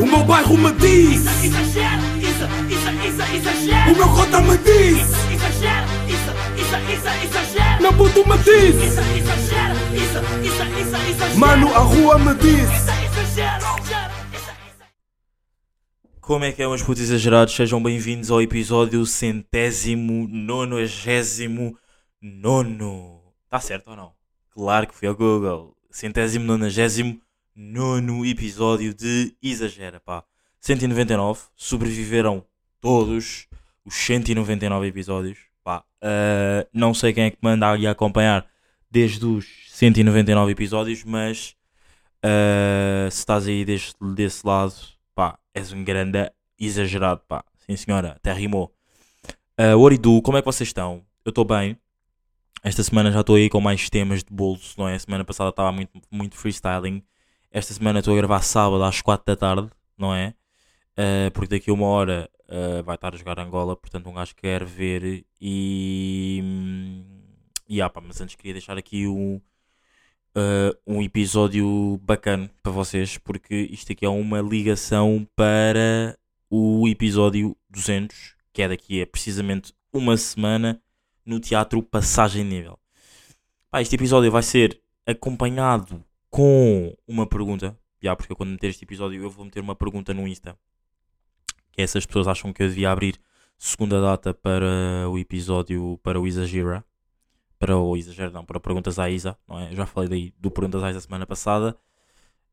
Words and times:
O 0.00 0.06
meu 0.06 0.24
bairro 0.24 0.56
me 0.58 0.72
diz, 0.72 1.20
Exagero, 1.44 2.02
isso, 2.18 2.44
isso, 2.68 2.90
isso, 3.06 3.34
exagero. 3.36 3.92
o 3.92 3.96
meu 3.96 4.08
cota 4.08 4.40
me 4.40 4.58
diz, 4.58 4.98
Exagero, 5.32 5.86
isso, 6.08 6.30
isso, 6.60 6.76
isso, 6.92 7.08
exagero. 7.24 7.82
meu 7.82 7.92
puto 7.92 8.28
me 8.28 8.38
diz, 8.38 8.74
Isso, 8.74 9.00
exagero, 9.00 9.74
isso, 9.94 10.18
isso, 10.42 10.62
isso, 10.80 10.96
exagero. 11.10 11.38
mano, 11.38 11.74
a 11.74 11.78
rua 11.78 12.18
me 12.18 12.34
diz. 12.34 12.62
Isso, 12.62 12.74
exagero, 12.74 13.64
exagero, 13.78 14.12
isso, 14.34 14.50
isso. 14.50 14.84
Como 16.20 16.44
é 16.44 16.52
que 16.52 16.62
é, 16.62 16.66
meus 16.66 16.82
putos 16.82 17.02
exagerados? 17.02 17.54
Sejam 17.54 17.82
bem-vindos 17.82 18.30
ao 18.30 18.42
episódio 18.42 19.04
centésimo, 19.06 20.26
nonagésimo, 20.28 21.76
nono. 22.20 23.20
Tá 23.48 23.60
certo 23.60 23.90
ou 23.90 23.96
não? 23.96 24.12
Claro 24.50 24.86
que 24.88 24.94
fui 24.94 25.06
ao 25.06 25.14
Google. 25.14 25.76
Centésimo, 25.90 26.44
nonagésimo, 26.44 27.20
nono 27.54 28.24
episódio 28.26 28.94
de 28.94 29.36
Exagera, 29.42 30.00
pá. 30.00 30.24
199, 30.60 31.42
sobreviveram 31.54 32.44
todos 32.80 33.46
os 33.84 33.94
199 33.94 34.86
episódios, 34.86 35.38
pá. 35.62 35.84
Ah, 36.00 36.66
não 36.72 36.94
sei 36.94 37.12
quem 37.12 37.24
é 37.24 37.30
que 37.30 37.38
manda 37.40 37.70
aí 37.70 37.86
a 37.86 37.90
acompanhar 37.90 38.46
desde 38.90 39.24
os 39.26 39.46
199 39.68 40.52
episódios, 40.52 41.04
mas 41.04 41.54
ah, 42.22 43.08
se 43.10 43.18
estás 43.18 43.46
aí 43.46 43.64
deste, 43.64 43.94
desse 44.14 44.46
lado, 44.46 44.74
pá, 45.14 45.38
és 45.52 45.72
um 45.72 45.84
grande 45.84 46.30
exagerado, 46.58 47.20
pá. 47.28 47.44
Sim, 47.58 47.76
senhora, 47.76 48.12
até 48.12 48.32
rimou. 48.32 48.74
Uh, 49.58 49.78
Oridu, 49.78 50.20
como 50.20 50.36
é 50.36 50.42
que 50.42 50.46
vocês 50.46 50.68
estão? 50.68 51.04
Eu 51.24 51.30
estou 51.30 51.44
bem. 51.44 51.78
Esta 52.62 52.82
semana 52.82 53.12
já 53.12 53.20
estou 53.20 53.36
aí 53.36 53.48
com 53.48 53.60
mais 53.60 53.88
temas 53.88 54.24
de 54.24 54.32
bolso, 54.32 54.74
não 54.78 54.88
é? 54.88 54.94
A 54.94 54.98
semana 54.98 55.24
passada 55.24 55.50
estava 55.50 55.70
muito, 55.70 55.92
muito 56.10 56.36
freestyling. 56.36 57.02
Esta 57.54 57.72
semana 57.72 58.00
estou 58.00 58.12
a 58.12 58.16
gravar 58.16 58.42
sábado 58.42 58.82
às 58.82 59.00
4 59.00 59.24
da 59.24 59.36
tarde, 59.36 59.70
não 59.96 60.12
é? 60.12 60.34
Uh, 60.98 61.30
porque 61.30 61.54
daqui 61.56 61.70
a 61.70 61.72
uma 61.72 61.86
hora 61.86 62.28
uh, 62.48 62.82
vai 62.82 62.96
estar 62.96 63.14
a 63.14 63.16
jogar 63.16 63.38
Angola, 63.38 63.76
portanto 63.76 64.10
um 64.10 64.14
gajo 64.14 64.34
quer 64.34 64.64
ver 64.64 65.24
e. 65.40 66.42
E 67.68 67.80
ah, 67.80 67.88
pá, 67.88 68.00
mas 68.00 68.20
antes 68.20 68.34
queria 68.34 68.54
deixar 68.54 68.76
aqui 68.76 69.06
um, 69.06 69.36
uh, 69.36 70.76
um 70.84 71.00
episódio 71.00 71.96
bacana 72.02 72.50
para 72.60 72.72
vocês, 72.72 73.18
porque 73.18 73.54
isto 73.70 73.92
aqui 73.92 74.04
é 74.04 74.08
uma 74.08 74.40
ligação 74.40 75.24
para 75.36 76.18
o 76.50 76.88
episódio 76.88 77.56
200, 77.70 78.34
que 78.52 78.62
é 78.62 78.68
daqui 78.68 79.00
a 79.00 79.06
precisamente 79.06 79.72
uma 79.92 80.16
semana, 80.16 80.82
no 81.24 81.38
Teatro 81.38 81.80
Passagem 81.84 82.42
Nível. 82.42 82.76
Pá, 83.70 83.80
este 83.80 83.94
episódio 83.94 84.32
vai 84.32 84.42
ser 84.42 84.80
acompanhado 85.06 86.04
com 86.34 86.92
uma 87.06 87.28
pergunta, 87.28 87.78
já, 88.02 88.16
porque 88.16 88.32
eu 88.32 88.36
quando 88.36 88.50
meter 88.50 88.70
este 88.70 88.82
episódio 88.82 89.22
eu 89.22 89.30
vou 89.30 89.44
meter 89.44 89.60
uma 89.60 89.76
pergunta 89.76 90.12
no 90.12 90.26
Insta, 90.26 90.58
que 91.70 91.80
é 91.80 91.86
se 91.86 91.96
as 91.96 92.04
pessoas 92.04 92.26
acham 92.26 92.52
que 92.52 92.60
eu 92.60 92.66
devia 92.66 92.90
abrir 92.90 93.20
segunda 93.56 94.00
data 94.00 94.34
para 94.34 95.08
o 95.08 95.16
episódio, 95.16 95.96
para 96.02 96.20
o 96.20 96.26
Exagera, 96.26 96.84
para 97.56 97.78
o 97.78 97.96
Exagero, 97.96 98.32
não, 98.32 98.44
para 98.44 98.58
Perguntas 98.58 98.98
à 98.98 99.08
Isa, 99.08 99.38
não 99.46 99.60
é? 99.60 99.72
Já 99.76 99.86
falei 99.86 100.08
daí 100.08 100.34
do 100.36 100.50
Perguntas 100.50 100.82
à 100.82 100.90
Isa 100.90 101.00
semana 101.00 101.24
passada. 101.24 101.78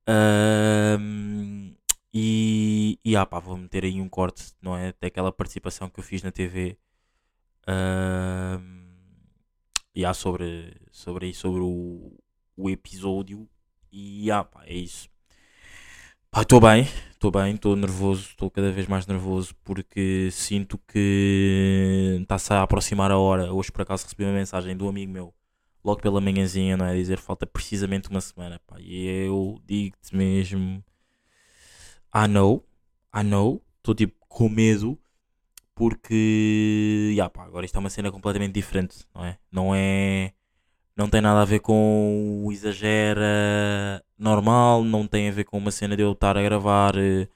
Ahm, 0.06 1.74
e, 2.14 3.00
e 3.04 3.16
ah, 3.16 3.26
pá, 3.26 3.40
vou 3.40 3.58
meter 3.58 3.84
aí 3.84 4.00
um 4.00 4.08
corte, 4.08 4.54
não 4.62 4.78
é? 4.78 4.94
Daquela 5.02 5.32
participação 5.32 5.90
que 5.90 6.00
eu 6.00 6.04
fiz 6.04 6.22
na 6.22 6.32
TV. 6.32 6.78
Ahm, 7.66 8.86
e 9.96 10.06
há 10.06 10.14
sobre, 10.14 10.80
sobre, 10.92 11.34
sobre 11.34 11.62
o, 11.62 12.16
o 12.56 12.70
episódio. 12.70 13.50
E 13.92 14.32
ah, 14.32 14.44
pá, 14.44 14.64
é 14.66 14.74
isso. 14.74 15.10
Estou 16.36 16.62
bem, 16.62 16.88
estou 17.12 17.30
bem, 17.30 17.56
estou 17.56 17.76
nervoso, 17.76 18.30
estou 18.30 18.50
cada 18.50 18.72
vez 18.72 18.88
mais 18.88 19.06
nervoso 19.06 19.54
porque 19.66 20.30
sinto 20.32 20.78
que 20.88 22.20
está-se 22.22 22.54
a 22.54 22.64
aproximar 22.64 23.12
a 23.12 23.18
hora. 23.18 23.54
Hoje 23.54 23.72
por 23.72 23.82
acaso 23.82 24.06
recebi 24.06 24.24
uma 24.24 24.34
mensagem 24.34 24.76
do 24.78 24.88
amigo 24.88 25.12
meu, 25.12 25.34
logo 25.84 26.02
pela 26.02 26.22
manhãzinha, 26.22 26.78
não 26.78 26.86
é? 26.86 26.96
Dizer 26.96 27.20
falta 27.20 27.46
precisamente 27.46 28.10
uma 28.10 28.22
semana, 28.22 28.62
pá. 28.66 28.78
E 28.80 29.06
eu 29.06 29.60
digo-te 29.66 30.16
mesmo, 30.16 30.84
I 32.16 32.28
know, 32.28 32.66
I 33.14 33.24
know, 33.24 33.62
estou 33.78 33.94
tipo 33.94 34.16
com 34.30 34.48
medo 34.48 34.98
porque, 35.76 37.10
yeah, 37.12 37.30
pá, 37.30 37.44
agora 37.44 37.66
isto 37.66 37.76
é 37.76 37.80
uma 37.80 37.90
cena 37.90 38.12
completamente 38.12 38.54
diferente, 38.54 39.06
não 39.14 39.26
é? 39.26 39.38
Não 39.52 39.76
é 39.76 40.34
não 40.96 41.10
tem 41.10 41.22
nada 41.22 41.42
a 41.42 41.46
ver 41.46 41.60
com 41.60 42.44
o 42.46 42.52
exagera 42.52 44.04
normal, 44.18 44.84
não 44.84 45.08
tem 45.08 45.30
a 45.30 45.32
ver 45.32 45.46
com 45.46 45.58
uma 45.58 45.72
cena 45.72 45.96
de 45.96 46.04
eu 46.04 46.12
estar 46.12 46.38
a 46.38 46.42
gravar 46.44 46.96
eh, 46.98 47.28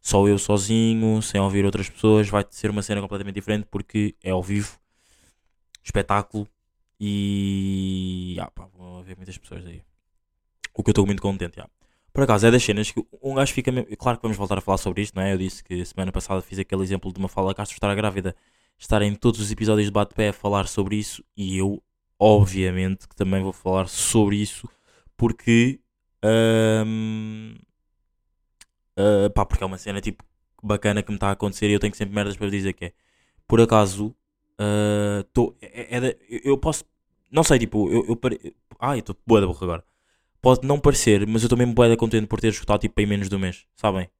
só 0.00 0.26
eu 0.26 0.38
sozinho, 0.38 1.20
sem 1.22 1.40
ouvir 1.40 1.64
outras 1.64 1.88
pessoas, 1.88 2.28
vai 2.28 2.44
ser 2.50 2.70
uma 2.70 2.82
cena 2.82 3.00
completamente 3.00 3.34
diferente 3.34 3.66
porque 3.70 4.14
é 4.22 4.30
ao 4.30 4.42
vivo, 4.42 4.78
espetáculo 5.82 6.48
e 6.98 8.36
ah, 8.40 8.50
pá, 8.50 8.68
vão 8.76 8.98
haver 8.98 9.16
muitas 9.16 9.36
pessoas 9.38 9.66
aí. 9.66 9.82
O 10.74 10.82
que 10.82 10.90
eu 10.90 10.92
estou 10.92 11.06
muito 11.06 11.22
contente, 11.22 11.56
já. 11.56 11.68
Por 12.12 12.24
acaso, 12.24 12.46
é 12.46 12.50
das 12.50 12.62
cenas 12.62 12.90
que 12.90 13.04
um 13.22 13.34
gajo 13.34 13.52
fica. 13.52 13.72
Claro 13.96 14.18
que 14.18 14.22
vamos 14.22 14.36
voltar 14.36 14.58
a 14.58 14.60
falar 14.60 14.78
sobre 14.78 15.02
isto, 15.02 15.14
não 15.14 15.22
é? 15.22 15.32
Eu 15.32 15.38
disse 15.38 15.62
que 15.62 15.84
semana 15.84 16.10
passada 16.12 16.42
fiz 16.42 16.58
aquele 16.58 16.82
exemplo 16.82 17.12
de 17.12 17.18
uma 17.18 17.28
fala 17.28 17.54
Castro 17.54 17.76
estar 17.76 17.94
grávida, 17.94 18.34
estar 18.78 19.00
em 19.02 19.14
todos 19.14 19.40
os 19.40 19.50
episódios 19.50 19.86
de 19.86 19.92
Bate-Pé 19.92 20.28
a 20.28 20.32
falar 20.32 20.66
sobre 20.66 20.96
isso 20.96 21.24
e 21.36 21.56
eu 21.56 21.82
obviamente 22.20 23.08
que 23.08 23.16
também 23.16 23.42
vou 23.42 23.52
falar 23.54 23.88
sobre 23.88 24.36
isso 24.36 24.68
porque 25.16 25.80
ah, 28.96 29.30
pá, 29.34 29.44
porque 29.46 29.62
é 29.64 29.66
uma 29.66 29.78
cena 29.78 30.00
tipo 30.00 30.24
bacana 30.62 31.02
que 31.02 31.10
me 31.10 31.16
está 31.16 31.28
a 31.28 31.32
acontecer 31.32 31.68
e 31.68 31.72
eu 31.72 31.80
tenho 31.80 31.94
sempre 31.94 32.14
merdas 32.14 32.36
para 32.36 32.50
dizer 32.50 32.72
que 32.74 32.86
é 32.86 32.92
por 33.48 33.60
acaso 33.60 34.14
ah, 34.58 35.24
tô, 35.32 35.56
é, 35.62 35.98
é 36.08 36.18
eu 36.44 36.58
posso 36.58 36.84
não 37.30 37.44
sei 37.44 37.58
tipo 37.58 37.90
eu, 37.92 38.06
eu 38.08 38.16
pare... 38.16 38.54
ai 38.80 39.00
estou 39.00 39.16
boa 39.26 39.40
da 39.40 39.46
boca 39.46 39.64
agora. 39.64 39.84
Pode 40.42 40.66
não 40.66 40.80
parecer 40.80 41.26
mas 41.26 41.42
eu 41.42 41.46
estou 41.48 41.58
mesmo 41.58 41.74
boa 41.74 41.88
da 41.88 41.96
contente 41.98 42.26
por 42.28 42.40
ter 42.40 42.48
escutado 42.50 42.80
tipo 42.82 43.00
em 43.00 43.06
menos 43.06 43.32
um 43.32 43.38
mês 43.40 43.66
sabem? 43.76 44.10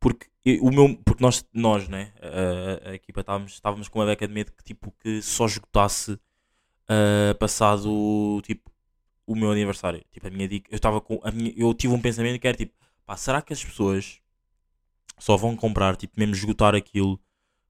Porque 0.00 0.26
eu- 0.44 0.62
o 0.64 0.70
meu 0.70 0.96
porque 1.04 1.22
nós 1.22 1.44
nós 1.52 1.88
né 1.88 2.12
a, 2.20 2.88
a- 2.88 2.90
a 2.90 2.94
equipa 2.94 3.20
estávamos 3.20 3.52
estávamos 3.54 3.88
com 3.88 3.98
uma 4.00 4.06
beca 4.06 4.26
de 4.28 4.34
medo 4.34 4.52
que 4.52 4.62
tipo 4.62 4.92
que 5.00 5.22
só 5.22 5.46
esgotasse 5.46 6.18
ah, 6.88 7.34
passado 7.38 8.40
tipo 8.42 8.70
o 9.26 9.34
meu 9.34 9.50
aniversário. 9.50 10.04
Tipo, 10.10 10.26
a 10.28 10.30
minha 10.30 10.48
dica, 10.48 10.70
eu 10.70 10.76
estava 10.76 11.00
com 11.00 11.20
a 11.24 11.30
minha, 11.30 11.52
eu 11.56 11.72
tive 11.74 11.94
um 11.94 12.00
pensamento 12.00 12.38
que 12.40 12.46
era 12.46 12.56
tipo, 12.56 12.74
pá, 13.06 13.16
será 13.16 13.40
que 13.42 13.52
as 13.52 13.64
pessoas 13.64 14.20
só 15.18 15.36
vão 15.36 15.56
comprar, 15.56 15.96
tipo, 15.96 16.14
mesmo 16.18 16.34
esgotar 16.34 16.74
aquilo 16.74 17.20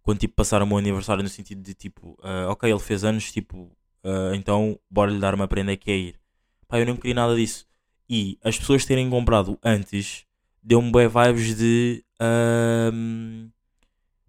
quando 0.03 0.19
tipo 0.21 0.35
passar 0.35 0.63
o 0.63 0.67
meu 0.67 0.77
aniversário 0.79 1.23
no 1.23 1.29
sentido 1.29 1.63
de 1.63 1.75
tipo, 1.75 2.19
ah, 2.23 2.49
ok, 2.51 2.71
ele 2.71 2.81
fez 2.81 3.05
anos, 3.05 3.33
tipo, 3.33 3.77
ah, 4.05 4.33
então 4.35 4.79
bora 4.91 5.11
lhe 5.11 5.19
dar 5.21 5.35
uma 5.35 5.49
prenda 5.49 5.77
que 5.77 5.91
é 5.91 5.97
ir. 5.97 6.21
Pá, 6.69 6.79
eu 6.81 6.87
não 6.87 6.97
queria 6.97 7.15
nada 7.15 7.37
disso. 7.37 7.67
E 8.09 8.39
as 8.43 8.59
pessoas 8.59 8.85
terem 8.85 9.09
comprado 9.11 9.59
antes 9.63 10.27
deu-me 10.63 10.91
bem 10.93 11.09
vibes 11.09 11.57
de 11.57 12.05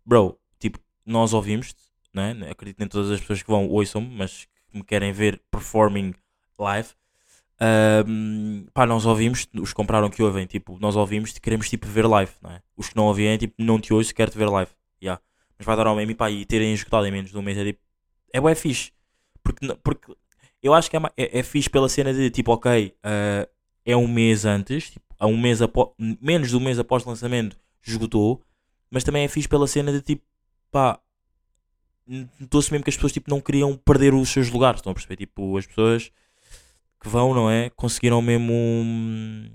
bro, 0.06 0.38
tipo, 0.60 0.80
nós 1.06 1.34
ouvimos-te, 1.34 1.82
né? 2.14 2.36
Acredito 2.50 2.82
em 2.84 2.88
todas 2.88 3.12
as 3.12 3.20
pessoas 3.20 3.42
que 3.42 3.50
vão 3.50 3.68
ouçam-me, 3.68 4.16
mas 4.16 4.48
me 4.78 4.84
querem 4.84 5.12
ver 5.12 5.42
performing 5.52 6.14
live. 6.60 6.90
Ahm, 7.60 8.66
pá, 8.74 8.86
nós 8.86 9.06
ouvimos, 9.06 9.48
os 9.54 9.70
que 9.70 9.76
compraram 9.76 10.10
que 10.10 10.22
ouvem, 10.22 10.46
tipo, 10.46 10.78
nós 10.80 10.96
ouvimos 10.96 11.32
e 11.32 11.40
queremos 11.40 11.70
tipo 11.70 11.88
ver 11.88 12.06
live, 12.06 12.32
não 12.42 12.52
é? 12.52 12.62
Os 12.76 12.90
que 12.90 12.96
não 12.96 13.06
ouvem, 13.06 13.38
tipo, 13.38 13.54
não 13.58 13.80
te 13.80 13.94
ouço, 13.94 14.14
quero 14.14 14.32
te 14.32 14.38
ver 14.38 14.50
live. 14.50 14.72
Yeah. 15.02 15.22
Mas 15.58 15.66
vai 15.66 15.76
dar 15.76 15.88
ao 15.88 15.96
mesmo 15.96 16.12
e 16.12 16.16
pá, 16.16 16.30
e 16.30 16.46
terem 16.46 16.74
escutado 16.74 17.06
em 17.06 17.12
menos 17.12 17.32
de 17.32 17.38
um 17.38 17.42
mês 17.42 17.58
é 17.58 17.64
tipo, 17.64 17.80
é 18.34 18.42
bué 18.42 18.56
fixe. 18.56 18.92
Porque, 19.44 19.74
porque 19.84 20.16
eu 20.62 20.74
acho 20.74 20.90
que 20.90 20.98
é, 20.98 21.02
é, 21.18 21.40
é 21.40 21.44
fixe 21.44 21.70
pela 21.70 21.88
cena 21.88 22.14
de 22.14 22.30
tipo, 22.30 22.52
ok, 22.52 22.94
ah, 23.04 23.48
é 23.86 23.96
um 23.96 24.08
mês 24.08 24.46
antes, 24.46 24.90
tipo, 24.92 25.06
a 25.20 25.28
um 25.28 25.38
mês 25.38 25.62
após, 25.62 25.90
menos 25.98 26.50
de 26.50 26.58
um 26.58 26.60
mês 26.60 26.80
após 26.80 27.06
o 27.06 27.10
lançamento, 27.10 27.58
esgotou, 27.86 28.42
mas 28.90 29.04
também 29.04 29.24
é 29.24 29.28
fixe 29.28 29.48
pela 29.48 29.68
cena 29.68 29.92
de 29.92 30.02
tipo, 30.02 30.24
pá, 30.72 31.00
notou-se 32.40 32.72
mesmo 32.72 32.84
que 32.84 32.90
as 32.90 32.96
pessoas 32.96 33.12
tipo, 33.14 33.30
não 33.30 33.42
queriam 33.42 33.76
perder 33.78 34.14
os 34.14 34.30
seus 34.30 34.50
lugares, 34.50 34.80
estão 34.80 34.92
a 34.92 34.94
perceber? 34.94 35.18
Tipo, 35.18 35.58
as 35.58 35.66
pessoas 35.68 36.12
que 37.02 37.10
vão, 37.10 37.34
não 37.34 37.50
é? 37.50 37.70
Conseguiram 37.72 38.22
mesmo. 38.22 38.52
hum, 38.54 39.50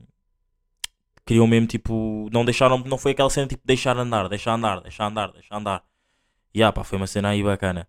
Queriam 1.27 1.47
mesmo, 1.47 1.67
tipo. 1.67 2.29
Não 2.33 2.45
deixaram. 2.45 2.79
Não 2.79 2.99
foi 2.99 3.13
aquela 3.13 3.31
cena 3.31 3.47
tipo 3.47 3.63
deixar 3.65 3.97
andar, 3.97 4.29
deixar 4.29 4.55
andar, 4.55 4.81
deixar 4.81 5.07
andar, 5.07 5.33
deixar 5.33 5.57
andar. 5.57 5.85
E 6.55 6.63
ah, 6.63 6.73
pá, 6.73 6.83
foi 6.85 6.97
uma 6.99 7.07
cena 7.07 7.29
aí 7.31 7.43
bacana. 7.43 7.89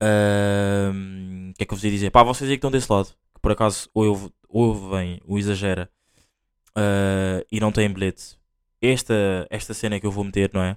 Ahm, 0.00 1.50
O 1.50 1.54
que 1.54 1.62
é 1.64 1.66
que 1.66 1.72
eu 1.72 1.76
vos 1.76 1.84
ia 1.84 1.90
dizer? 1.90 2.10
Pá, 2.10 2.22
vocês 2.22 2.48
aí 2.50 2.56
que 2.56 2.58
estão 2.58 2.70
desse 2.70 2.90
lado, 2.90 3.08
que 3.34 3.40
por 3.42 3.52
acaso 3.52 3.88
ouve- 3.94 4.32
ouvem 4.48 5.20
o 5.26 5.38
Exagera 5.38 5.90
ah, 6.76 7.44
e 7.52 7.60
não 7.60 7.72
têm 7.72 7.90
bilhete. 7.92 8.38
Esta, 8.82 9.46
esta 9.50 9.74
cena 9.74 10.00
que 10.00 10.06
eu 10.06 10.10
vou 10.12 10.24
meter, 10.24 10.50
não 10.54 10.62
é? 10.62 10.76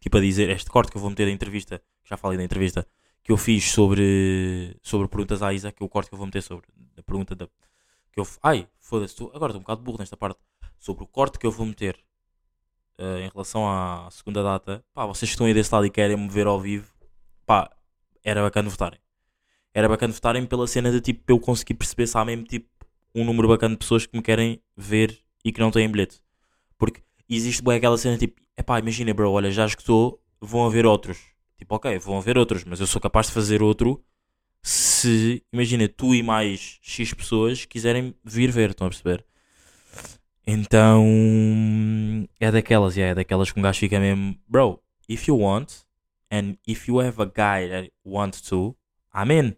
Tipo 0.00 0.18
a 0.18 0.20
dizer, 0.20 0.50
este 0.50 0.70
corte 0.70 0.90
que 0.90 0.96
eu 0.96 1.00
vou 1.00 1.10
meter 1.10 1.26
da 1.26 1.32
entrevista, 1.32 1.82
já 2.04 2.16
falei 2.16 2.38
da 2.38 2.44
entrevista, 2.44 2.86
que 3.22 3.32
eu 3.32 3.36
fiz 3.36 3.70
sobre, 3.70 4.76
sobre 4.82 5.08
perguntas 5.08 5.42
à 5.42 5.52
Isa, 5.52 5.72
que 5.72 5.82
é 5.82 5.86
o 5.86 5.88
corte 5.88 6.08
que 6.08 6.14
eu 6.14 6.18
vou 6.18 6.26
meter 6.26 6.42
sobre 6.42 6.66
a 6.96 7.02
pergunta 7.02 7.34
da. 7.34 7.46
Que 8.12 8.20
eu, 8.20 8.26
ai, 8.42 8.68
foda-se, 8.78 9.14
agora 9.34 9.50
estou 9.50 9.56
um 9.56 9.64
bocado 9.64 9.82
burro 9.82 9.98
nesta 9.98 10.16
parte. 10.16 10.38
Sobre 10.78 11.04
o 11.04 11.06
corte 11.06 11.38
que 11.38 11.46
eu 11.46 11.50
vou 11.50 11.66
meter 11.66 11.98
eh, 12.98 13.26
em 13.26 13.28
relação 13.28 13.68
à 13.68 14.08
segunda 14.10 14.42
data, 14.42 14.84
pá, 14.94 15.04
vocês 15.06 15.28
que 15.28 15.34
estão 15.34 15.46
aí 15.46 15.52
desse 15.52 15.74
lado 15.74 15.84
e 15.86 15.90
querem 15.90 16.16
me 16.16 16.28
ver 16.28 16.46
ao 16.46 16.60
vivo, 16.60 16.90
pá, 17.44 17.70
era 18.24 18.42
bacana 18.42 18.68
votarem. 18.68 19.00
Era 19.74 19.88
bacana 19.88 20.12
votarem 20.12 20.46
pela 20.46 20.66
cena 20.66 20.90
de 20.90 21.00
tipo, 21.00 21.22
eu 21.30 21.38
conseguir 21.38 21.74
perceber 21.74 22.06
se 22.06 22.16
há 22.16 22.24
mesmo 22.24 22.44
tipo 22.44 22.68
um 23.14 23.24
número 23.24 23.48
bacana 23.48 23.74
de 23.74 23.78
pessoas 23.78 24.06
que 24.06 24.16
me 24.16 24.22
querem 24.22 24.62
ver 24.76 25.18
e 25.44 25.52
que 25.52 25.60
não 25.60 25.70
têm 25.70 25.90
bilhete. 25.90 26.22
Porque 26.78 27.02
existe 27.28 27.62
bem 27.62 27.76
aquela 27.76 27.98
cena 27.98 28.16
tipo, 28.16 28.40
epá, 28.56 28.78
imagina, 28.78 29.12
bro, 29.14 29.30
olha, 29.30 29.50
já 29.50 29.66
escutou, 29.66 30.20
vão 30.40 30.66
haver 30.66 30.86
outros. 30.86 31.18
Tipo, 31.58 31.76
ok, 31.76 31.98
vão 31.98 32.18
haver 32.18 32.36
outros, 32.38 32.64
mas 32.64 32.80
eu 32.80 32.86
sou 32.86 33.00
capaz 33.00 33.26
de 33.26 33.32
fazer 33.32 33.62
outro 33.62 34.02
se, 34.62 35.44
imagina, 35.52 35.88
tu 35.88 36.12
e 36.12 36.22
mais 36.24 36.78
X 36.82 37.14
pessoas 37.14 37.64
quiserem 37.64 38.14
vir 38.24 38.50
ver, 38.50 38.70
estão 38.70 38.88
a 38.88 38.90
perceber? 38.90 39.24
Então, 40.44 41.04
é 42.40 42.50
daquelas, 42.50 42.96
yeah, 42.96 43.12
é 43.12 43.14
daquelas 43.14 43.52
que 43.52 43.58
um 43.58 43.62
gajo 43.62 43.78
fica 43.78 44.00
mesmo, 44.00 44.36
bro, 44.48 44.82
if 45.08 45.28
you 45.28 45.38
want, 45.38 45.72
and 46.32 46.56
if 46.66 46.88
you 46.88 47.00
have 47.00 47.20
a 47.22 47.26
guy 47.26 47.68
that 47.68 47.92
wants 48.04 48.40
to, 48.42 48.76
I'm 49.14 49.30
in. 49.30 49.56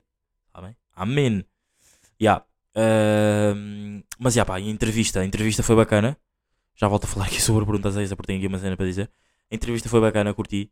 Tá 0.52 0.60
bem? 0.60 0.76
I'm 0.96 1.18
in. 1.18 1.44
Yeah. 2.20 2.44
Ahm, 2.74 4.02
mas, 4.18 4.34
yeah, 4.34 4.46
pá, 4.46 4.56
a 4.56 4.60
entrevista, 4.60 5.20
a 5.20 5.24
entrevista 5.24 5.62
foi 5.62 5.76
bacana. 5.76 6.18
Já 6.78 6.86
volto 6.86 7.04
a 7.04 7.06
falar 7.08 7.26
aqui 7.26 7.42
sobre 7.42 7.64
perguntas 7.64 7.96
a 7.96 8.02
Isa 8.02 8.14
porque 8.14 8.28
tenho 8.28 8.38
aqui 8.38 8.46
uma 8.46 8.58
cena 8.58 8.76
para 8.76 8.86
dizer. 8.86 9.10
A 9.50 9.54
entrevista 9.54 9.88
foi 9.88 10.00
bacana, 10.00 10.32
curti. 10.32 10.70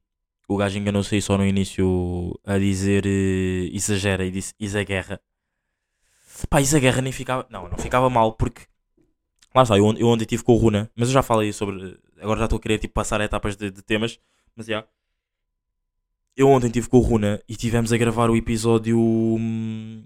O 0.49 0.57
gajo 0.57 0.79
enganou-se 0.79 1.13
aí 1.13 1.21
só 1.21 1.37
no 1.37 1.45
início 1.45 2.39
a 2.45 2.57
dizer 2.57 3.05
eh, 3.05 3.69
exagera 3.73 4.25
e 4.25 4.31
disse 4.31 4.55
Isa 4.61 4.85
Guerra. 4.85 5.21
Pá, 6.49 6.61
Isa 6.61 6.79
Guerra 6.79 7.03
nem 7.03 7.13
ficava. 7.13 7.45
Não, 7.51 7.69
não 7.69 7.77
ficava 7.77 8.09
mal 8.09 8.33
porque. 8.35 8.63
Lá 9.53 9.63
está, 9.63 9.77
eu, 9.77 9.93
eu 9.95 10.07
ontem 10.07 10.25
tive 10.25 10.45
com 10.45 10.53
o 10.53 10.57
Runa, 10.57 10.89
mas 10.95 11.09
eu 11.09 11.15
já 11.15 11.23
falei 11.23 11.53
sobre. 11.53 11.99
Agora 12.21 12.39
já 12.39 12.45
estou 12.45 12.59
a 12.59 12.61
querer 12.61 12.79
tipo, 12.79 12.95
passar 12.95 13.21
etapas 13.21 13.57
de, 13.57 13.71
de 13.71 13.83
temas, 13.83 14.21
mas 14.55 14.67
já. 14.67 14.85
Eu 16.37 16.49
ontem 16.49 16.71
tive 16.71 16.89
com 16.89 16.99
o 16.99 17.01
Runa 17.01 17.43
e 17.49 17.57
tivemos 17.57 17.93
a 17.93 17.97
gravar 17.97 18.31
o 18.31 18.37
episódio. 18.37 18.97
hum, 18.99 20.05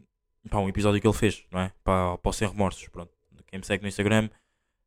Pá, 0.48 0.58
um 0.58 0.68
episódio 0.68 1.00
que 1.00 1.06
ele 1.06 1.14
fez, 1.14 1.44
não 1.50 1.60
é? 1.60 1.72
Para, 1.84 2.16
para 2.16 2.30
o 2.30 2.32
Sem 2.32 2.48
Remorsos. 2.48 2.88
Pronto. 2.88 3.12
Quem 3.46 3.58
me 3.58 3.66
segue 3.66 3.82
no 3.82 3.88
Instagram 3.88 4.30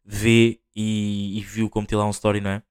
vê 0.05 0.59
e, 0.75 1.37
e 1.39 1.41
viu 1.41 1.69
como 1.69 1.87
tem 1.87 1.97
lá 1.97 2.05
um 2.05 2.09
story, 2.11 2.41
não 2.41 2.51
é? 2.51 2.63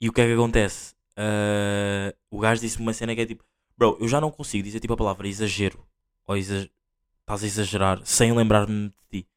E 0.00 0.08
o 0.08 0.12
que 0.12 0.20
é 0.20 0.26
que 0.26 0.32
acontece? 0.32 0.94
Ah, 1.16 2.14
o 2.30 2.38
gajo 2.38 2.60
disse-me 2.60 2.82
uma 2.84 2.92
cena 2.92 3.14
que 3.14 3.20
é 3.20 3.26
tipo, 3.26 3.44
bro, 3.76 3.96
eu 4.00 4.08
já 4.08 4.20
não 4.20 4.30
consigo 4.30 4.64
dizer 4.64 4.80
tipo 4.80 4.94
a 4.94 4.96
palavra 4.96 5.28
exagero 5.28 5.86
ou 6.26 6.36
estás 6.36 7.42
a 7.42 7.46
exagerar 7.46 8.00
sem 8.04 8.32
lembrar-me 8.32 8.88
de 8.88 9.22
ti. 9.22 9.28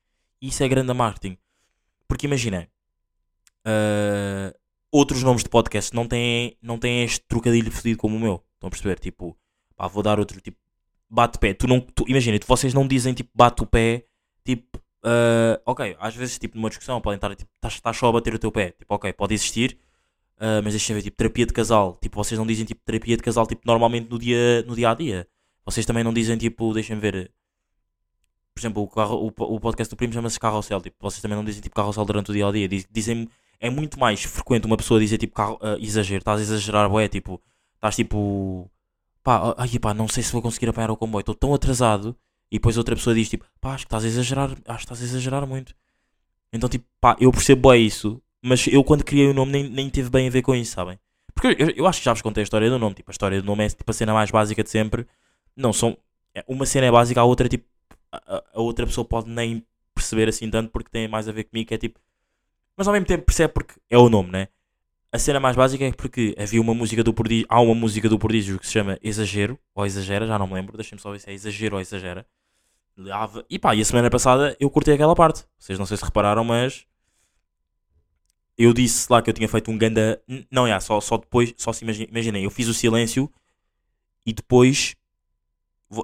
Isso 0.41 0.63
é 0.63 0.67
grande 0.67 0.93
marketing. 0.93 1.37
Porque 2.07 2.27
imagina, 2.27 2.69
ah, 3.65 4.53
outros 4.91 5.23
nomes 5.23 5.43
de 5.43 5.49
podcast 5.49 5.93
não 5.95 6.07
têm, 6.07 6.57
não 6.61 6.77
têm 6.77 7.03
este 7.03 7.21
trocadilho 7.27 7.71
fedido 7.71 7.97
como 7.99 8.15
o 8.15 8.19
meu. 8.19 8.43
Estão 8.55 8.67
a 8.67 8.71
perceber? 8.71 8.99
Tipo, 8.99 9.37
pá, 9.75 9.87
vou 9.87 10.03
dar 10.03 10.19
outro 10.19 10.39
tipo, 10.39 10.57
bate 11.09 11.37
pé. 11.39 11.53
Tu 11.53 11.67
não, 11.67 11.81
tu, 11.81 12.05
imagina, 12.07 12.39
tu- 12.39 12.47
vocês 12.47 12.73
não 12.73 12.87
dizem 12.87 13.13
tipo 13.13 13.29
bate 13.33 13.63
o 13.63 13.65
pé, 13.65 14.05
tipo, 14.43 14.79
ah, 15.03 15.59
ok, 15.65 15.95
às 15.99 16.15
vezes 16.15 16.37
tipo 16.39 16.55
numa 16.57 16.69
discussão 16.69 16.99
podem 17.01 17.15
estar 17.17 17.35
tipo, 17.35 17.49
estás 17.67 17.97
só 17.97 18.07
a 18.09 18.11
bater 18.11 18.33
o 18.33 18.39
teu 18.39 18.51
pé, 18.51 18.71
tipo, 18.71 18.93
ok, 18.93 19.11
pode 19.13 19.33
existir, 19.33 19.77
ah, 20.39 20.61
mas 20.63 20.73
deixa 20.73 20.93
ver, 20.93 21.01
tipo, 21.01 21.17
terapia 21.17 21.45
de 21.45 21.53
casal, 21.53 21.97
tipo, 22.01 22.15
vocês 22.17 22.37
não 22.37 22.45
dizem 22.47 22.65
tipo 22.65 22.81
terapia 22.85 23.17
de 23.17 23.23
casal, 23.23 23.45
tipo, 23.47 23.61
normalmente 23.65 24.09
no 24.09 24.19
dia, 24.19 24.63
no 24.63 24.75
dia 24.75 24.89
a 24.91 24.93
dia. 24.95 25.27
Vocês 25.65 25.85
também 25.85 26.03
não 26.03 26.13
dizem 26.13 26.37
tipo, 26.37 26.73
deixem 26.73 26.97
ver, 26.99 27.31
por 28.53 28.59
exemplo, 28.59 28.83
o, 28.83 28.87
carro, 28.87 29.15
o, 29.37 29.55
o 29.55 29.59
podcast 29.59 29.93
do 29.93 29.97
primo 29.97 30.13
chama-se 30.13 30.39
carrossel, 30.39 30.81
tipo, 30.81 30.97
vocês 30.99 31.21
também 31.21 31.37
não 31.37 31.43
dizem 31.45 31.61
tipo 31.61 31.75
carrossel 31.75 32.05
durante 32.05 32.31
o 32.31 32.33
dia 32.33 32.47
a 32.47 32.51
dia, 32.51 32.67
Diz- 32.67 32.87
dizem, 32.91 33.29
é 33.59 33.69
muito 33.69 33.99
mais 33.99 34.23
frequente 34.23 34.65
uma 34.65 34.77
pessoa 34.77 34.99
dizer 34.99 35.17
tipo 35.17 35.33
carro, 35.33 35.57
ah, 35.61 35.77
exagero, 35.79 36.19
estás 36.19 36.39
a 36.39 36.43
exagerar, 36.43 36.89
boé, 36.89 37.07
tipo, 37.07 37.41
estás 37.75 37.95
tipo, 37.95 38.69
pá, 39.23 39.55
ai 39.57 39.79
pá, 39.79 39.93
não 39.93 40.07
sei 40.07 40.21
se 40.23 40.31
vou 40.33 40.41
conseguir 40.41 40.69
apanhar 40.69 40.91
o 40.91 40.97
comboio, 40.97 41.21
estou 41.21 41.35
tão 41.35 41.53
atrasado, 41.53 42.15
e 42.53 42.57
depois 42.59 42.77
outra 42.77 42.95
pessoa 42.95 43.15
diz 43.15 43.29
tipo, 43.29 43.45
pá, 43.61 43.73
acho 43.75 43.85
que 43.85 43.87
estás 43.89 44.05
a 44.05 44.07
exagerar, 44.09 44.51
acho 44.51 44.79
que 44.79 44.85
estás 44.85 45.01
a 45.01 45.05
exagerar 45.05 45.47
muito. 45.47 45.75
Então, 46.51 46.69
tipo, 46.69 46.85
pá, 47.01 47.15
eu 47.19 47.31
percebo 47.31 47.69
bem 47.71 47.85
isso, 47.85 48.21
mas 48.41 48.67
eu 48.67 48.83
quando 48.83 49.03
criei 49.03 49.27
o 49.27 49.33
nome 49.33 49.51
nem, 49.51 49.69
nem 49.69 49.89
teve 49.89 50.09
bem 50.09 50.27
a 50.27 50.31
ver 50.31 50.41
com 50.41 50.55
isso, 50.55 50.73
sabem? 50.73 50.99
Porque 51.33 51.55
eu, 51.61 51.69
eu- 51.71 51.87
acho 51.87 51.99
que 51.99 52.05
já 52.05 52.13
vos 52.13 52.21
contei 52.21 52.41
a 52.41 52.45
história 52.45 52.69
do 52.69 52.79
nome, 52.79 52.95
tipo, 52.95 53.09
a 53.09 53.13
história 53.13 53.41
do 53.41 53.45
nome 53.45 53.65
é 53.65 53.69
tipo 53.69 53.89
a 53.89 53.93
cena 53.93 54.13
mais 54.13 54.31
básica 54.31 54.63
de 54.63 54.69
sempre. 54.69 55.07
Não, 55.55 55.73
são. 55.73 55.97
é, 56.35 56.43
Uma 56.47 56.65
cena 56.65 56.87
é 56.87 56.91
básica, 56.91 57.21
a 57.21 57.23
outra, 57.25 57.49
tipo, 57.49 57.65
a- 58.11 58.43
a 58.53 58.61
outra 58.61 58.85
pessoa 58.85 59.05
pode 59.05 59.29
nem 59.29 59.65
perceber 59.95 60.29
assim 60.29 60.49
tanto 60.49 60.71
porque 60.71 60.89
tem 60.91 61.07
mais 61.07 61.27
a 61.29 61.31
ver 61.31 61.45
comigo, 61.45 61.67
que 61.67 61.73
é 61.75 61.77
tipo. 61.77 61.99
Mas 62.77 62.87
ao 62.87 62.93
mesmo 62.93 63.07
tempo 63.07 63.25
percebe 63.25 63.53
porque 63.53 63.75
é 63.89 63.97
o 63.97 64.09
nome, 64.09 64.31
né? 64.31 64.47
A 65.11 65.19
cena 65.19 65.39
mais 65.39 65.55
básica 65.55 65.85
é 65.85 65.91
porque 65.93 66.35
havia 66.39 66.61
uma 66.61 66.73
música 66.73 67.03
do 67.03 67.13
Prodígio, 67.13 67.45
há 67.49 67.61
uma 67.61 67.75
música 67.75 68.09
do 68.09 68.19
Prodígio 68.19 68.59
que 68.59 68.67
se 68.67 68.73
chama 68.73 68.99
Exagero, 69.03 69.59
ou 69.75 69.85
Exagera, 69.85 70.27
já 70.27 70.39
não 70.39 70.47
me 70.47 70.53
lembro, 70.55 70.77
deixem-me 70.77 71.01
só 71.01 71.11
ver 71.11 71.19
se 71.19 71.29
é 71.29 71.33
Exagero 71.33 71.75
ou 71.75 71.81
Exagera. 71.81 72.25
E 73.49 73.57
pá, 73.57 73.75
e 73.75 73.81
a 73.81 73.85
semana 73.85 74.09
passada 74.09 74.55
eu 74.59 74.69
cortei 74.69 74.93
aquela 74.93 75.15
parte. 75.15 75.45
Vocês 75.57 75.79
não 75.79 75.85
sei 75.85 75.97
se 75.97 76.05
repararam, 76.05 76.43
mas 76.43 76.85
eu 78.57 78.73
disse 78.73 79.11
lá 79.11 79.21
que 79.21 79.29
eu 79.29 79.33
tinha 79.33 79.47
feito 79.49 79.71
um 79.71 79.77
ganda. 79.77 80.21
Não, 80.51 80.67
é, 80.67 80.79
só, 80.79 81.01
só 81.01 81.17
depois, 81.17 81.53
só 81.57 81.73
se 81.73 81.83
imaginem, 81.83 82.43
eu 82.43 82.51
fiz 82.51 82.67
o 82.67 82.73
silêncio 82.73 83.31
e 84.25 84.33
depois 84.33 84.95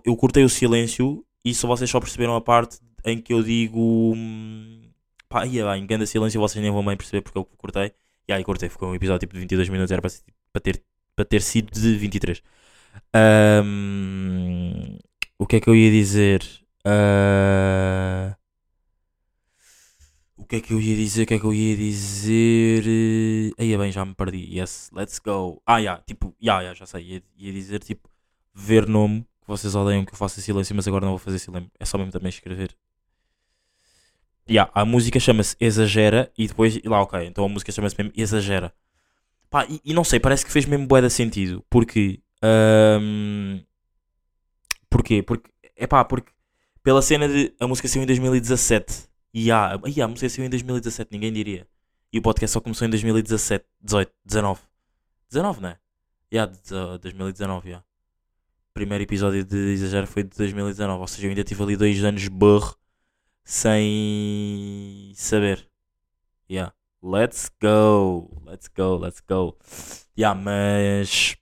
eu 0.05 0.15
cortei 0.15 0.43
o 0.43 0.49
silêncio 0.49 1.25
e 1.43 1.53
só 1.53 1.67
vocês 1.67 1.89
só 1.89 1.99
perceberam 1.99 2.35
a 2.35 2.41
parte 2.41 2.79
em 3.05 3.19
que 3.21 3.33
eu 3.33 3.43
digo. 3.43 4.13
hum, 4.15 4.89
Pá, 5.27 5.45
ia 5.45 5.65
bem, 5.71 5.85
ganda 5.85 6.05
silêncio, 6.07 6.41
vocês 6.41 6.61
nem 6.61 6.71
vão 6.71 6.83
bem 6.83 6.97
perceber 6.97 7.21
porque 7.21 7.37
eu 7.37 7.45
cortei. 7.45 7.93
E 8.27 8.33
aí 8.33 8.43
cortei, 8.43 8.67
ficou 8.69 8.89
um 8.89 8.95
episódio 8.95 9.19
tipo 9.19 9.33
de 9.33 9.39
22 9.41 9.69
minutos, 9.69 9.91
era 9.91 10.01
para, 10.01 10.11
para 10.51 10.61
ter, 10.61 10.83
para 11.15 11.25
ter 11.25 11.41
sido 11.41 11.71
de 11.71 11.95
23. 11.97 12.41
Ahm, 13.13 14.97
o 15.37 15.45
que 15.47 15.57
é 15.57 15.59
que 15.61 15.69
eu 15.69 15.75
ia 15.75 15.91
dizer? 15.91 16.41
Ah, 16.91 18.35
o 20.37 20.45
que 20.45 20.55
é 20.57 20.61
que 20.61 20.73
eu 20.73 20.79
ia 20.81 20.95
dizer? 20.95 21.23
O 21.23 21.25
que 21.27 21.33
é 21.35 21.39
que 21.39 21.45
eu 21.45 21.53
ia 21.53 21.75
dizer? 21.75 22.83
Eh, 22.87 23.51
Aí 23.61 23.77
bem, 23.77 23.91
já 23.91 24.05
me 24.05 24.15
perdi. 24.15 24.57
Yes, 24.57 24.89
let's 24.93 25.19
go. 25.19 25.61
Ah, 25.65 25.77
yeah, 25.79 26.01
tipo, 26.05 26.35
yeah, 26.41 26.61
yeah, 26.61 26.73
já 26.77 26.85
sei. 26.85 27.03
Ia, 27.03 27.23
ia 27.37 27.53
dizer 27.53 27.79
tipo, 27.83 28.09
ver 28.53 28.87
nome 28.87 29.21
que 29.41 29.47
vocês 29.47 29.75
odeiam 29.75 30.05
que 30.05 30.13
eu 30.13 30.17
faça 30.17 30.41
silêncio, 30.41 30.75
mas 30.75 30.87
agora 30.87 31.05
não 31.05 31.11
vou 31.13 31.19
fazer 31.19 31.39
silêncio. 31.39 31.71
É 31.79 31.85
só 31.85 31.97
mesmo 31.97 32.11
também 32.11 32.29
escrever. 32.29 32.75
Yeah, 34.49 34.71
a 34.73 34.83
música 34.83 35.19
chama-se 35.19 35.55
Exagera 35.59 36.31
e 36.35 36.47
depois, 36.47 36.75
e 36.75 36.81
lá, 36.89 37.01
ok, 37.03 37.23
então 37.25 37.45
a 37.45 37.49
música 37.49 37.71
chama-se 37.71 37.95
mesmo 37.97 38.11
Exagera. 38.17 38.73
Pá, 39.49 39.65
e, 39.69 39.81
e 39.85 39.93
não 39.93 40.03
sei, 40.03 40.19
parece 40.19 40.45
que 40.45 40.51
fez 40.51 40.65
mesmo 40.65 40.87
bué 40.87 41.01
de 41.01 41.09
sentido. 41.09 41.63
Porque. 41.69 42.21
ahm, 42.43 43.59
porquê? 44.89 45.23
Porque. 45.23 45.49
É 45.75 45.87
pá, 45.87 46.03
porque. 46.05 46.31
Pela 46.83 47.01
cena 47.01 47.27
de. 47.27 47.53
A 47.59 47.67
música 47.67 47.87
saiu 47.87 48.03
em 48.03 48.05
2017. 48.05 49.09
E 49.33 49.51
há. 49.51 49.79
E 49.85 50.01
a 50.01 50.07
música 50.07 50.29
saiu 50.29 50.45
em 50.45 50.49
2017, 50.49 51.09
ninguém 51.11 51.31
diria. 51.31 51.67
E 52.11 52.17
o 52.17 52.21
podcast 52.21 52.53
só 52.53 52.61
começou 52.61 52.87
em 52.87 52.89
2017, 52.89 53.65
18, 53.81 54.11
19. 54.25 54.61
19, 55.29 55.61
não 55.61 55.69
é? 55.69 55.77
Uh, 56.31 56.97
2019, 56.99 57.69
yeah. 57.69 57.85
O 58.69 58.73
primeiro 58.73 59.03
episódio 59.03 59.43
de 59.43 59.73
Exagero 59.73 60.07
foi 60.07 60.23
de 60.23 60.35
2019. 60.35 61.01
Ou 61.01 61.07
seja, 61.07 61.27
eu 61.27 61.29
ainda 61.29 61.43
tive 61.43 61.61
ali 61.61 61.75
dois 61.75 62.03
anos 62.03 62.27
burro 62.27 62.75
sem 63.43 65.11
saber. 65.15 65.67
Yeah. 66.49 66.73
Let's 67.01 67.49
go. 67.61 68.29
Let's 68.45 68.67
go, 68.67 68.97
let's 68.97 69.21
go. 69.21 69.57
Yeah, 70.17 70.39
mas. 70.39 71.37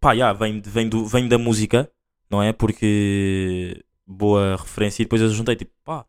Pá, 0.00 0.12
yeah, 0.12 0.32
vem, 0.38 0.60
vem, 0.60 0.88
do, 0.88 1.04
vem 1.06 1.26
da 1.26 1.36
música, 1.36 1.90
não 2.30 2.42
é? 2.42 2.52
Porque. 2.52 3.84
Boa 4.06 4.56
referência. 4.56 5.02
E 5.02 5.04
depois 5.04 5.20
eu 5.20 5.28
juntei, 5.28 5.54
tipo, 5.54 5.72
pá, 5.84 6.06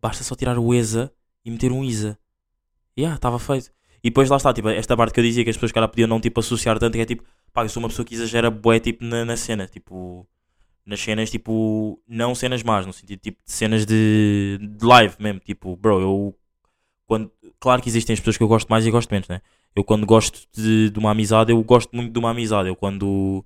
basta 0.00 0.24
só 0.24 0.34
tirar 0.34 0.58
o 0.58 0.72
ESA 0.74 1.12
e 1.44 1.50
meter 1.50 1.70
um 1.72 1.84
ISA. 1.84 2.18
Yeah, 2.98 3.16
estava 3.16 3.38
feito. 3.38 3.70
E 4.02 4.10
depois 4.10 4.30
lá 4.30 4.36
está, 4.36 4.52
tipo, 4.52 4.68
esta 4.68 4.96
parte 4.96 5.12
que 5.12 5.20
eu 5.20 5.24
dizia 5.24 5.44
que 5.44 5.50
as 5.50 5.56
pessoas 5.56 5.72
cara 5.72 5.88
podiam 5.88 6.08
não 6.08 6.20
tipo, 6.20 6.40
associar 6.40 6.78
tanto, 6.78 6.94
que 6.94 7.00
é 7.00 7.04
tipo, 7.04 7.24
pá, 7.52 7.64
eu 7.64 7.68
sou 7.68 7.82
uma 7.82 7.88
pessoa 7.88 8.06
que 8.06 8.14
exagera 8.14 8.50
bué, 8.50 8.80
tipo, 8.80 9.04
na, 9.04 9.24
na 9.24 9.36
cena, 9.36 9.66
tipo, 9.66 10.26
nas 10.86 11.00
cenas, 11.00 11.30
tipo, 11.30 12.00
não 12.08 12.34
cenas 12.34 12.62
más, 12.62 12.86
no 12.86 12.92
sentido, 12.92 13.20
tipo, 13.20 13.38
de 13.44 13.52
cenas 13.52 13.84
de, 13.84 14.58
de 14.60 14.84
live 14.86 15.14
mesmo, 15.18 15.40
tipo, 15.40 15.76
bro, 15.76 16.00
eu, 16.00 16.34
quando, 17.06 17.30
claro 17.60 17.82
que 17.82 17.88
existem 17.88 18.14
as 18.14 18.20
pessoas 18.20 18.36
que 18.36 18.42
eu 18.42 18.48
gosto 18.48 18.68
mais 18.68 18.86
e 18.86 18.90
gosto 18.90 19.10
menos, 19.10 19.28
né? 19.28 19.42
Eu 19.74 19.84
quando 19.84 20.06
gosto 20.06 20.46
de, 20.52 20.90
de 20.90 20.98
uma 20.98 21.10
amizade, 21.10 21.52
eu 21.52 21.62
gosto 21.62 21.94
muito 21.94 22.12
de 22.12 22.18
uma 22.18 22.30
amizade, 22.30 22.68
eu 22.68 22.76
quando 22.76 23.44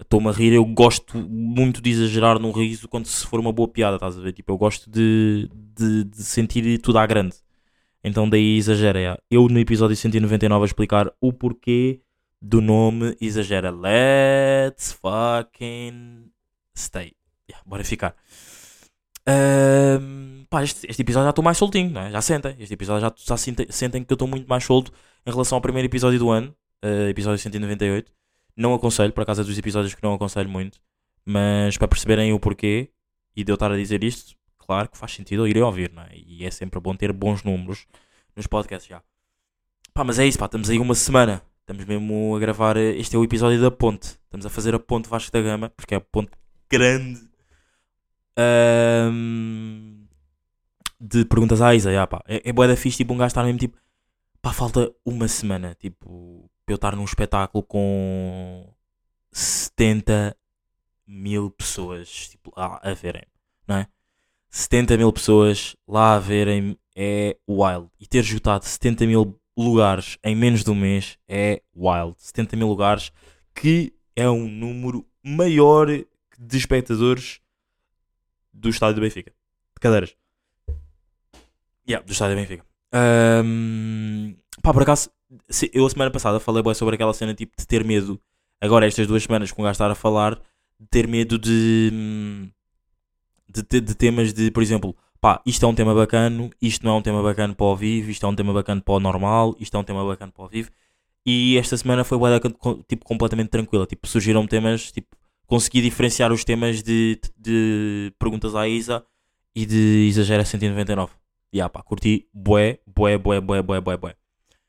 estou-me 0.00 0.28
a 0.28 0.32
rir, 0.32 0.52
eu 0.52 0.64
gosto 0.64 1.18
muito 1.18 1.80
de 1.80 1.90
exagerar 1.90 2.38
num 2.38 2.52
riso 2.52 2.88
quando 2.88 3.06
se 3.06 3.26
for 3.26 3.40
uma 3.40 3.52
boa 3.52 3.68
piada, 3.68 3.96
estás 3.96 4.18
a 4.18 4.20
ver? 4.20 4.32
Tipo, 4.32 4.52
eu 4.52 4.58
gosto 4.58 4.90
de, 4.90 5.48
de, 5.76 6.04
de 6.04 6.22
sentir 6.22 6.78
tudo 6.78 6.98
à 6.98 7.06
grande. 7.06 7.36
Então 8.02 8.28
daí 8.28 8.56
exagera. 8.56 8.98
yeah. 8.98 9.22
Eu 9.30 9.48
no 9.48 9.58
episódio 9.58 9.96
199 9.96 10.62
a 10.62 10.66
explicar 10.66 11.10
o 11.20 11.32
porquê 11.32 12.00
do 12.40 12.60
nome 12.60 13.16
exagera. 13.20 13.70
Let's 13.70 14.92
fucking 14.92 16.30
stay. 16.76 17.12
Yeah, 17.48 17.64
bora 17.66 17.82
ficar. 17.82 18.14
Ahm, 19.26 20.44
pá, 20.50 20.62
este, 20.62 20.86
este 20.86 21.00
episódio 21.00 21.24
já 21.26 21.30
estou 21.30 21.42
mais 21.44 21.56
soltinho, 21.56 21.90
não 21.90 22.02
é? 22.02 22.10
já 22.10 22.20
sentem. 22.20 22.54
Este 22.58 22.74
episódio 22.74 23.00
já, 23.00 23.14
já 23.16 23.36
sentem, 23.38 23.66
sentem 23.70 24.04
que 24.04 24.12
eu 24.12 24.16
estou 24.16 24.28
muito 24.28 24.46
mais 24.46 24.64
solto. 24.64 24.92
Em 25.26 25.30
relação 25.30 25.56
ao 25.56 25.62
primeiro 25.62 25.86
episódio 25.86 26.18
do 26.18 26.30
ano, 26.30 26.54
eh, 26.82 27.08
episódio 27.08 27.38
198, 27.38 28.12
não 28.56 28.74
aconselho, 28.74 29.12
por 29.12 29.22
acaso 29.22 29.40
é 29.42 29.44
dos 29.44 29.58
episódios 29.58 29.94
que 29.94 30.02
não 30.02 30.14
aconselho 30.14 30.48
muito, 30.48 30.78
mas 31.24 31.76
para 31.76 31.88
perceberem 31.88 32.32
o 32.32 32.40
porquê 32.40 32.90
e 33.36 33.42
de 33.44 33.50
eu 33.50 33.54
estar 33.54 33.70
a 33.72 33.76
dizer 33.76 34.04
isto, 34.04 34.34
claro 34.58 34.88
que 34.88 34.96
faz 34.98 35.12
sentido 35.12 35.46
irem 35.46 35.62
ouvir, 35.62 35.90
não 35.92 36.02
é? 36.02 36.10
E 36.14 36.44
é 36.44 36.50
sempre 36.50 36.78
bom 36.80 36.94
ter 36.94 37.12
bons 37.12 37.42
números 37.42 37.86
nos 38.36 38.46
podcasts 38.46 38.88
já. 38.88 39.02
Pá, 39.92 40.04
mas 40.04 40.18
é 40.18 40.26
isso, 40.26 40.38
pá, 40.38 40.46
estamos 40.46 40.70
aí 40.70 40.78
uma 40.78 40.94
semana. 40.94 41.42
Estamos 41.60 41.84
mesmo 41.86 42.36
a 42.36 42.38
gravar. 42.38 42.76
eh, 42.76 42.96
Este 42.98 43.16
é 43.16 43.18
o 43.18 43.24
episódio 43.24 43.60
da 43.60 43.70
ponte. 43.70 44.18
Estamos 44.24 44.44
a 44.44 44.50
fazer 44.50 44.74
a 44.74 44.78
ponte 44.78 45.08
Vasco 45.08 45.32
da 45.32 45.40
Gama, 45.40 45.70
porque 45.70 45.94
é 45.94 45.96
a 45.96 46.00
ponte 46.00 46.30
grande. 46.70 47.20
ahm, 48.36 50.04
de 51.00 51.24
perguntas 51.24 51.60
à 51.60 51.74
Isa, 51.74 52.06
pá. 52.06 52.22
É, 52.26 52.48
é 52.48 52.52
bué 52.52 52.66
da 52.68 52.76
fixe, 52.76 52.98
tipo, 52.98 53.12
um 53.14 53.16
gajo 53.16 53.28
estar 53.28 53.44
mesmo 53.44 53.58
tipo. 53.58 53.78
Pá, 54.42 54.52
falta 54.52 54.92
uma 55.04 55.26
semana, 55.28 55.74
tipo, 55.74 56.50
para 56.64 56.72
eu 56.72 56.76
estar 56.76 56.96
num 56.96 57.04
espetáculo 57.04 57.62
com 57.62 58.66
70 59.30 60.36
mil 61.06 61.50
pessoas, 61.50 62.28
tipo, 62.28 62.52
a 62.56 62.92
verem, 62.94 63.24
não 63.66 63.76
é? 63.76 63.88
70 64.48 64.96
mil 64.96 65.12
pessoas 65.12 65.74
lá 65.86 66.14
a 66.14 66.18
verem 66.18 66.78
é 66.94 67.36
wild. 67.48 67.90
E 67.98 68.06
ter 68.06 68.20
esgotado 68.20 68.64
70 68.64 69.04
mil 69.06 69.38
lugares 69.56 70.16
em 70.22 70.36
menos 70.36 70.62
de 70.62 70.70
um 70.70 70.76
mês 70.76 71.18
é 71.28 71.60
wild. 71.74 72.14
70 72.18 72.56
mil 72.56 72.68
lugares, 72.68 73.10
que 73.52 73.92
é 74.14 74.30
um 74.30 74.48
número 74.48 75.04
maior 75.22 75.88
de 75.88 76.56
espectadores 76.56 77.40
do 78.52 78.68
estádio 78.68 78.96
do 78.96 79.00
Benfica. 79.00 79.32
De 79.74 79.80
cadeiras. 79.80 80.16
Yeah, 81.88 82.06
do 82.06 82.12
estádio 82.12 82.36
do 82.36 82.40
Benfica. 82.40 82.64
Ahm, 82.92 84.36
pá, 84.62 84.72
por 84.72 84.82
acaso, 84.82 85.10
se- 85.48 85.70
eu 85.74 85.84
a 85.86 85.90
semana 85.90 86.10
passada 86.10 86.40
falei 86.40 86.62
bué 86.62 86.74
sobre 86.74 86.94
aquela 86.94 87.14
cena 87.14 87.34
tipo 87.34 87.52
de 87.58 87.66
ter 87.66 87.84
medo. 87.84 88.20
Agora, 88.60 88.86
estas 88.86 89.06
duas 89.06 89.22
semanas 89.22 89.52
com 89.52 89.62
o 89.62 89.64
gajo 89.64 89.72
estar 89.72 89.90
a 89.90 89.94
falar, 89.94 90.36
de 90.80 90.86
ter 90.90 91.06
medo 91.08 91.38
de, 91.38 91.90
hum, 91.92 92.48
de, 93.48 93.62
te- 93.62 93.80
de 93.80 93.94
temas 93.94 94.32
de, 94.32 94.50
por 94.50 94.62
exemplo, 94.62 94.96
pá, 95.20 95.40
isto 95.46 95.64
é 95.64 95.68
um 95.68 95.74
tema 95.74 95.94
bacana, 95.94 96.50
isto 96.60 96.84
não 96.84 96.96
é 96.96 96.98
um 96.98 97.02
tema 97.02 97.22
bacana 97.22 97.54
para 97.54 97.66
o 97.66 97.76
vivo, 97.76 98.10
isto 98.10 98.24
é 98.26 98.28
um 98.28 98.34
tema 98.34 98.52
bacana 98.52 98.80
para 98.80 98.94
o 98.94 99.00
normal, 99.00 99.54
isto 99.60 99.76
é 99.76 99.80
um 99.80 99.84
tema 99.84 100.04
bacana 100.04 100.32
para 100.32 100.44
o 100.44 100.48
vivo. 100.48 100.70
E 101.26 101.56
esta 101.56 101.76
semana 101.76 102.04
foi 102.04 102.18
bué 102.18 102.38
tipo, 102.86 103.04
completamente 103.04 103.48
tranquila. 103.48 103.86
Tipo, 103.86 104.06
surgiram 104.06 104.46
temas, 104.46 104.92
tipo, 104.92 105.16
consegui 105.46 105.80
diferenciar 105.80 106.30
os 106.32 106.44
temas 106.44 106.82
de, 106.82 107.18
de 107.38 108.12
perguntas 108.18 108.54
à 108.54 108.68
Isa 108.68 109.04
e 109.54 109.64
de 109.64 110.06
Exagera 110.08 110.44
199. 110.44 111.12
E 111.52 111.56
yeah, 111.58 111.70
pá, 111.72 111.82
curti 111.82 112.28
bué, 112.32 112.80
bué, 112.86 113.16
bué, 113.16 113.40
bué, 113.40 113.62
bué, 113.62 113.80
bué, 113.80 113.96
bué. 113.96 114.14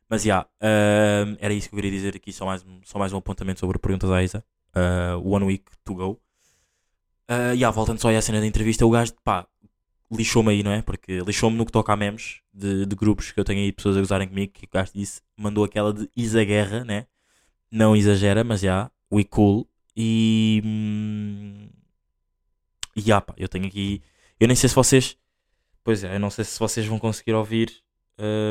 Mas 0.09 0.23
já, 0.23 0.47
yeah, 0.61 1.37
era 1.39 1.53
isso 1.53 1.67
que 1.69 1.75
eu 1.75 1.77
queria 1.77 1.91
dizer 1.91 2.15
aqui, 2.15 2.31
só 2.31 2.45
mais, 2.45 2.63
só 2.83 2.99
mais 2.99 3.11
um 3.13 3.17
apontamento 3.17 3.59
sobre 3.59 3.79
perguntas 3.79 4.09
à 4.11 4.23
Isa. 4.23 4.43
Uh, 4.75 5.17
one 5.27 5.45
week 5.45 5.65
to 5.83 5.95
go. 5.95 6.21
Uh, 7.29 7.53
yeah, 7.53 7.71
voltando 7.71 7.99
só 7.99 8.09
à 8.09 8.21
cena 8.21 8.39
da 8.39 8.45
entrevista, 8.45 8.85
o 8.85 8.89
gajo, 8.91 9.13
pá, 9.23 9.47
lixou-me 10.11 10.51
aí, 10.51 10.63
não 10.63 10.71
é? 10.71 10.81
Porque 10.81 11.19
lixou-me 11.21 11.57
no 11.57 11.65
que 11.65 11.71
toca 11.71 11.91
a 11.93 11.95
memes 11.97 12.41
de, 12.53 12.85
de 12.85 12.95
grupos 12.95 13.31
que 13.31 13.39
eu 13.39 13.43
tenho 13.43 13.61
aí, 13.61 13.71
pessoas 13.71 13.97
a 13.97 13.99
gozarem 13.99 14.27
comigo, 14.27 14.53
que 14.53 14.65
o 14.65 14.69
gajo 14.71 14.91
disse, 14.93 15.21
mandou 15.37 15.63
aquela 15.63 15.93
de 15.93 16.09
Isa 16.15 16.43
Guerra, 16.43 16.83
né? 16.83 17.07
Não 17.71 17.95
exagera, 17.95 18.43
mas 18.43 18.61
já, 18.61 18.91
we 19.11 19.23
cool. 19.25 19.67
E. 19.95 20.61
hum, 20.65 21.69
E 22.95 23.01
já, 23.01 23.21
pá, 23.21 23.33
eu 23.37 23.47
tenho 23.49 23.65
aqui. 23.67 24.01
Eu 24.39 24.47
nem 24.47 24.55
sei 24.55 24.69
se 24.69 24.75
vocês. 24.75 25.17
Pois 25.83 26.03
é, 26.03 26.15
eu 26.15 26.19
não 26.19 26.29
sei 26.29 26.45
se 26.45 26.59
vocês 26.59 26.85
vão 26.87 26.99
conseguir 26.99 27.33
ouvir. 27.33 27.83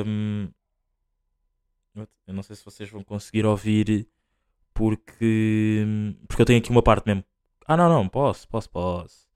hum, 0.07 0.49
Eu 1.95 2.35
não 2.35 2.43
sei 2.43 2.57
se 2.57 2.65
vocês 2.65 2.91
vão 2.91 3.05
conseguir 3.05 3.47
ouvir 3.47 4.09
porque. 4.73 5.85
Porque 6.29 6.43
eu 6.43 6.47
tenho 6.47 6.59
aqui 6.59 6.71
uma 6.71 6.83
parte 6.83 7.07
mesmo. 7.07 7.25
Ah, 7.67 7.77
não, 7.77 7.89
não, 7.89 8.09
posso, 8.09 8.49
posso, 8.49 8.69
posso. 8.71 9.29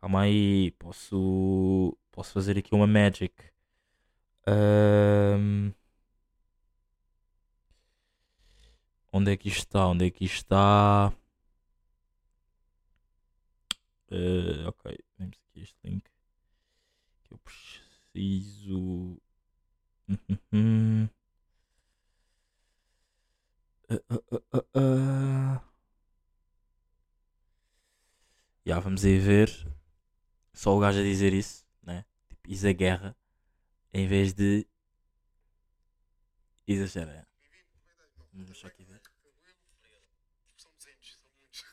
Calma 0.00 0.22
aí, 0.22 0.70
posso. 0.72 1.96
Posso 2.12 2.32
fazer 2.32 2.58
aqui 2.58 2.74
uma 2.74 2.86
magic. 2.86 3.34
Hum, 4.46 5.72
Onde 9.16 9.30
é 9.32 9.36
que 9.36 9.48
está? 9.48 9.86
Onde 9.86 10.06
é 10.06 10.10
que 10.10 10.24
está? 10.24 11.12
Eh, 14.10 14.66
ok, 14.66 14.98
temos 15.16 15.38
aqui 15.48 15.60
este 15.60 15.78
link. 15.84 16.04
Que 17.22 17.34
eu 17.34 17.38
preciso. 17.38 19.20
Ah, 24.52 24.64
ah. 24.74 25.74
Já 28.66 28.80
vamos 28.80 29.04
aí 29.04 29.18
ver. 29.18 29.50
Só 30.54 30.76
o 30.76 30.80
gajo 30.80 31.00
a 31.00 31.02
dizer 31.02 31.32
isso, 31.32 31.66
né? 31.82 32.04
Tipo, 32.28 32.50
Isa 32.50 32.72
Guerra. 32.72 33.16
Em 33.92 34.06
vez 34.06 34.32
de. 34.32 34.66
Exagera. 36.66 37.28
Vamos 38.32 38.58
só 38.58 38.66
aqui 38.68 38.84
ver. 38.84 39.02
São 40.56 40.72
desenhos, 40.76 41.18
são 41.20 41.30
muitos. 41.38 41.64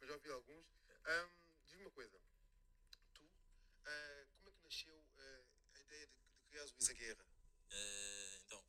Eu 0.00 0.08
já 0.08 0.14
ouvi 0.14 0.30
alguns. 0.30 0.66
Ahm, 1.04 1.30
Diz-me 1.64 1.82
uma 1.82 1.90
coisa. 1.92 2.18
Tu, 3.14 3.22
ah, 3.84 4.24
como 4.34 4.48
é 4.48 4.52
que 4.52 4.64
nasceu 4.64 5.04
ah, 5.18 5.42
a 5.74 5.78
ideia 5.78 6.06
de, 6.06 6.14
de 6.34 6.42
criares 6.50 6.72
o 6.72 6.76
Isa 6.78 6.92
Guerra? 6.92 7.24
então. 8.44 8.64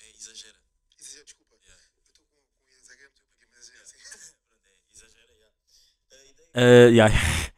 é 0.00 0.10
exagera. 0.10 0.60
Isa, 1.00 1.24
desculpa, 1.24 1.54
eu 1.54 1.74
estou 2.04 2.26
com, 2.26 2.42
com 2.42 2.74
Isa 2.74 2.94
Guerra, 2.96 3.10
porque 3.10 3.46
mas 3.50 3.70
é 3.70 3.80
assim. 3.80 3.96
Uh, 6.56 6.90
yeah. 6.90 7.14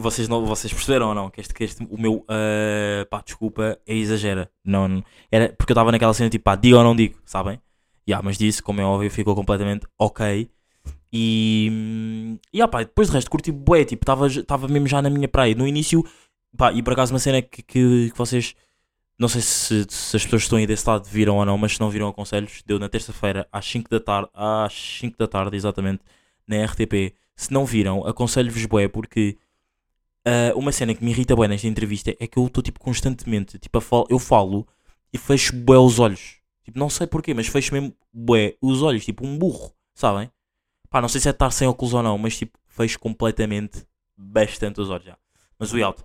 Vocês, 0.00 0.26
não, 0.26 0.44
vocês 0.44 0.72
perceberam 0.72 1.10
ou 1.10 1.14
não? 1.14 1.30
Que 1.30 1.40
este, 1.40 1.54
que 1.54 1.62
este 1.62 1.86
o 1.88 1.96
meu 1.96 2.14
uh, 2.16 3.06
pá, 3.08 3.22
desculpa, 3.24 3.78
é 3.86 3.94
exagera. 3.94 4.50
Não, 4.64 4.88
não- 4.88 5.04
era 5.30 5.50
porque 5.56 5.70
eu 5.70 5.74
estava 5.74 5.92
naquela 5.92 6.12
cena 6.12 6.28
tipo 6.28 6.42
pá, 6.44 6.56
digo 6.56 6.76
ou 6.76 6.82
não 6.82 6.96
digo, 6.96 7.16
sabem? 7.24 7.60
Yeah, 8.08 8.24
mas 8.24 8.36
disse, 8.36 8.60
como 8.60 8.80
é 8.80 8.84
óbvio, 8.84 9.08
ficou 9.08 9.36
completamente 9.36 9.86
ok. 9.96 10.50
E, 11.12 11.68
hum, 11.70 12.38
e 12.52 12.60
ah, 12.60 12.66
pá, 12.66 12.80
depois 12.82 13.08
de 13.08 13.14
resto, 13.14 13.30
curti 13.30 13.52
bué, 13.52 13.84
tipo, 13.84 14.02
estava 14.26 14.66
mesmo 14.68 14.88
já 14.88 15.00
na 15.00 15.08
minha 15.10 15.28
praia. 15.28 15.54
No 15.54 15.66
início, 15.66 16.04
pá, 16.56 16.72
e 16.72 16.82
por 16.82 16.92
acaso 16.94 17.12
uma 17.12 17.18
cena 17.20 17.40
que, 17.40 17.62
que, 17.62 18.10
que 18.10 18.18
vocês, 18.18 18.54
não 19.18 19.28
sei 19.28 19.40
se, 19.42 19.86
se 19.88 20.16
as 20.16 20.24
pessoas 20.24 20.42
estão 20.42 20.58
aí 20.58 20.66
desse 20.66 20.88
lado 20.88 21.04
viram 21.08 21.36
ou 21.36 21.44
não, 21.44 21.56
mas 21.56 21.74
se 21.74 21.80
não 21.80 21.88
viram 21.88 22.08
aconselhos, 22.08 22.62
deu 22.66 22.78
na 22.80 22.88
terça-feira 22.88 23.46
às 23.52 23.64
5 23.64 23.88
da 23.88 24.00
tarde, 24.00 24.28
às 24.34 24.72
5 24.72 25.16
da 25.18 25.28
tarde, 25.28 25.56
exatamente, 25.56 26.02
na 26.46 26.64
RTP. 26.64 27.14
Se 27.38 27.52
não 27.52 27.64
viram, 27.64 28.04
aconselho-vos 28.04 28.66
bué, 28.66 28.88
porque 28.88 29.38
ah, 30.24 30.52
uma 30.56 30.72
cena 30.72 30.92
que 30.92 31.04
me 31.04 31.12
irrita 31.12 31.36
bué 31.36 31.46
nesta 31.46 31.68
entrevista 31.68 32.10
é 32.18 32.26
que 32.26 32.36
eu 32.36 32.46
estou 32.46 32.60
tipo 32.62 32.80
constantemente, 32.80 33.60
tipo, 33.60 33.80
fal 33.80 34.04
eu 34.10 34.18
falo 34.18 34.66
e 35.12 35.16
fecho 35.16 35.54
bué 35.54 35.78
os 35.78 36.00
olhos. 36.00 36.38
Tipo, 36.64 36.80
não 36.80 36.90
sei 36.90 37.06
porquê, 37.06 37.32
mas 37.32 37.46
fecho 37.46 37.72
mesmo 37.72 37.94
bué 38.12 38.56
os 38.60 38.82
olhos, 38.82 39.04
tipo 39.04 39.24
um 39.24 39.38
burro, 39.38 39.72
sabem? 39.94 40.28
Pá, 40.90 41.00
não 41.00 41.08
sei 41.08 41.20
se 41.20 41.28
é 41.28 41.30
estar 41.30 41.52
sem 41.52 41.68
óculos 41.68 41.94
ou 41.94 42.02
não, 42.02 42.18
mas 42.18 42.36
tipo, 42.36 42.58
fecho 42.66 42.98
completamente 42.98 43.86
bastante 44.16 44.80
os 44.80 44.90
olhos 44.90 45.06
já. 45.06 45.16
Mas 45.60 45.72
o 45.72 45.84
alto. 45.84 46.04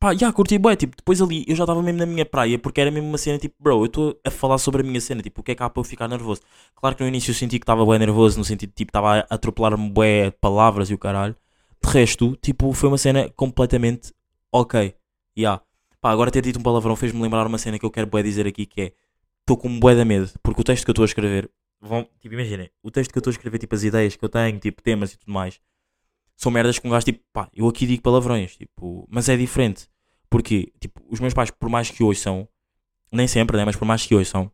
Pá, 0.00 0.14
já 0.14 0.32
curti 0.32 0.58
bué, 0.58 0.76
tipo, 0.76 0.96
depois 0.96 1.20
ali 1.20 1.44
eu 1.48 1.56
já 1.56 1.64
estava 1.64 1.82
mesmo 1.82 1.98
na 1.98 2.06
minha 2.06 2.24
praia 2.24 2.56
porque 2.56 2.80
era 2.80 2.88
mesmo 2.88 3.08
uma 3.08 3.18
cena 3.18 3.36
tipo, 3.36 3.56
bro, 3.58 3.80
eu 3.80 3.86
estou 3.86 4.20
a 4.24 4.30
falar 4.30 4.58
sobre 4.58 4.82
a 4.82 4.84
minha 4.84 5.00
cena, 5.00 5.20
tipo, 5.22 5.40
o 5.40 5.44
que 5.44 5.52
é 5.52 5.54
que 5.56 5.62
há 5.62 5.68
para 5.68 5.80
eu 5.80 5.84
ficar 5.84 6.06
nervoso? 6.06 6.40
Claro 6.76 6.94
que 6.94 7.02
no 7.02 7.08
início 7.08 7.32
eu 7.32 7.34
senti 7.34 7.58
que 7.58 7.64
estava 7.64 7.84
bué 7.84 7.98
nervoso, 7.98 8.38
no 8.38 8.44
sentido 8.44 8.72
tipo, 8.74 8.90
estava 8.90 9.18
a 9.20 9.34
atropelar-me 9.34 9.90
bué 9.90 10.30
palavras 10.30 10.88
e 10.90 10.94
o 10.94 10.98
caralho. 10.98 11.34
De 11.84 11.90
resto, 11.90 12.36
tipo, 12.40 12.72
foi 12.72 12.88
uma 12.88 12.98
cena 12.98 13.28
completamente 13.30 14.12
ok. 14.52 14.94
Yeah. 15.36 15.62
Pá, 16.00 16.10
agora 16.12 16.30
ter 16.30 16.42
dito 16.42 16.60
um 16.60 16.62
palavrão 16.62 16.94
fez-me 16.94 17.20
lembrar 17.20 17.46
uma 17.46 17.58
cena 17.58 17.76
que 17.78 17.84
eu 17.84 17.90
quero 17.90 18.06
bué 18.06 18.22
dizer 18.22 18.46
aqui 18.46 18.66
que 18.66 18.80
é 18.80 18.92
estou 19.40 19.56
com 19.56 19.80
bué 19.80 19.96
da 19.96 20.04
medo, 20.04 20.30
porque 20.42 20.60
o 20.60 20.64
texto 20.64 20.84
que 20.84 20.90
eu 20.90 20.92
estou 20.92 21.02
a 21.02 21.06
escrever, 21.06 21.50
vão, 21.80 22.06
tipo, 22.20 22.34
imaginem, 22.34 22.70
o 22.82 22.90
texto 22.90 23.10
que 23.10 23.18
eu 23.18 23.20
estou 23.20 23.30
a 23.30 23.34
escrever, 23.34 23.58
tipo, 23.58 23.74
as 23.74 23.82
ideias 23.82 24.14
que 24.14 24.24
eu 24.24 24.28
tenho, 24.28 24.58
tipo, 24.58 24.82
temas 24.82 25.12
e 25.14 25.18
tudo 25.18 25.32
mais, 25.32 25.58
são 26.38 26.52
merdas 26.52 26.78
que 26.78 26.88
um 26.88 26.92
gajo, 26.92 27.06
tipo, 27.06 27.20
pá, 27.34 27.50
eu 27.54 27.68
aqui 27.68 27.86
digo 27.86 28.02
palavrões, 28.02 28.56
tipo, 28.56 29.06
mas 29.10 29.28
é 29.28 29.36
diferente. 29.36 29.88
Porque, 30.30 30.72
tipo, 30.80 31.02
os 31.10 31.20
meus 31.20 31.34
pais, 31.34 31.50
por 31.50 31.68
mais 31.68 31.90
que 31.90 32.02
ouçam, 32.04 32.48
nem 33.12 33.28
sempre, 33.28 33.56
né, 33.58 33.64
mas 33.66 33.76
por 33.76 33.86
mais 33.86 34.06
que 34.06 34.14
ouçam, 34.14 34.50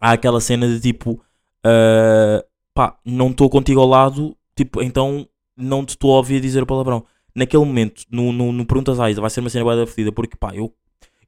há 0.00 0.12
aquela 0.12 0.40
cena 0.40 0.66
de 0.68 0.80
tipo, 0.80 1.20
ah, 1.64 2.44
pá, 2.74 2.98
não 3.04 3.30
estou 3.30 3.48
contigo 3.50 3.80
ao 3.80 3.86
lado, 3.88 4.36
tipo, 4.56 4.82
então 4.82 5.28
não 5.56 5.84
te 5.84 5.90
estou 5.90 6.12
a 6.14 6.16
ouvir 6.18 6.40
dizer 6.40 6.62
o 6.62 6.66
palavrão. 6.66 7.04
Naquele 7.34 7.64
momento, 7.64 8.02
no, 8.10 8.32
no, 8.32 8.52
no 8.52 8.66
Perguntas 8.66 8.98
à 8.98 9.10
Isa, 9.10 9.20
vai 9.20 9.30
ser 9.30 9.40
uma 9.40 9.50
cena 9.50 9.64
bué 9.64 9.76
da 9.76 9.86
fedida, 9.86 10.12
porque 10.12 10.36
pá, 10.36 10.54
eu, 10.54 10.72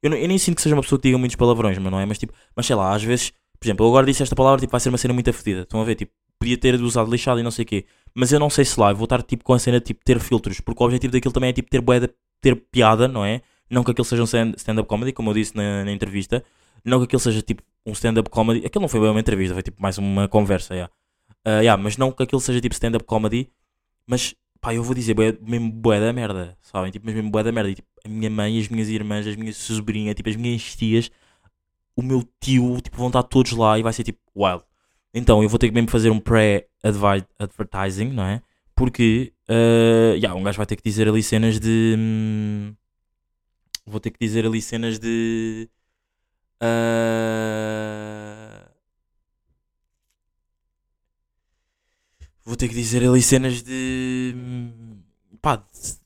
eu, 0.01 0.09
não- 0.09 0.17
eu 0.17 0.27
nem 0.27 0.37
sinto 0.37 0.55
que 0.55 0.61
seja 0.61 0.75
uma 0.75 0.81
pessoa 0.81 0.99
que 0.99 1.07
diga 1.07 1.17
muitos 1.17 1.35
palavrões, 1.35 1.77
mas 1.77 1.91
não 1.91 1.99
é? 1.99 2.05
Mas 2.05 2.17
tipo, 2.17 2.33
mas 2.55 2.65
sei 2.65 2.75
lá, 2.75 2.93
às 2.95 3.03
vezes, 3.03 3.31
por 3.59 3.65
exemplo, 3.67 3.85
eu 3.85 3.89
agora 3.89 4.05
disse 4.05 4.23
esta 4.23 4.35
palavra, 4.35 4.59
tipo, 4.59 4.71
vai 4.71 4.79
ser 4.79 4.89
uma 4.89 4.97
cena 4.97 5.13
muito 5.13 5.29
afedida. 5.29 5.61
Estão 5.61 5.81
a 5.81 5.83
ver, 5.83 5.95
tipo, 5.95 6.11
podia 6.39 6.57
ter 6.57 6.75
usado 6.81 7.09
lixado 7.11 7.39
e 7.39 7.43
não 7.43 7.51
sei 7.51 7.63
o 7.63 7.65
quê, 7.67 7.85
mas 8.13 8.31
eu 8.31 8.39
não 8.39 8.49
sei 8.49 8.65
se 8.65 8.79
lá, 8.79 8.91
vou 8.93 9.05
estar 9.05 9.21
tipo 9.23 9.43
com 9.43 9.53
a 9.53 9.59
cena 9.59 9.79
de 9.79 9.85
tipo 9.87 10.03
ter 10.03 10.19
filtros, 10.19 10.59
porque 10.59 10.81
o 10.83 10.85
objetivo 10.85 11.13
daquilo 11.13 11.33
também 11.33 11.49
é 11.49 11.53
tipo 11.53 11.69
ter 11.69 11.81
de- 11.81 12.13
ter 12.41 12.55
piada, 12.71 13.07
não 13.07 13.23
é? 13.23 13.41
Não 13.69 13.83
que 13.83 13.91
aquilo 13.91 14.05
seja 14.05 14.21
um 14.21 14.25
stand- 14.25 14.55
stand-up 14.57 14.87
comedy, 14.89 15.13
como 15.13 15.29
eu 15.29 15.33
disse 15.33 15.55
na, 15.55 15.85
na 15.85 15.91
entrevista. 15.91 16.43
Não 16.83 16.99
que 16.99 17.05
aquilo 17.05 17.19
seja 17.19 17.41
tipo 17.41 17.63
um 17.85 17.91
stand-up 17.93 18.29
comedy. 18.29 18.65
Aquilo 18.65 18.81
não 18.81 18.89
foi 18.89 18.99
bem 18.99 19.09
uma 19.09 19.19
entrevista, 19.19 19.53
foi 19.53 19.63
tipo 19.63 19.81
mais 19.81 19.97
uma 19.97 20.27
conversa, 20.27 20.73
yeah. 20.73 20.91
Ah, 21.45 21.59
yeah, 21.61 21.81
mas 21.81 21.97
não 21.97 22.11
que 22.11 22.23
aquilo 22.23 22.41
seja 22.41 22.59
tipo 22.61 22.73
stand-up 22.73 23.05
comedy. 23.05 23.49
Mas, 24.07 24.35
pá, 24.59 24.73
eu 24.73 24.83
vou 24.83 24.93
dizer, 24.95 25.15
mesmo 25.41 25.71
bué 25.71 25.99
da 25.99 26.11
merda, 26.13 26.57
sabem? 26.61 26.91
Tipo, 26.91 27.05
mas 27.05 27.15
mesmo 27.15 27.31
bué 27.31 27.43
da 27.43 27.51
merda. 27.51 27.69
E, 27.69 27.75
tipo, 27.75 27.87
a 28.05 28.09
minha 28.09 28.29
mãe, 28.29 28.59
as 28.59 28.67
minhas 28.67 28.89
irmãs, 28.89 29.27
as 29.27 29.35
minhas 29.35 29.57
sobrinhas, 29.57 30.15
tipo, 30.15 30.29
as 30.29 30.35
minhas 30.35 30.75
tias, 30.75 31.11
o 31.95 32.01
meu 32.01 32.27
tio, 32.39 32.79
tipo, 32.81 32.97
vão 32.97 33.07
estar 33.07 33.23
todos 33.23 33.51
lá 33.53 33.77
e 33.79 33.83
vai 33.83 33.93
ser 33.93 34.03
tipo 34.03 34.19
wild. 34.35 34.63
Então, 35.13 35.43
eu 35.43 35.49
vou 35.49 35.59
ter 35.59 35.67
que 35.67 35.73
mesmo 35.73 35.89
fazer 35.89 36.09
um 36.09 36.19
pré-advertising, 36.19 38.09
não 38.13 38.23
é? 38.23 38.41
Porque, 38.75 39.33
uh, 39.49 40.15
yeah, 40.15 40.33
um 40.35 40.43
gajo 40.43 40.57
vai 40.57 40.65
ter 40.65 40.75
que 40.75 40.83
dizer 40.83 41.07
ali 41.07 41.21
cenas 41.21 41.59
de. 41.59 41.95
hum, 41.97 42.73
vou 43.85 43.99
ter 43.99 44.11
que 44.11 44.19
dizer 44.19 44.45
ali 44.45 44.61
cenas 44.61 44.99
de. 44.99 45.69
ah, 46.61 46.69
vou 52.43 52.55
ter 52.55 52.67
que 52.67 52.73
dizer 52.75 53.03
ali 53.07 53.21
cenas 53.21 53.61
de. 53.61 54.33
hum, 54.35 54.99
pá, 55.41 55.57
de- 55.57 56.01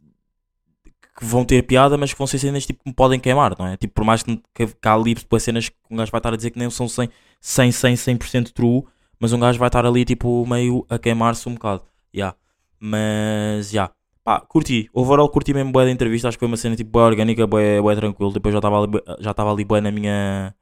que 1.17 1.25
vão 1.25 1.45
ter 1.45 1.63
piada, 1.63 1.97
mas 1.97 2.11
que 2.11 2.17
vão 2.17 2.27
ser 2.27 2.39
cenas 2.39 2.65
tipo, 2.65 2.83
que 2.83 2.89
me 2.89 2.93
podem 2.95 3.19
queimar, 3.19 3.55
não 3.57 3.67
é? 3.67 3.77
Tipo, 3.77 3.93
por 3.93 4.03
mais 4.03 4.21
que, 4.21 4.35
que, 4.53 4.67
que 4.67 4.87
há 4.87 4.93
ali 4.93 5.13
depois 5.15 5.43
cenas 5.43 5.69
que 5.69 5.75
um 5.89 5.95
gajo 5.97 6.11
vai 6.11 6.19
estar 6.19 6.33
a 6.33 6.35
dizer 6.35 6.51
que 6.51 6.59
nem 6.59 6.69
são 6.69 6.87
100, 6.89 7.09
100, 7.39 7.71
100, 7.71 7.95
100% 7.95 8.51
true, 8.53 8.83
mas 9.19 9.33
um 9.33 9.39
gajo 9.39 9.59
vai 9.59 9.67
estar 9.67 9.85
ali 9.85 10.05
tipo 10.05 10.45
meio 10.45 10.85
a 10.89 10.97
queimar-se 10.97 11.47
um 11.49 11.53
bocado. 11.53 11.83
Yeah. 12.13 12.35
Mas, 12.79 13.71
já. 13.71 13.91
Pá, 14.23 14.41
curti. 14.41 14.89
Overall, 14.93 15.29
curti 15.29 15.53
mesmo 15.53 15.71
bué 15.71 15.85
da 15.85 15.91
entrevista. 15.91 16.27
Acho 16.27 16.37
que 16.37 16.39
foi 16.39 16.47
uma 16.47 16.57
cena 16.57 16.75
tipo 16.75 16.91
bué 16.91 17.03
orgânica, 17.03 17.47
bué, 17.47 17.81
bué 17.81 17.95
tranquilo. 17.95 18.31
Depois 18.31 18.53
já 18.53 18.59
estava 18.59 18.83
ali, 18.83 18.91
já 19.19 19.31
estava 19.31 19.51
ali 19.51 19.65
bué 19.65 19.81
na 19.81 19.91
minha. 19.91 20.55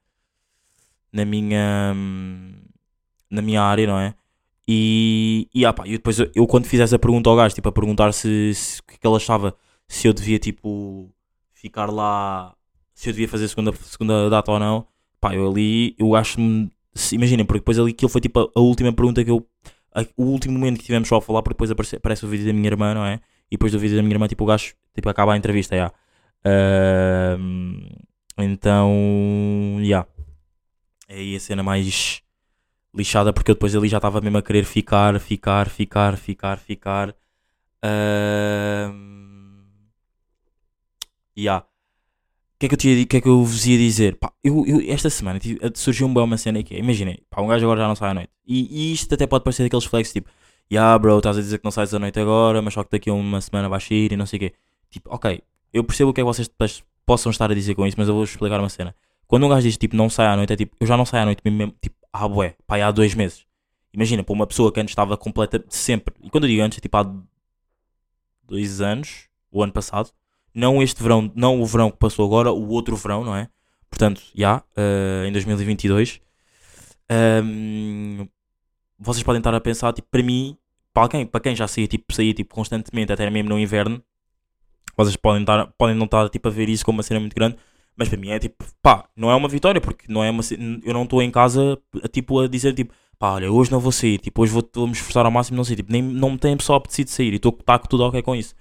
Na 1.11 1.25
minha. 1.25 1.93
Na 3.29 3.41
minha 3.41 3.61
área, 3.63 3.87
não 3.87 3.99
é? 3.99 4.13
E, 4.67 5.49
e, 5.53 5.65
ah, 5.65 5.73
pá, 5.73 5.83
e 5.85 5.93
depois 5.93 6.17
eu, 6.19 6.47
quando 6.47 6.65
fiz 6.65 6.79
essa 6.79 6.97
pergunta 6.97 7.29
ao 7.29 7.35
gajo, 7.35 7.55
tipo, 7.55 7.67
a 7.67 7.71
perguntar 7.71 8.13
se, 8.13 8.53
se 8.53 8.79
o 8.79 8.83
que 8.83 8.95
é 8.95 8.97
que 8.97 9.07
ele 9.07 9.15
achava, 9.15 9.55
se 9.87 10.07
eu 10.07 10.13
devia, 10.13 10.39
tipo, 10.39 11.09
ficar 11.53 11.87
lá, 11.91 12.55
se 12.93 13.09
eu 13.09 13.13
devia 13.13 13.27
fazer 13.27 13.47
segunda, 13.49 13.73
segunda 13.73 14.29
data 14.29 14.51
ou 14.51 14.59
não, 14.59 14.87
pá, 15.19 15.35
eu 15.35 15.49
ali, 15.49 15.95
eu 15.99 16.15
acho-me, 16.15 16.71
imaginem, 17.11 17.45
porque 17.45 17.59
depois 17.59 17.79
ali 17.79 17.91
aquilo 17.91 18.09
foi 18.09 18.21
tipo 18.21 18.39
a, 18.39 18.49
a 18.55 18.61
última 18.61 18.93
pergunta 18.93 19.23
que 19.23 19.31
eu, 19.31 19.45
a- 19.95 20.05
o 20.17 20.23
último 20.25 20.57
momento 20.57 20.79
que 20.79 20.85
tivemos 20.85 21.07
só 21.09 21.17
a 21.17 21.21
falar, 21.21 21.41
porque 21.41 21.55
depois 21.55 21.71
aparece, 21.71 21.95
aparece 21.97 22.25
o 22.25 22.29
vídeo 22.29 22.45
da 22.47 22.53
minha 22.53 22.67
irmã, 22.67 22.93
não 22.93 23.05
é? 23.05 23.15
E 23.51 23.55
depois 23.57 23.71
do 23.71 23.79
vídeo 23.79 23.95
da 23.97 24.03
minha 24.03 24.15
irmã, 24.15 24.27
tipo, 24.27 24.43
o 24.43 24.47
gajo, 24.47 24.73
tipo, 24.95 25.09
acaba 25.09 25.33
a 25.33 25.37
entrevista, 25.37 25.75
já. 25.75 25.91
Ahm, 26.45 27.87
então, 28.37 28.91
já. 29.83 30.05
É 31.07 31.15
aí 31.15 31.35
a 31.35 31.39
cena 31.39 31.63
mais 31.63 32.21
lixada 32.95 33.33
porque 33.33 33.51
eu 33.51 33.55
depois 33.55 33.75
ali 33.75 33.89
já 33.89 33.97
estava 33.97 34.21
mesmo 34.21 34.37
a 34.39 34.43
querer 34.43 34.65
ficar, 34.65 35.19
ficar, 35.19 35.69
ficar, 35.69 36.17
ficar, 36.17 36.59
ficar. 36.59 37.15
Ahm, 37.83 39.65
yeah. 41.35 41.63
Que 42.63 42.67
é 42.67 42.69
que 42.69 42.75
eu, 42.75 42.77
tinha, 42.77 43.05
que 43.05 43.17
é 43.17 43.21
que 43.21 43.27
eu 43.27 43.43
vos 43.43 43.65
ia 43.67 43.77
dizer? 43.77 44.15
Pá, 44.15 44.31
eu, 44.41 44.65
eu- 44.65 44.81
esta 44.89 45.09
semana 45.09 45.37
tive- 45.37 45.59
surgiu 45.75 46.07
um 46.07 46.13
bem 46.13 46.23
uma 46.23 46.37
cena 46.37 46.63
que 46.63 46.73
é, 46.73 46.81
pá, 47.29 47.41
um 47.41 47.47
gajo 47.47 47.65
agora 47.65 47.81
já 47.81 47.87
não 47.89 47.95
sai 47.95 48.11
à 48.11 48.13
noite. 48.13 48.29
E, 48.47 48.89
e 48.89 48.93
isto 48.93 49.13
até 49.13 49.27
pode 49.27 49.43
parecer 49.43 49.63
daqueles 49.63 49.83
flex 49.83 50.13
tipo, 50.13 50.29
yeah 50.71 50.97
bro, 50.97 51.17
estás 51.17 51.37
a 51.37 51.41
dizer 51.41 51.57
que 51.57 51.65
não 51.65 51.71
sais 51.71 51.93
à 51.93 51.99
noite 51.99 52.17
agora, 52.21 52.61
mas 52.61 52.73
só 52.73 52.81
que 52.85 52.91
daqui 52.91 53.09
a 53.09 53.13
uma 53.13 53.41
semana 53.41 53.67
vais 53.67 53.83
sair 53.83 54.13
e 54.13 54.15
não 54.15 54.25
sei 54.25 54.37
o 54.37 54.39
quê. 54.39 54.53
Tipo, 54.89 55.13
ok, 55.13 55.41
eu 55.73 55.83
percebo 55.83 56.11
o 56.11 56.13
que 56.13 56.21
é 56.21 56.23
que 56.23 56.25
vocês 56.25 56.47
depois 56.47 56.81
possam 57.05 57.31
estar 57.31 57.51
a 57.51 57.53
dizer 57.53 57.75
com 57.75 57.85
isso, 57.85 57.97
mas 57.99 58.07
eu 58.07 58.13
vou 58.13 58.23
explicar 58.23 58.61
uma 58.61 58.69
cena. 58.69 58.95
Quando 59.27 59.45
um 59.45 59.49
gajo 59.49 59.63
diz 59.67 59.75
tipo 59.77 59.97
não 59.97 60.09
sai 60.09 60.27
à 60.27 60.37
noite, 60.37 60.53
é 60.53 60.55
tipo, 60.55 60.73
eu 60.79 60.87
já 60.87 60.95
não 60.95 61.05
saio 61.05 61.23
à 61.23 61.25
noite 61.25 61.41
mesmo, 61.43 61.75
tipo, 61.81 61.97
ah 62.13 62.29
bué, 62.29 62.55
pá, 62.65 62.77
há 62.81 62.91
dois 62.91 63.13
meses. 63.13 63.45
Imagina, 63.93 64.23
para 64.23 64.31
uma 64.33 64.47
pessoa 64.47 64.71
que 64.71 64.79
antes 64.79 64.93
estava 64.93 65.17
completa, 65.17 65.61
sempre, 65.67 66.15
e 66.23 66.29
quando 66.29 66.45
eu 66.45 66.49
digo 66.49 66.61
antes, 66.61 66.77
é 66.77 66.81
tipo 66.81 66.95
há 66.95 67.13
dois 68.47 68.79
anos, 68.79 69.27
o 69.51 69.61
ano 69.61 69.73
passado, 69.73 70.11
não 70.53 70.81
este 70.81 71.01
verão, 71.01 71.31
não 71.35 71.61
o 71.61 71.65
verão 71.65 71.89
que 71.89 71.97
passou 71.97 72.25
agora, 72.25 72.51
o 72.51 72.69
outro 72.69 72.95
verão, 72.95 73.23
não 73.23 73.35
é? 73.35 73.49
Portanto, 73.89 74.21
já, 74.35 74.63
eh, 74.75 75.25
em 75.27 75.31
2022, 75.31 76.19
ehm, 77.09 78.27
vocês 78.99 79.23
podem 79.23 79.39
estar 79.39 79.53
a 79.53 79.61
pensar, 79.61 79.93
tipo, 79.93 80.07
para 80.09 80.23
mim, 80.23 80.57
para 80.93 81.03
alguém, 81.03 81.25
para 81.25 81.41
quem 81.41 81.55
já 81.55 81.67
saía, 81.67 81.87
tipo, 81.87 82.13
saía, 82.13 82.33
tipo, 82.33 82.53
constantemente, 82.55 83.11
até 83.11 83.29
mesmo 83.29 83.49
no 83.49 83.59
inverno, 83.59 84.03
vocês 84.97 85.15
podem, 85.15 85.41
estar, 85.41 85.67
podem 85.77 85.95
não 85.95 86.05
estar, 86.05 86.29
tipo, 86.29 86.47
a 86.47 86.51
ver 86.51 86.69
isso 86.69 86.85
como 86.85 86.97
uma 86.97 87.03
cena 87.03 87.19
muito 87.19 87.35
grande, 87.35 87.57
mas 87.95 88.09
para 88.09 88.17
mim 88.17 88.29
é 88.29 88.39
tipo, 88.39 88.65
pá, 88.81 89.07
não 89.15 89.29
é 89.29 89.35
uma 89.35 89.47
vitória, 89.47 89.79
porque 89.81 90.05
não 90.11 90.23
é 90.23 90.29
uma, 90.31 90.41
eu 90.83 90.93
não 90.93 91.03
estou 91.03 91.21
em 91.21 91.31
casa, 91.31 91.77
tipo, 92.11 92.39
a 92.39 92.47
dizer, 92.47 92.73
tipo, 92.73 92.93
pá, 93.19 93.33
olha, 93.33 93.51
hoje 93.51 93.71
não 93.71 93.79
vou 93.79 93.91
sair, 93.91 94.17
tipo, 94.19 94.41
hoje 94.41 94.51
vou, 94.51 94.67
vou 94.73 94.87
me 94.87 94.93
esforçar 94.93 95.25
ao 95.25 95.31
máximo 95.31 95.57
não 95.57 95.63
sair, 95.63 95.77
tipo, 95.77 95.91
nem, 95.91 96.01
não 96.01 96.31
me 96.31 96.37
tem 96.37 96.57
só 96.59 96.75
apetecido 96.75 97.09
sair, 97.09 97.33
e 97.33 97.35
estou 97.37 97.51
tá, 97.51 97.77
tudo 97.79 98.03
ok 98.03 98.21
com 98.21 98.35
isso. 98.35 98.55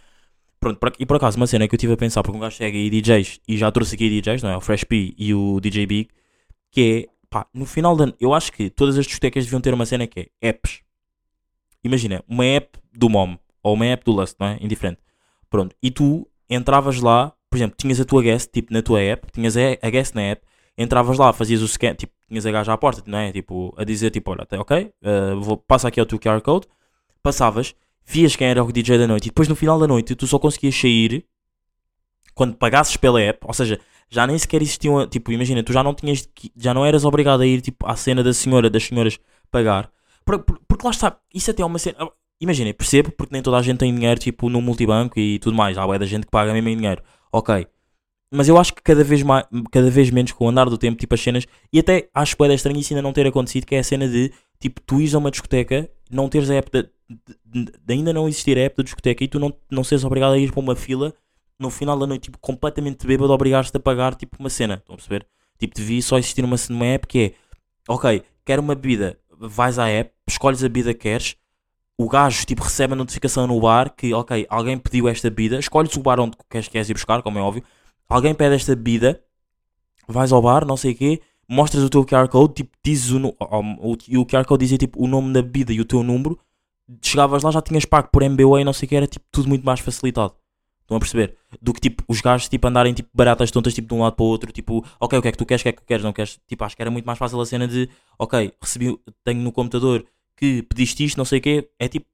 Pronto, 0.62 0.78
e 0.96 1.04
por 1.04 1.16
acaso, 1.16 1.36
uma 1.38 1.46
cena 1.48 1.66
que 1.66 1.74
eu 1.74 1.76
estive 1.76 1.92
a 1.92 1.96
pensar, 1.96 2.22
porque 2.22 2.36
um 2.38 2.40
gajo 2.40 2.54
chega 2.56 2.78
aí 2.78 2.88
DJs, 2.88 3.40
e 3.48 3.56
já 3.56 3.68
trouxe 3.72 3.96
aqui 3.96 4.08
DJs, 4.08 4.44
não 4.44 4.50
é? 4.50 4.56
O 4.56 4.60
Fresh 4.60 4.84
P 4.84 5.12
e 5.18 5.34
o 5.34 5.58
DJ 5.58 5.86
Big, 5.86 6.08
que 6.70 7.08
é, 7.08 7.12
pá, 7.28 7.48
no 7.52 7.66
final 7.66 7.96
da. 7.96 8.14
Eu 8.20 8.32
acho 8.32 8.52
que 8.52 8.70
todas 8.70 8.96
as 8.96 9.04
discotecas 9.04 9.42
deviam 9.44 9.60
ter 9.60 9.74
uma 9.74 9.84
cena 9.84 10.06
que 10.06 10.20
é 10.20 10.48
apps. 10.50 10.82
Imagina, 11.82 12.22
uma 12.28 12.44
app 12.44 12.78
do 12.96 13.10
MOM, 13.10 13.36
ou 13.60 13.74
uma 13.74 13.86
app 13.86 14.04
do 14.04 14.12
Lust, 14.12 14.36
não 14.38 14.46
é? 14.46 14.58
Indiferente. 14.60 15.00
Pronto, 15.50 15.74
e 15.82 15.90
tu 15.90 16.28
entravas 16.48 17.00
lá, 17.00 17.32
por 17.50 17.56
exemplo, 17.56 17.76
tinhas 17.76 18.00
a 18.00 18.04
tua 18.04 18.22
guest, 18.22 18.52
tipo, 18.52 18.72
na 18.72 18.82
tua 18.82 19.00
app, 19.00 19.32
tinhas 19.32 19.56
a, 19.56 19.90
guest 19.90 20.14
na 20.14 20.22
app, 20.22 20.46
entravas 20.78 21.18
lá, 21.18 21.32
fazias 21.32 21.60
o 21.60 21.66
scan, 21.66 21.96
tipo, 21.96 22.12
tinhas 22.28 22.46
a 22.46 22.52
gaja 22.52 22.72
à 22.72 22.78
porta, 22.78 23.02
não 23.04 23.18
é? 23.18 23.32
Tipo, 23.32 23.74
a 23.76 23.82
dizer, 23.82 24.12
tipo, 24.12 24.30
olha, 24.30 24.46
ok, 24.52 24.92
eh, 25.02 25.34
vou, 25.40 25.56
passa 25.56 25.88
aqui 25.88 25.98
ao 25.98 26.06
teu 26.06 26.20
QR 26.20 26.40
Code, 26.40 26.68
passavas, 27.20 27.74
vias 28.06 28.36
quem 28.36 28.48
era 28.48 28.62
o 28.64 28.72
DJ 28.72 28.98
da 28.98 29.06
noite, 29.06 29.26
e 29.26 29.28
depois 29.30 29.48
no 29.48 29.56
final 29.56 29.78
da 29.78 29.86
noite 29.86 30.14
tu 30.14 30.26
só 30.26 30.38
conseguias 30.38 30.74
sair 30.74 31.24
quando 32.34 32.54
pagasses 32.56 32.96
pela 32.96 33.20
app, 33.20 33.40
ou 33.46 33.52
seja, 33.54 33.78
já 34.08 34.26
nem 34.26 34.38
sequer 34.38 34.62
existiam, 34.62 35.06
tipo, 35.06 35.32
imagina, 35.32 35.62
tu 35.62 35.72
já 35.72 35.82
não 35.82 35.94
tinhas, 35.94 36.26
que- 36.34 36.50
já 36.56 36.72
não 36.72 36.84
eras 36.84 37.04
obrigado 37.04 37.40
a 37.42 37.46
ir, 37.46 37.60
tipo, 37.60 37.86
à 37.86 37.94
cena 37.96 38.22
da 38.22 38.32
senhora, 38.32 38.70
das 38.70 38.84
senhoras 38.84 39.18
pagar, 39.50 39.90
por- 40.24 40.38
por- 40.40 40.58
porque 40.66 40.84
lá 40.86 40.90
está, 40.90 41.16
isso 41.34 41.50
até 41.50 41.62
é 41.62 41.66
uma 41.66 41.78
cena, 41.78 41.96
imagina, 42.40 42.72
percebo, 42.72 43.10
porque 43.12 43.32
nem 43.32 43.42
toda 43.42 43.58
a 43.58 43.62
gente 43.62 43.78
tem 43.78 43.94
dinheiro, 43.94 44.18
tipo, 44.20 44.48
no 44.48 44.60
multibanco 44.60 45.18
e 45.18 45.38
tudo 45.38 45.56
mais, 45.56 45.76
há 45.76 45.86
bué 45.86 45.98
da 45.98 46.06
gente 46.06 46.24
que 46.24 46.30
paga 46.30 46.52
mesmo 46.52 46.68
em 46.70 46.76
dinheiro, 46.76 47.02
ok, 47.30 47.66
mas 48.34 48.48
eu 48.48 48.56
acho 48.56 48.72
que 48.74 48.82
cada 48.82 49.04
vez, 49.04 49.22
mais, 49.22 49.44
cada 49.70 49.90
vez 49.90 50.10
menos 50.10 50.32
com 50.32 50.46
o 50.46 50.48
andar 50.48 50.68
do 50.70 50.78
tempo, 50.78 50.98
tipo, 50.98 51.14
as 51.14 51.20
cenas, 51.20 51.46
e 51.70 51.78
até 51.78 52.08
acho 52.14 52.34
bué 52.36 52.48
da 52.48 52.54
estranho 52.54 52.78
isso 52.78 52.92
ainda 52.94 53.02
não 53.02 53.12
ter 53.12 53.26
acontecido, 53.26 53.66
que 53.66 53.74
é 53.74 53.78
a 53.80 53.84
cena 53.84 54.08
de, 54.08 54.32
tipo, 54.58 54.80
tu 54.80 55.00
ires 55.00 55.14
a 55.14 55.18
uma 55.18 55.30
discoteca, 55.30 55.88
não 56.10 56.28
teres 56.30 56.48
a 56.50 56.54
app, 56.54 56.70
da- 56.70 56.88
de, 57.44 57.72
ainda 57.88 58.12
não 58.12 58.28
existir 58.28 58.56
a 58.58 58.62
app 58.62 58.76
da 58.76 58.82
discoteca 58.82 59.24
e 59.24 59.28
tu 59.28 59.38
não, 59.38 59.52
não 59.70 59.84
seres 59.84 60.04
obrigado 60.04 60.32
a 60.32 60.38
ir 60.38 60.50
para 60.52 60.60
uma 60.60 60.76
fila 60.76 61.14
no 61.58 61.70
final 61.70 61.98
da 61.98 62.06
noite, 62.06 62.24
tipo, 62.24 62.38
completamente 62.38 63.06
bêbado, 63.06 63.32
obrigares-te 63.32 63.76
a 63.76 63.80
pagar, 63.80 64.14
tipo, 64.14 64.36
uma 64.38 64.50
cena. 64.50 64.74
Estão 64.74 64.94
a 64.94 64.96
perceber? 64.96 65.26
Tipo, 65.58 65.76
devia 65.76 66.02
só 66.02 66.18
existir 66.18 66.44
uma, 66.44 66.56
uma 66.70 66.86
app 66.86 67.06
que 67.06 67.18
é, 67.18 67.32
ok, 67.88 68.22
quero 68.44 68.60
uma 68.60 68.74
bebida, 68.74 69.16
vais 69.30 69.78
à 69.78 69.88
app, 69.88 70.12
escolhes 70.28 70.62
a 70.64 70.68
bebida 70.68 70.92
que 70.92 71.00
queres, 71.00 71.36
o 71.96 72.08
gajo, 72.08 72.44
tipo, 72.44 72.62
recebe 72.62 72.94
a 72.94 72.96
notificação 72.96 73.46
no 73.46 73.60
bar 73.60 73.94
que, 73.94 74.12
ok, 74.12 74.46
alguém 74.48 74.76
pediu 74.76 75.08
esta 75.08 75.30
bebida, 75.30 75.58
escolhes 75.58 75.94
o 75.96 76.02
bar 76.02 76.18
onde 76.18 76.36
queres, 76.50 76.68
queres 76.68 76.90
ir 76.90 76.94
buscar, 76.94 77.22
como 77.22 77.38
é 77.38 77.42
óbvio, 77.42 77.62
alguém 78.08 78.34
pede 78.34 78.56
esta 78.56 78.74
bebida, 78.74 79.22
vais 80.08 80.32
ao 80.32 80.42
bar, 80.42 80.66
não 80.66 80.76
sei 80.76 80.92
o 80.92 80.96
quê, 80.96 81.22
mostras 81.48 81.84
o 81.84 81.90
teu 81.90 82.04
QR 82.04 82.28
Code, 82.28 82.54
tipo, 82.54 82.76
dizes 82.82 83.12
o, 83.12 83.28
o, 83.28 83.96
e 84.08 84.18
o 84.18 84.26
QR 84.26 84.44
Code 84.44 84.64
dizia, 84.64 84.78
tipo, 84.78 85.02
o 85.02 85.06
nome 85.06 85.32
da 85.32 85.42
bebida 85.42 85.72
e 85.72 85.80
o 85.80 85.84
teu 85.84 86.02
número, 86.02 86.38
chegavas 87.00 87.42
lá, 87.42 87.50
já 87.50 87.62
tinhas 87.62 87.84
pago 87.84 88.08
por 88.12 88.22
MBA 88.22 88.60
e 88.60 88.64
não 88.64 88.72
sei 88.72 88.86
o 88.86 88.88
que, 88.88 88.96
era, 88.96 89.06
tipo, 89.06 89.24
tudo 89.30 89.48
muito 89.48 89.64
mais 89.64 89.80
facilitado. 89.80 90.34
Estão 90.82 90.96
a 90.96 91.00
perceber? 91.00 91.36
Do 91.60 91.72
que 91.72 91.80
tipo 91.80 92.04
os 92.06 92.20
gajos 92.20 92.48
tipo, 92.48 92.66
andarem 92.66 92.92
tipo 92.92 93.08
baratas 93.14 93.50
tontas 93.50 93.72
tipo 93.72 93.88
de 93.88 93.94
um 93.94 94.02
lado 94.02 94.14
para 94.14 94.24
o 94.24 94.26
outro, 94.26 94.52
tipo, 94.52 94.84
ok, 95.00 95.18
o 95.18 95.22
que 95.22 95.28
é 95.28 95.32
que 95.32 95.38
tu 95.38 95.46
queres, 95.46 95.62
o 95.62 95.64
que 95.64 95.68
é 95.68 95.72
que 95.72 95.80
tu 95.80 95.86
queres, 95.86 96.04
não 96.04 96.12
queres? 96.12 96.38
Tipo, 96.46 96.64
acho 96.64 96.76
que 96.76 96.82
era 96.82 96.90
muito 96.90 97.06
mais 97.06 97.18
fácil 97.18 97.40
a 97.40 97.46
cena 97.46 97.66
de 97.66 97.88
ok, 98.18 98.52
recebi, 98.60 98.98
tenho 99.24 99.40
no 99.40 99.52
computador 99.52 100.04
que 100.36 100.62
pediste 100.62 101.04
isto, 101.04 101.16
não 101.16 101.24
sei 101.24 101.38
o 101.38 101.42
quê, 101.42 101.70
é 101.78 101.88
tipo 101.88 102.06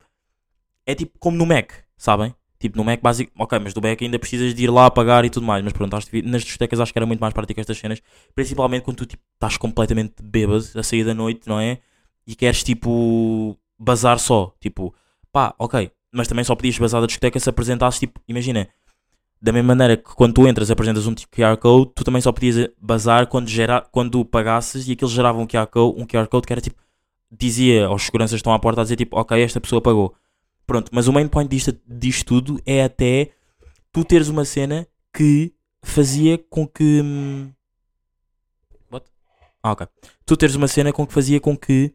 é 0.87 0.95
tipo 0.95 1.19
como 1.19 1.37
no 1.37 1.47
Mac, 1.47 1.73
sabem? 1.97 2.35
Tipo 2.59 2.77
no 2.77 2.85
Mac 2.85 3.01
básico, 3.01 3.33
ok, 3.39 3.59
mas 3.59 3.73
do 3.73 3.83
Mac 3.83 4.01
ainda 4.01 4.19
precisas 4.19 4.55
de 4.55 4.65
ir 4.65 4.71
lá 4.71 4.91
pagar 4.91 5.25
e 5.25 5.31
tudo 5.31 5.47
mais, 5.47 5.63
mas 5.65 5.73
pronto, 5.73 5.95
acho 5.97 6.09
que 6.09 6.23
nas 6.23 6.43
discotecas 6.43 6.81
acho 6.81 6.93
que 6.93 6.99
era 6.99 7.07
muito 7.07 7.21
mais 7.21 7.33
prático 7.35 7.61
estas 7.61 7.79
cenas, 7.79 8.03
principalmente 8.35 8.83
quando 8.83 8.99
tu 8.99 9.07
tipo 9.07 9.23
estás 9.35 9.57
completamente 9.57 10.23
bêbado 10.23 10.65
a 10.77 10.83
sair 10.83 11.05
da 11.05 11.15
noite, 11.15 11.49
não 11.49 11.59
é? 11.59 11.79
E 12.27 12.35
queres 12.37 12.63
tipo 12.63 13.57
bazar 13.79 14.19
só, 14.19 14.55
tipo, 14.61 14.95
pá, 15.33 15.55
ok, 15.59 15.91
mas 16.13 16.29
também 16.29 16.45
só 16.45 16.55
podias 16.55 16.79
bazar 16.79 17.01
da 17.01 17.07
discoteca 17.07 17.39
se 17.39 17.49
apresentasses, 17.49 18.01
tipo, 18.01 18.21
imagina, 18.27 18.69
da 19.41 19.53
mesma 19.53 19.69
maneira 19.69 19.97
que 19.97 20.15
quando 20.15 20.35
tu 20.35 20.49
entras 20.49 20.71
apresentas 20.71 21.07
um 21.07 21.15
QR 21.15 21.57
Code, 21.57 21.93
tu 21.95 22.05
também 22.05 22.21
só 22.21 22.33
podias 22.33 22.69
bazar 22.81 23.27
quando, 23.29 23.49
gera, 23.49 23.81
quando 23.81 24.25
pagasses 24.25 24.89
e 24.89 24.93
aquilo 24.93 25.11
gerava 25.11 25.39
um 25.39 25.47
QR, 25.47 25.67
Code, 25.67 26.01
um 26.01 26.07
QR 26.07 26.27
Code 26.27 26.47
que 26.47 26.53
era 26.53 26.61
tipo, 26.61 26.77
dizia 27.31 27.87
aos 27.87 28.05
seguranças 28.05 28.33
que 28.33 28.41
estão 28.41 28.53
à 28.53 28.59
porta 28.59 28.81
a 28.81 28.85
dizer 28.85 28.97
tipo, 28.97 29.17
ok, 29.19 29.41
esta 29.41 29.61
pessoa 29.61 29.81
pagou. 29.81 30.15
Pronto, 30.67 30.91
mas 30.93 31.09
o 31.09 31.13
main 31.13 31.29
point 31.29 31.49
disto, 31.49 31.75
disto 31.87 32.27
tudo 32.27 32.61
é 32.67 32.85
até 32.85 33.31
tu 33.93 34.05
teres 34.05 34.29
uma 34.29 34.45
cena 34.45 34.87
que 35.15 35.53
fazia 35.83 36.37
com 36.37 36.67
que. 36.67 37.01
hum, 37.03 37.51
What? 38.91 39.07
Ah, 39.63 39.73
ok. 39.73 39.87
Tu 40.27 40.37
teres 40.37 40.55
uma 40.57 40.69
cena 40.69 40.93
com 40.93 41.07
que 41.07 41.13
fazia 41.13 41.41
com 41.41 41.57
que 41.57 41.95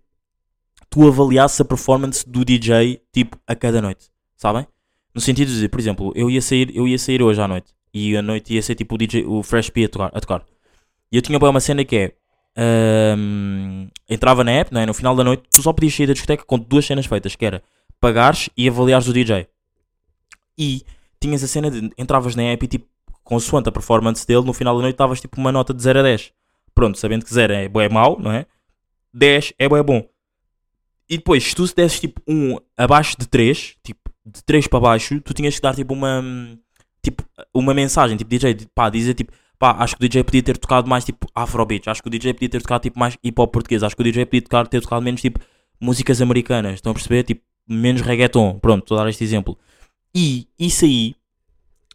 tu 0.94 1.08
avaliasses 1.08 1.60
a 1.60 1.66
performance 1.66 2.24
do 2.30 2.46
DJ 2.46 3.02
tipo 3.12 3.36
a 3.48 3.56
cada 3.56 3.82
noite, 3.82 4.12
sabem? 4.38 4.68
No 5.14 5.20
sentido 5.20 5.48
de 5.48 5.56
dizer, 5.56 5.70
por 5.70 5.80
exemplo, 5.80 6.14
eu 6.16 6.30
ia 6.30 6.40
sair, 6.40 6.70
eu 6.76 6.88
ia 6.88 7.00
sair 7.00 7.24
hoje 7.24 7.42
à 7.42 7.48
noite 7.48 7.74
e 7.92 8.16
a 8.16 8.22
noite 8.22 8.54
ia 8.54 8.62
ser 8.62 8.76
tipo 8.76 8.94
o 8.94 8.98
DJ, 9.00 9.26
o 9.26 9.42
Fresh 9.42 9.72
P 9.72 9.86
a 9.86 9.90
tocar. 9.90 10.12
A 10.14 10.22
tocar. 10.22 10.46
E 11.12 11.16
eu 11.16 11.22
tinha 11.24 11.40
uma 11.40 11.60
cena 11.60 11.84
que 11.84 11.96
é. 11.96 13.16
hum, 13.18 13.88
entrava 14.08 14.44
na 14.44 14.52
app, 14.52 14.72
não 14.72 14.82
é? 14.82 14.86
no 14.86 14.94
final 14.94 15.16
da 15.16 15.24
noite, 15.24 15.46
tu 15.52 15.64
só 15.64 15.74
podias 15.74 15.96
sair 15.96 16.06
da 16.06 16.14
discoteca 16.14 16.44
com 16.46 16.60
duas 16.60 16.86
cenas 16.86 17.08
feitas, 17.08 17.36
que 17.36 17.44
era 17.44 17.64
pagares 18.00 18.52
e 18.56 18.70
avaliares 18.70 19.08
o 19.08 19.14
DJ. 19.14 19.48
E 20.56 20.84
tinhas 21.20 21.44
a 21.44 21.48
cena 21.48 21.72
de 21.72 21.90
entravas 21.98 22.36
na 22.36 22.44
app 22.44 22.66
e 22.66 22.68
tipo, 22.68 22.88
consoante 23.24 23.68
a 23.68 23.72
performance 23.72 24.28
dele, 24.28 24.46
no 24.46 24.54
final 24.54 24.76
da 24.76 24.84
noite 24.84 24.96
davas 24.96 25.20
tipo 25.20 25.40
uma 25.40 25.52
nota 25.52 25.74
de 25.74 25.82
0 25.82 26.00
a 26.00 26.04
10. 26.04 26.32
Pronto, 26.76 27.00
sabendo 27.00 27.26
que 27.26 27.34
0 27.34 27.52
é 27.52 27.68
bué 27.68 27.90
mau, 27.90 28.20
não 28.20 28.32
é? 28.32 28.46
10 29.12 29.54
é 29.58 29.68
bué 29.68 29.82
bom. 29.82 30.13
E 31.10 31.18
depois, 31.18 31.44
se 31.44 31.56
tu 31.56 31.68
se 31.68 31.76
desses 31.76 32.00
tipo 32.00 32.22
um 32.28 32.58
abaixo 32.78 33.16
de 33.20 33.28
3, 33.28 33.76
tipo, 33.84 34.00
de 34.26 34.44
3 34.44 34.68
para 34.68 34.80
baixo, 34.80 35.20
tu 35.22 35.34
tinhas 35.34 35.56
que 35.56 35.62
dar 35.62 35.76
tipo 35.76 35.94
uma 35.94 36.24
tipo, 37.04 37.24
uma 37.54 37.74
mensagem, 37.74 38.16
tipo 38.16 38.30
DJ, 38.30 38.56
pá, 38.74 38.90
dizer 38.90 39.14
tipo, 39.14 39.34
pá, 39.60 39.76
acho 39.80 39.96
que 39.98 40.06
o 40.06 40.10
DJ 40.10 40.24
podia 40.24 40.42
ter 40.42 40.58
tocado 40.58 40.90
mais 40.90 41.04
tipo 41.04 41.28
Afrobeat, 41.36 41.90
acho 41.90 42.02
que 42.02 42.08
o 42.08 42.12
DJ 42.12 42.34
podia 42.34 42.50
ter 42.50 42.62
tocado 42.62 42.84
tipo 42.84 42.98
mais 42.98 43.18
hip 43.22 43.42
hop 43.42 43.52
português, 43.52 43.84
acho 43.84 43.96
que 43.96 44.02
o 44.02 44.06
DJ 44.06 44.26
podia 44.26 44.42
tocar, 44.42 44.68
ter 44.68 44.82
tocado 44.82 45.02
menos 45.02 45.22
tipo 45.22 45.40
músicas 45.80 46.22
americanas, 46.22 46.76
estão 46.76 46.92
a 46.92 46.96
perceber? 46.96 47.24
Tipo, 47.24 47.42
menos 47.68 48.02
reggaeton, 48.02 48.58
pronto, 48.60 48.84
estou 48.84 48.98
a 48.98 49.04
dar 49.04 49.10
este 49.10 49.24
exemplo. 49.24 49.58
E 50.16 50.48
isso 50.58 50.86
aí 50.86 51.16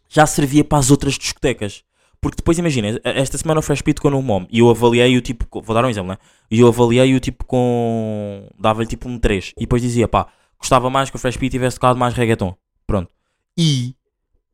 já 0.07 0.25
servia 0.27 0.63
para 0.63 0.77
as 0.77 0.91
outras 0.91 1.17
discotecas. 1.17 1.83
Porque 2.21 2.37
depois 2.37 2.57
imagina, 2.57 2.99
esta 3.03 3.37
semana 3.37 3.59
o 3.59 3.63
Fresh 3.63 3.81
Beat 3.81 3.95
tocou 3.95 4.11
no 4.11 4.21
MOM 4.21 4.45
e 4.49 4.59
eu 4.59 4.69
avaliei 4.69 5.17
o 5.17 5.21
tipo, 5.21 5.61
vou 5.61 5.73
dar 5.73 5.85
um 5.85 5.89
exemplo, 5.89 6.09
né? 6.09 6.17
E 6.51 6.59
eu 6.59 6.67
avaliei 6.67 7.15
o 7.15 7.19
tipo 7.19 7.45
com. 7.45 8.47
dava-lhe 8.59 8.87
tipo 8.87 9.07
um 9.07 9.17
3. 9.17 9.53
E 9.55 9.61
depois 9.61 9.81
dizia, 9.81 10.07
pá, 10.07 10.27
gostava 10.57 10.89
mais 10.89 11.09
que 11.09 11.15
o 11.15 11.19
Fresh 11.19 11.37
Beat 11.37 11.51
tivesse 11.51 11.77
tocado 11.77 11.97
mais 11.97 12.13
reggaeton. 12.13 12.53
Pronto. 12.85 13.09
E 13.57 13.95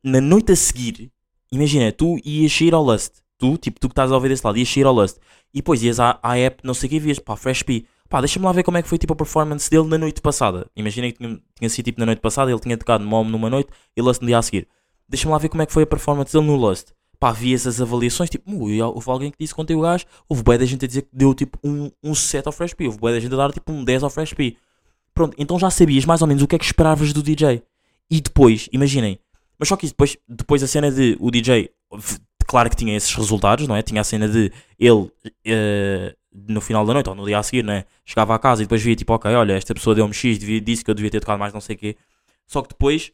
na 0.02 0.20
noite 0.20 0.52
a 0.52 0.56
seguir, 0.56 1.10
imagina, 1.50 1.90
tu 1.90 2.16
ias 2.24 2.52
sair 2.52 2.72
ao 2.72 2.84
Lust. 2.84 3.14
Tu, 3.38 3.58
tipo, 3.58 3.80
tu 3.80 3.88
que 3.88 3.92
estás 3.92 4.12
a 4.12 4.14
ouvir 4.14 4.28
desse 4.28 4.46
lado, 4.46 4.58
ias 4.58 4.68
sair 4.68 4.86
ao 4.86 4.94
Lust. 4.94 5.18
E 5.52 5.58
depois 5.58 5.82
ias 5.82 5.98
à, 5.98 6.20
à 6.22 6.38
app, 6.38 6.60
não 6.62 6.74
sei 6.74 6.86
o 6.86 6.90
que, 6.90 7.00
vias, 7.00 7.18
pá, 7.18 7.34
Fresh 7.36 7.64
P. 7.64 7.84
Pá, 8.08 8.20
deixa-me 8.20 8.46
lá 8.46 8.52
ver 8.52 8.62
como 8.62 8.78
é 8.78 8.82
que 8.82 8.88
foi 8.88 8.98
tipo 8.98 9.12
a 9.12 9.16
performance 9.16 9.68
dele 9.68 9.88
na 9.88 9.98
noite 9.98 10.20
passada. 10.20 10.70
Imagina 10.76 11.10
que 11.10 11.18
tinha, 11.18 11.40
tinha 11.58 11.68
sido 11.68 11.84
tipo 11.86 11.98
na 11.98 12.06
noite 12.06 12.20
passada, 12.20 12.50
ele 12.50 12.60
tinha 12.60 12.76
tocado 12.76 13.04
MOM 13.04 13.24
numa 13.24 13.50
noite 13.50 13.70
e 13.96 14.00
Lust 14.00 14.20
no 14.20 14.28
dia 14.28 14.38
a 14.38 14.42
seguir. 14.42 14.68
Deixa-me 15.08 15.32
lá 15.32 15.38
ver 15.38 15.48
como 15.48 15.62
é 15.62 15.66
que 15.66 15.72
foi 15.72 15.82
a 15.82 15.86
performance 15.86 16.32
dele 16.32 16.46
no 16.46 16.54
Lust. 16.54 16.92
Pá, 17.18 17.32
vi 17.32 17.54
essas 17.54 17.80
avaliações, 17.80 18.28
tipo, 18.28 18.50
ui, 18.50 18.80
houve 18.82 19.10
alguém 19.10 19.30
que 19.30 19.36
disse 19.40 19.54
que 19.54 19.60
ontem 19.60 19.74
o 19.74 19.80
gajo, 19.80 20.04
houve 20.28 20.42
bué 20.42 20.58
da 20.58 20.64
gente 20.66 20.84
a 20.84 20.88
dizer 20.88 21.02
que 21.02 21.08
deu 21.12 21.34
tipo 21.34 21.58
um, 21.64 21.90
um 22.02 22.14
7 22.14 22.46
ao 22.46 22.52
Fresh 22.52 22.74
P, 22.74 22.86
houve 22.86 22.98
bué 22.98 23.12
da 23.12 23.20
gente 23.20 23.32
a 23.32 23.36
dar 23.36 23.52
tipo 23.52 23.72
um 23.72 23.82
10 23.84 24.02
ao 24.02 24.10
Fresh 24.10 24.34
P. 24.34 24.56
Pronto, 25.14 25.34
então 25.38 25.58
já 25.58 25.70
sabias 25.70 26.04
mais 26.04 26.20
ou 26.20 26.28
menos 26.28 26.42
o 26.42 26.46
que 26.46 26.56
é 26.56 26.58
que 26.58 26.64
esperavas 26.64 27.12
do 27.12 27.22
DJ. 27.22 27.62
E 28.10 28.20
depois, 28.20 28.68
imaginem, 28.72 29.18
mas 29.58 29.68
só 29.68 29.76
que 29.76 29.86
depois, 29.86 30.16
depois 30.28 30.62
a 30.62 30.66
cena 30.66 30.90
de 30.90 31.16
o 31.18 31.30
DJ, 31.30 31.70
claro 32.46 32.68
que 32.68 32.76
tinha 32.76 32.94
esses 32.96 33.14
resultados, 33.14 33.66
não 33.66 33.74
é? 33.74 33.82
Tinha 33.82 34.02
a 34.02 34.04
cena 34.04 34.28
de 34.28 34.52
ele 34.78 35.10
eh, 35.44 36.14
no 36.32 36.60
final 36.60 36.84
da 36.84 36.92
noite 36.92 37.08
ou 37.08 37.14
no 37.14 37.24
dia 37.24 37.38
a 37.38 37.42
seguir, 37.42 37.64
né? 37.64 37.84
Chegava 38.04 38.34
a 38.34 38.38
casa 38.38 38.62
e 38.62 38.66
depois 38.66 38.82
via 38.82 38.94
tipo, 38.94 39.12
ok, 39.14 39.30
olha, 39.34 39.54
esta 39.54 39.74
pessoa 39.74 39.94
deu-me 39.96 40.12
X, 40.12 40.38
devia- 40.38 40.60
disse 40.60 40.84
que 40.84 40.90
eu 40.90 40.94
devia 40.94 41.10
ter 41.10 41.20
tocado 41.20 41.38
mais 41.38 41.52
não 41.54 41.60
sei 41.62 41.74
o 41.76 41.78
quê. 41.78 41.96
Só 42.46 42.60
que 42.62 42.68
depois, 42.68 43.10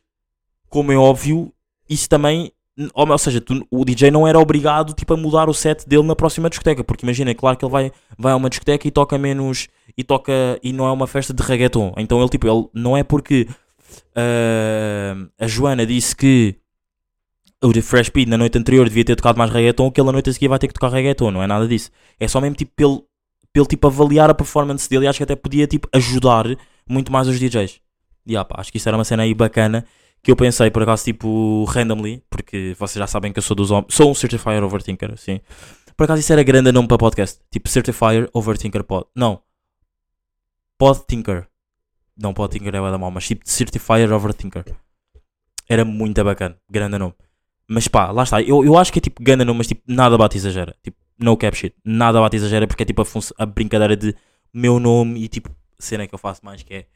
como 0.69 0.91
é 0.93 0.97
óbvio, 0.97 1.53
isso 1.89 2.09
também. 2.09 2.53
Ou, 2.95 3.19
seja, 3.19 3.41
tu- 3.41 3.67
o 3.71 3.85
DJ 3.85 4.11
não 4.11 4.27
era 4.27 4.39
obrigado 4.39 4.95
tipo, 4.95 5.13
a 5.13 5.17
mudar 5.17 5.49
o 5.49 5.53
set 5.55 5.87
dele 5.87 6.05
na 6.05 6.17
próxima 6.17 6.49
discoteca, 6.49 6.83
porque 6.83 7.05
imagina, 7.05 7.35
claro 7.35 7.57
que 7.57 7.65
ele 7.65 7.73
vai, 7.73 7.93
vai 8.19 8.33
a 8.33 8.37
uma 8.37 8.49
discoteca 8.49 8.89
e 8.89 8.91
toca 8.91 9.19
menos 9.19 9.69
e 9.97 10.03
toca 10.03 10.33
e 10.63 10.73
não 10.73 10.87
é 10.87 10.93
uma 10.93 11.07
festa 11.07 11.35
de 11.35 11.43
reggaeton. 11.43 11.93
Então 11.99 12.19
ele 12.19 12.31
tipo, 12.31 12.47
ele 12.47 12.69
não 12.73 12.97
é 12.97 13.03
porque 13.05 13.47
ah, 14.17 15.15
a 15.39 15.47
Joana 15.47 15.85
disse 15.87 16.17
que 16.17 16.57
o 17.63 17.83
Fresh 17.83 18.09
Speed 18.09 18.29
na 18.29 18.37
noite 18.39 18.59
anterior 18.59 18.89
devia 18.89 19.05
ter 19.05 19.17
tocado 19.17 19.39
mais 19.39 19.51
reggaeton, 19.51 19.91
que 19.91 20.01
ele 20.01 20.07
na 20.07 20.13
noite 20.13 20.31
a 20.31 20.33
seguir 20.33 20.49
vai 20.49 20.59
ter 20.59 20.67
que 20.69 20.75
tocar 20.75 20.89
reggaeton, 20.89 21.31
não 21.31 21.43
é 21.43 21.47
nada 21.47 21.69
disso. 21.69 21.91
É 22.19 22.27
só 22.27 22.41
mesmo 22.41 22.57
tipo 22.57 22.73
pelo, 22.75 23.05
pelo 23.53 23.67
tipo 23.67 23.87
avaliar 23.87 24.31
a 24.31 24.35
performance 24.35 24.89
dele 24.89 25.05
e 25.05 25.09
acho 25.09 25.19
que 25.19 25.23
até 25.25 25.37
podia 25.37 25.67
tipo 25.67 25.89
ajudar 25.93 26.47
muito 26.89 27.13
mais 27.13 27.29
os 27.29 27.39
DJs. 27.39 27.81
E 28.27 28.37
ah, 28.37 28.47
acho 28.55 28.73
que 28.73 28.79
isso 28.79 28.89
era 28.89 28.97
uma 28.97 29.05
cena 29.05 29.23
aí 29.25 29.35
bacana 29.35 29.85
que 30.23 30.31
eu 30.31 30.37
pensei 30.37 30.71
por 30.71 30.83
acaso 30.83 31.05
tipo 31.05 31.65
randomly, 31.65 32.23
porque 32.31 32.77
vocês 32.79 32.99
já 32.99 33.07
sabem 33.07 33.33
que 33.33 33.39
eu 33.39 33.43
sou 33.43 33.57
dos 33.57 33.71
homens, 33.71 33.93
sou 33.93 34.11
um 34.11 34.15
certifier 34.15 34.63
overthinker, 34.63 35.17
sim. 35.19 35.41
Por 35.97 36.05
acaso 36.05 36.21
isso 36.21 36.33
era 36.33 36.43
grande 36.43 36.71
nome 36.71 36.89
para 36.89 36.99
podcast, 36.99 37.41
tipo 37.51 37.69
certifier 37.69 38.29
overthinker 38.33 38.85
pod. 38.85 39.07
Não. 39.15 39.43
Podthinker. 40.79 41.49
Não, 42.17 42.33
Podthinker 42.33 42.75
é 42.75 42.81
bué 42.81 42.91
da 42.91 42.99
mal, 42.99 43.11
mas 43.11 43.27
tipo 43.27 43.43
certifier 43.45 44.13
overthinker. 44.13 44.65
Era 45.69 45.85
muito 45.85 46.23
bacana, 46.23 46.57
grande 46.71 46.99
nome. 46.99 47.15
Mas 47.69 47.89
pá, 47.89 48.11
lá 48.11 48.23
está. 48.23 48.41
Eu, 48.43 48.65
eu 48.65 48.77
acho 48.77 48.93
que 48.93 48.99
é 48.99 49.03
tipo 49.03 49.23
grande 49.23 49.45
nome, 49.45 49.59
mas 49.59 49.67
tipo 49.67 49.83
nada 49.87 50.17
bate 50.19 50.37
exagera. 50.37 50.77
Tipo, 50.83 50.97
no 51.19 51.37
cap 51.37 51.57
shit. 51.57 51.75
Nada 51.85 52.21
bate 52.21 52.37
exagera 52.37 52.67
porque 52.67 52.83
é 52.83 52.87
tipo 52.87 53.03
a, 53.03 53.07
a 53.39 53.47
brincadeira 53.47 53.97
de 53.97 54.15
meu 54.53 54.79
nome 54.79 55.23
e 55.25 55.29
tipo 55.29 55.51
cena 55.79 56.07
que 56.07 56.15
eu 56.15 56.19
faço 56.19 56.45
mais 56.45 56.63
que 56.63 56.75
é 56.75 56.87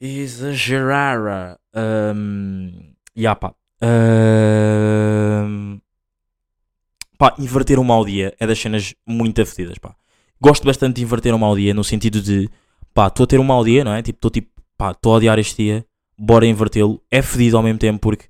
exagerar. 0.00 1.58
Um, 1.74 2.92
yeah, 3.16 3.34
pá. 3.38 3.54
Um, 3.82 5.80
pá, 7.16 7.34
inverter 7.38 7.78
um 7.78 7.84
mau 7.84 8.04
dia 8.04 8.34
é 8.38 8.46
das 8.46 8.58
cenas 8.58 8.94
muito 9.06 9.40
afetidas, 9.40 9.78
pá. 9.78 9.94
Gosto 10.40 10.64
bastante 10.64 10.96
de 10.96 11.02
inverter 11.02 11.34
um 11.34 11.38
mau 11.38 11.56
dia 11.56 11.74
no 11.74 11.82
sentido 11.82 12.22
de, 12.22 12.48
pá, 12.94 13.08
estou 13.08 13.24
a 13.24 13.26
ter 13.26 13.40
um 13.40 13.44
mau 13.44 13.64
dia, 13.64 13.84
não 13.84 13.92
é? 13.92 14.02
Tipo, 14.02 14.18
estou 14.18 14.30
tipo, 14.30 14.50
pá, 14.76 14.92
estou 14.92 15.14
a 15.14 15.16
odiar 15.16 15.38
este 15.38 15.64
dia, 15.64 15.86
bora 16.16 16.46
invertê-lo. 16.46 17.02
É 17.10 17.20
fedido 17.22 17.56
ao 17.56 17.62
mesmo 17.62 17.78
tempo 17.78 17.98
porque 18.00 18.26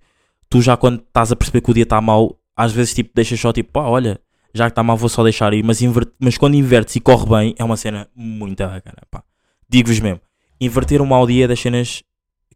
tu 0.48 0.62
já 0.62 0.76
quando 0.76 1.00
estás 1.00 1.30
a 1.32 1.36
perceber 1.36 1.60
que 1.60 1.70
o 1.70 1.74
dia 1.74 1.82
está 1.82 2.00
mau, 2.00 2.38
às 2.56 2.72
vezes 2.72 2.94
tipo, 2.94 3.10
deixas 3.14 3.38
só 3.38 3.52
tipo, 3.52 3.72
pá, 3.72 3.82
olha, 3.82 4.20
já 4.54 4.64
que 4.64 4.72
está 4.72 4.82
mal 4.82 4.96
vou 4.96 5.08
só 5.08 5.22
deixar 5.22 5.52
ir, 5.52 5.62
mas, 5.62 5.82
invert- 5.82 6.12
mas 6.18 6.38
quando 6.38 6.54
invertes 6.54 6.96
e 6.96 7.00
corre 7.00 7.26
bem, 7.28 7.54
é 7.58 7.64
uma 7.64 7.76
cena 7.76 8.08
muito 8.14 8.58
bacana, 8.64 9.02
pá. 9.10 9.22
Digo-vos 9.68 10.00
mesmo, 10.00 10.20
inverter 10.60 11.00
um 11.00 11.06
mau 11.06 11.26
dia 11.26 11.44
é 11.44 11.48
das 11.48 11.60
cenas 11.60 12.02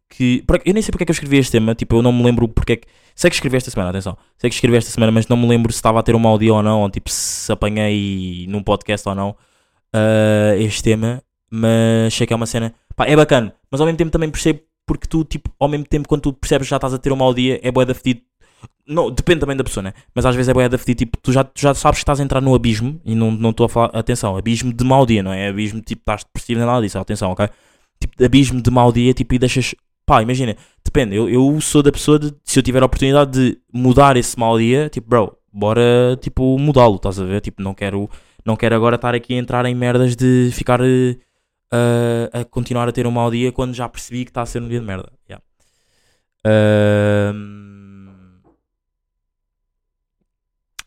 que. 0.09 0.43
Eu 0.65 0.73
nem 0.73 0.81
sei 0.81 0.91
porque 0.91 1.03
é 1.03 1.05
que 1.05 1.11
eu 1.11 1.13
escrevi 1.13 1.37
este 1.37 1.51
tema, 1.51 1.75
tipo, 1.75 1.95
eu 1.95 2.01
não 2.01 2.11
me 2.11 2.23
lembro 2.23 2.47
porque 2.47 2.73
é 2.73 2.75
que. 2.77 2.87
Sei 3.15 3.29
que 3.29 3.35
escrevi 3.35 3.57
esta 3.57 3.69
semana, 3.69 3.91
atenção. 3.91 4.17
Sei 4.37 4.49
que 4.49 4.55
escrevi 4.55 4.77
esta 4.77 4.89
semana, 4.89 5.11
mas 5.11 5.27
não 5.27 5.37
me 5.37 5.47
lembro 5.47 5.71
se 5.71 5.77
estava 5.77 5.99
a 5.99 6.03
ter 6.03 6.15
um 6.15 6.19
mau 6.19 6.37
dia 6.37 6.53
ou 6.53 6.63
não, 6.63 6.81
ou 6.81 6.89
tipo, 6.89 7.11
se 7.11 7.51
apanhei 7.51 8.47
num 8.47 8.63
podcast 8.63 9.07
ou 9.07 9.13
não 9.13 9.35
ah, 9.93 10.55
este 10.57 10.83
tema, 10.83 11.21
mas 11.49 12.13
sei 12.13 12.25
que 12.25 12.33
é 12.33 12.35
uma 12.35 12.47
cena. 12.47 12.73
Pá, 12.95 13.05
é 13.05 13.15
bacana, 13.15 13.53
mas 13.71 13.79
ao 13.79 13.85
mesmo 13.85 13.97
tempo 13.97 14.11
também 14.11 14.29
percebo 14.29 14.59
porque 14.85 15.07
tu, 15.07 15.23
tipo, 15.23 15.49
ao 15.59 15.67
mesmo 15.69 15.85
tempo 15.85 16.07
quando 16.07 16.21
tu 16.21 16.33
percebes 16.33 16.67
que 16.67 16.71
já 16.71 16.77
estás 16.77 16.93
a 16.93 16.97
ter 16.97 17.11
um 17.13 17.15
mau 17.15 17.33
dia, 17.33 17.59
é 17.63 17.71
boa 17.71 17.85
da 17.85 17.93
fedido. 17.93 18.21
Não, 18.85 19.09
depende 19.09 19.39
também 19.41 19.55
da 19.55 19.63
pessoa, 19.63 19.81
né? 19.83 19.93
Mas 20.13 20.25
às 20.25 20.35
vezes 20.35 20.49
é 20.49 20.53
boa 20.53 20.67
da 20.67 20.77
fedido, 20.77 20.99
tipo, 20.99 21.17
tu 21.21 21.31
já, 21.31 21.43
tu 21.43 21.61
já 21.61 21.73
sabes 21.73 21.99
que 21.99 22.03
estás 22.03 22.19
a 22.19 22.23
entrar 22.23 22.41
no 22.41 22.53
abismo 22.53 22.99
e 23.05 23.15
não 23.15 23.31
não 23.31 23.51
estou 23.51 23.65
a 23.65 23.69
falar, 23.69 23.91
atenção, 23.93 24.35
abismo 24.35 24.73
de 24.73 24.83
mau 24.83 25.05
dia, 25.05 25.23
não 25.23 25.31
é? 25.31 25.47
Abismo 25.47 25.81
tipo, 25.81 26.01
estás 26.01 26.23
depressivo, 26.23 26.59
nem 26.59 26.67
nada 26.67 26.81
disso, 26.81 26.97
atenção, 26.99 27.31
ok? 27.31 27.47
Tipo, 28.03 28.23
abismo 28.23 28.61
de 28.61 28.71
mau 28.71 28.91
dia, 28.91 29.13
tipo, 29.13 29.33
e 29.35 29.39
deixas. 29.39 29.75
Pá, 30.05 30.21
imagina, 30.21 30.55
depende, 30.83 31.15
eu, 31.15 31.29
eu 31.29 31.61
sou 31.61 31.81
da 31.81 31.91
pessoa 31.91 32.19
de, 32.19 32.33
se 32.43 32.59
eu 32.59 32.63
tiver 32.63 32.83
a 32.83 32.85
oportunidade 32.85 33.31
de 33.31 33.57
mudar 33.73 34.17
esse 34.17 34.37
mau 34.37 34.57
dia, 34.57 34.89
tipo, 34.89 35.07
bro, 35.09 35.37
bora, 35.51 36.17
tipo, 36.21 36.57
mudá-lo, 36.59 36.97
estás 36.97 37.19
a 37.19 37.23
ver? 37.23 37.39
Tipo, 37.39 37.61
não 37.61 37.73
quero, 37.73 38.09
não 38.45 38.57
quero 38.57 38.75
agora 38.75 38.95
estar 38.95 39.15
aqui 39.15 39.33
a 39.33 39.37
entrar 39.37 39.65
em 39.65 39.73
merdas 39.73 40.15
de 40.15 40.49
ficar 40.51 40.81
eh, 40.81 42.29
a, 42.33 42.43
continuar 42.43 42.89
a 42.89 42.91
ter 42.91 43.07
um 43.07 43.11
mau 43.11 43.31
dia 43.31 43.51
quando 43.51 43.73
já 43.73 43.87
percebi 43.87 44.25
que 44.25 44.31
está 44.31 44.41
a 44.41 44.45
ser 44.45 44.61
um 44.61 44.67
dia 44.67 44.79
de 44.81 44.85
merda. 44.85 45.11
Yeah. 45.29 45.43
Ahm, 46.45 48.41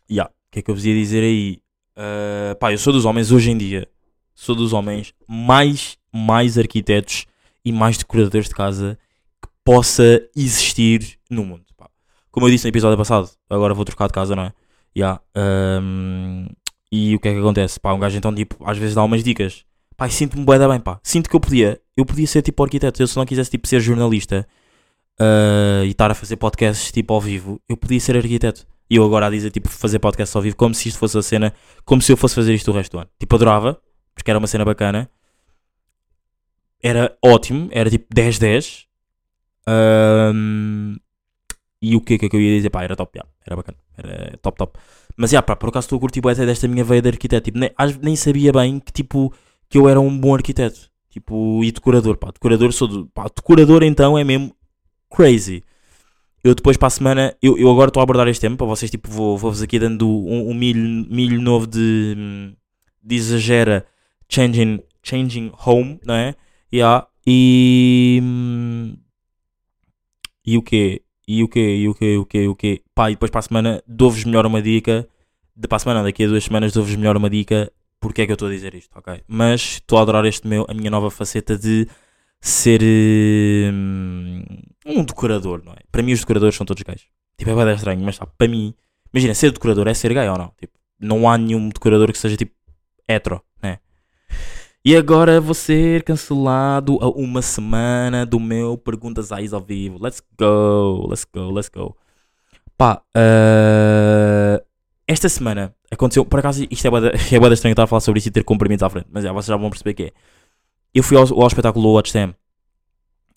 yeah. 0.09 0.29
O 0.29 0.51
que 0.51 0.59
é 0.59 0.61
que 0.61 0.69
eu 0.69 0.75
vos 0.75 0.85
ia 0.85 0.93
dizer 0.93 1.23
aí? 1.23 1.59
Ah, 1.97 2.55
pá, 2.59 2.71
eu 2.71 2.77
sou 2.77 2.93
dos 2.93 3.05
homens 3.05 3.31
hoje 3.31 3.49
em 3.49 3.57
dia, 3.57 3.87
sou 4.35 4.53
dos 4.53 4.71
homens 4.71 5.15
mais, 5.27 5.97
mais 6.17 6.57
arquitetos 6.57 7.25
e 7.63 7.71
mais 7.71 7.97
decoradores 7.97 8.47
de 8.47 8.55
casa 8.55 8.97
que 9.41 9.49
possa 9.63 10.21
existir 10.35 11.17
no 11.29 11.45
mundo. 11.45 11.63
pá. 11.75 11.89
Como 12.31 12.47
eu 12.47 12.51
disse 12.51 12.65
no 12.65 12.69
episódio 12.69 12.97
passado, 12.97 13.29
agora 13.49 13.73
vou 13.73 13.85
trocar 13.85 14.07
de 14.07 14.13
casa, 14.13 14.35
não 14.35 14.43
é? 14.43 14.53
Yeah. 14.95 15.21
ahm, 15.35 16.47
e 16.91 17.15
o 17.15 17.19
que 17.19 17.27
é 17.27 17.33
que 17.33 17.39
acontece? 17.39 17.79
Pá, 17.79 17.93
um 17.93 17.99
gajo 17.99 18.17
então, 18.17 18.33
tipo, 18.33 18.57
às 18.65 18.77
vezes 18.77 18.95
dá 18.95 19.03
umas 19.03 19.23
dicas. 19.23 19.63
Pá, 19.95 20.09
sinto-me 20.09 20.43
bué 20.43 20.57
bem, 20.67 20.79
pá. 20.79 20.99
Sinto 21.03 21.29
que 21.29 21.35
eu 21.35 21.39
podia, 21.39 21.81
eu 21.95 22.05
podia 22.05 22.25
ser 22.27 22.41
tipo 22.41 22.63
arquiteto. 22.63 23.01
Eu 23.01 23.07
se 23.07 23.17
não 23.17 23.25
quisesse 23.25 23.49
tipo 23.49 23.67
ser 23.67 23.79
jornalista 23.79 24.47
ah, 25.19 25.83
e 25.83 25.89
estar 25.89 26.11
a 26.11 26.13
fazer 26.13 26.35
podcasts 26.37 26.91
tipo 26.91 27.13
ao 27.13 27.21
vivo, 27.21 27.59
eu 27.67 27.75
podia 27.75 27.99
ser 27.99 28.15
arquiteto. 28.15 28.65
E 28.89 28.95
eu 28.95 29.03
agora 29.03 29.27
a 29.27 29.29
dizer 29.29 29.51
tipo 29.51 29.67
fazer 29.69 29.99
podcasts 29.99 30.35
ao 30.35 30.41
vivo 30.41 30.55
como 30.55 30.73
se 30.73 30.87
isto 30.87 30.97
fosse 30.99 31.17
a 31.17 31.21
cena, 31.21 31.53
como 31.83 32.01
se 32.01 32.11
eu 32.11 32.17
fosse 32.17 32.35
fazer 32.35 32.53
isto 32.53 32.71
o 32.71 32.73
resto 32.73 32.93
do 32.93 32.99
ano. 32.99 33.09
Tipo, 33.19 33.35
adorava, 33.35 33.79
porque 34.15 34.31
era 34.31 34.37
uma 34.39 34.47
cena 34.47 34.63
bacana. 34.63 35.09
Era 36.89 37.03
ótimo, 37.23 37.69
era 37.71 37.89
tipo 37.89 38.07
10-10. 38.13 38.85
Ahm, 39.67 40.95
E 41.81 41.95
o 41.95 42.01
que 42.01 42.15
é 42.15 42.17
que 42.19 42.35
eu 42.35 42.41
ia 42.41 42.57
dizer? 42.57 42.69
Pá, 42.71 42.83
era 42.83 42.95
top, 42.95 43.19
era 43.45 43.55
bacana, 43.55 43.77
era 43.97 44.37
top, 44.41 44.57
top. 44.57 44.79
Mas 45.17 45.31
já, 45.31 45.41
pá, 45.43 45.55
por 45.55 45.69
acaso 45.69 45.85
estou 45.85 45.97
a 45.97 45.99
curtir 46.01 46.21
até 46.27 46.45
desta 46.45 46.67
minha 46.67 46.83
veia 46.83 47.01
de 47.01 47.09
arquiteto. 47.09 47.45
Tipo, 47.45 47.59
nem, 47.59 47.71
nem 48.01 48.15
sabia 48.15 48.51
bem 48.53 48.79
que, 48.79 48.91
tipo, 48.91 49.33
que 49.69 49.77
eu 49.77 49.87
era 49.89 49.99
um 49.99 50.17
bom 50.17 50.33
arquiteto. 50.35 50.89
Tipo, 51.09 51.63
e 51.63 51.71
decorador, 51.71 52.17
pá. 52.17 52.31
Decorador 52.31 52.71
sou. 52.73 53.07
Pá, 53.13 53.25
decorador 53.35 53.83
então 53.83 54.17
é 54.17 54.23
mesmo 54.23 54.55
crazy. 55.15 55.63
Eu 56.43 56.55
depois 56.55 56.77
para 56.77 56.87
a 56.87 56.91
semana, 56.91 57.35
eu, 57.41 57.57
eu 57.57 57.69
agora 57.71 57.89
estou 57.89 58.01
a 58.01 58.03
abordar 58.03 58.27
este 58.27 58.41
tema 58.41 58.55
para 58.57 58.67
vocês, 58.67 58.89
tipo, 58.91 59.09
vou- 59.09 59.37
vou-vos 59.37 59.61
aqui 59.61 59.79
dando 59.79 60.07
um, 60.07 60.49
um 60.51 60.53
milho, 60.53 61.07
milho 61.09 61.41
novo 61.41 61.67
de, 61.67 62.15
de 63.03 63.15
exagera 63.15 63.85
changing, 64.29 64.81
changing 65.03 65.51
home, 65.65 65.99
não 66.05 66.15
é? 66.15 66.35
Yeah. 66.73 67.07
E. 67.25 68.19
hum, 68.23 68.97
E 70.45 70.57
o 70.57 70.61
quê? 70.61 71.01
E 71.27 71.43
o 71.43 71.47
quê? 71.47 71.75
E 71.77 71.87
o 71.89 71.93
quê? 71.93 72.13
E 72.13 72.17
o 72.17 72.25
quê? 72.25 72.43
E 72.43 72.47
o 72.47 72.55
quê? 72.55 72.81
Pá, 72.95 73.09
e 73.09 73.13
depois 73.15 73.29
para 73.31 73.39
a 73.39 73.43
semana 73.43 73.83
dou-vos 73.87 74.23
melhor 74.23 74.45
uma 74.45 74.61
dica. 74.61 75.07
De 75.55 75.67
para 75.67 75.75
a 75.77 75.79
semana, 75.79 76.03
daqui 76.03 76.23
a 76.23 76.27
duas 76.27 76.43
semanas 76.43 76.71
dou-vos 76.73 76.95
melhor 76.95 77.17
uma 77.17 77.29
dica. 77.29 77.71
Porque 77.99 78.21
é 78.21 78.25
que 78.25 78.31
eu 78.31 78.35
estou 78.35 78.47
a 78.47 78.51
dizer 78.51 78.75
isto, 78.75 78.97
ok? 78.97 79.23
Mas 79.27 79.61
estou 79.61 79.97
a 79.97 80.03
adorar 80.03 80.23
este 80.25 80.47
meu, 80.47 80.65
a 80.69 80.73
minha 80.73 80.89
nova 80.91 81.09
faceta 81.09 81.57
de 81.57 81.87
ser 82.39 82.81
hum, 83.73 84.43
um 84.85 85.03
decorador, 85.03 85.63
não 85.65 85.73
é? 85.73 85.77
Para 85.91 86.03
mim 86.03 86.13
os 86.13 86.19
decoradores 86.19 86.55
são 86.55 86.65
todos 86.65 86.83
gays. 86.83 87.05
Tipo, 87.37 87.51
é 87.51 87.65
bem 87.65 87.73
estranho, 87.75 88.01
mas 88.03 88.19
para 88.37 88.47
mim, 88.47 88.73
imagina, 89.13 89.33
ser 89.33 89.51
decorador 89.51 89.87
é 89.87 89.93
ser 89.95 90.13
gay 90.13 90.29
ou 90.29 90.37
não? 90.37 90.53
Tipo, 90.59 90.73
não 90.99 91.27
há 91.29 91.37
nenhum 91.37 91.69
decorador 91.69 92.11
que 92.11 92.17
seja 92.19 92.37
tipo 92.37 92.53
hetero, 93.09 93.41
né? 93.61 93.79
E 94.87 94.95
agora 94.95 95.41
vou 95.41 95.53
ser 95.53 96.03
cancelado 96.03 96.97
a 97.01 97.09
uma 97.09 97.41
semana 97.41 98.25
do 98.25 98.39
meu 98.39 98.77
Perguntas 98.77 99.33
Ais 99.33 99.51
ao 99.51 99.59
vivo. 99.59 99.97
Let's 100.01 100.21
go, 100.39 101.07
let's 101.09 101.25
go, 101.25 101.51
let's 101.51 101.67
go. 101.67 101.93
Pá, 102.77 103.01
eh, 103.13 104.63
esta 105.05 105.27
semana 105.27 105.75
aconteceu, 105.91 106.23
por 106.23 106.39
acaso 106.39 106.65
isto 106.71 106.87
é 106.87 106.89
bué 106.89 107.01
da- 107.01 107.11
é 107.35 107.37
bué 107.39 107.49
da 107.49 107.53
estranho 107.55 107.73
estar 107.73 107.83
a 107.83 107.87
falar 107.87 107.99
sobre 107.99 108.19
isso 108.19 108.29
e 108.29 108.31
ter 108.31 108.43
comprimidos 108.45 108.81
à 108.83 108.89
frente, 108.89 109.07
mas 109.11 109.23
já, 109.25 109.33
vocês 109.33 109.47
já 109.47 109.57
vão 109.57 109.69
perceber 109.69 109.93
que 109.93 110.03
é. 110.03 110.11
Eu 110.93 111.03
fui 111.03 111.17
ao, 111.17 111.23
ao 111.41 111.47
espetáculo 111.47 111.91
Watch 111.93 112.13
Them. 112.13 112.33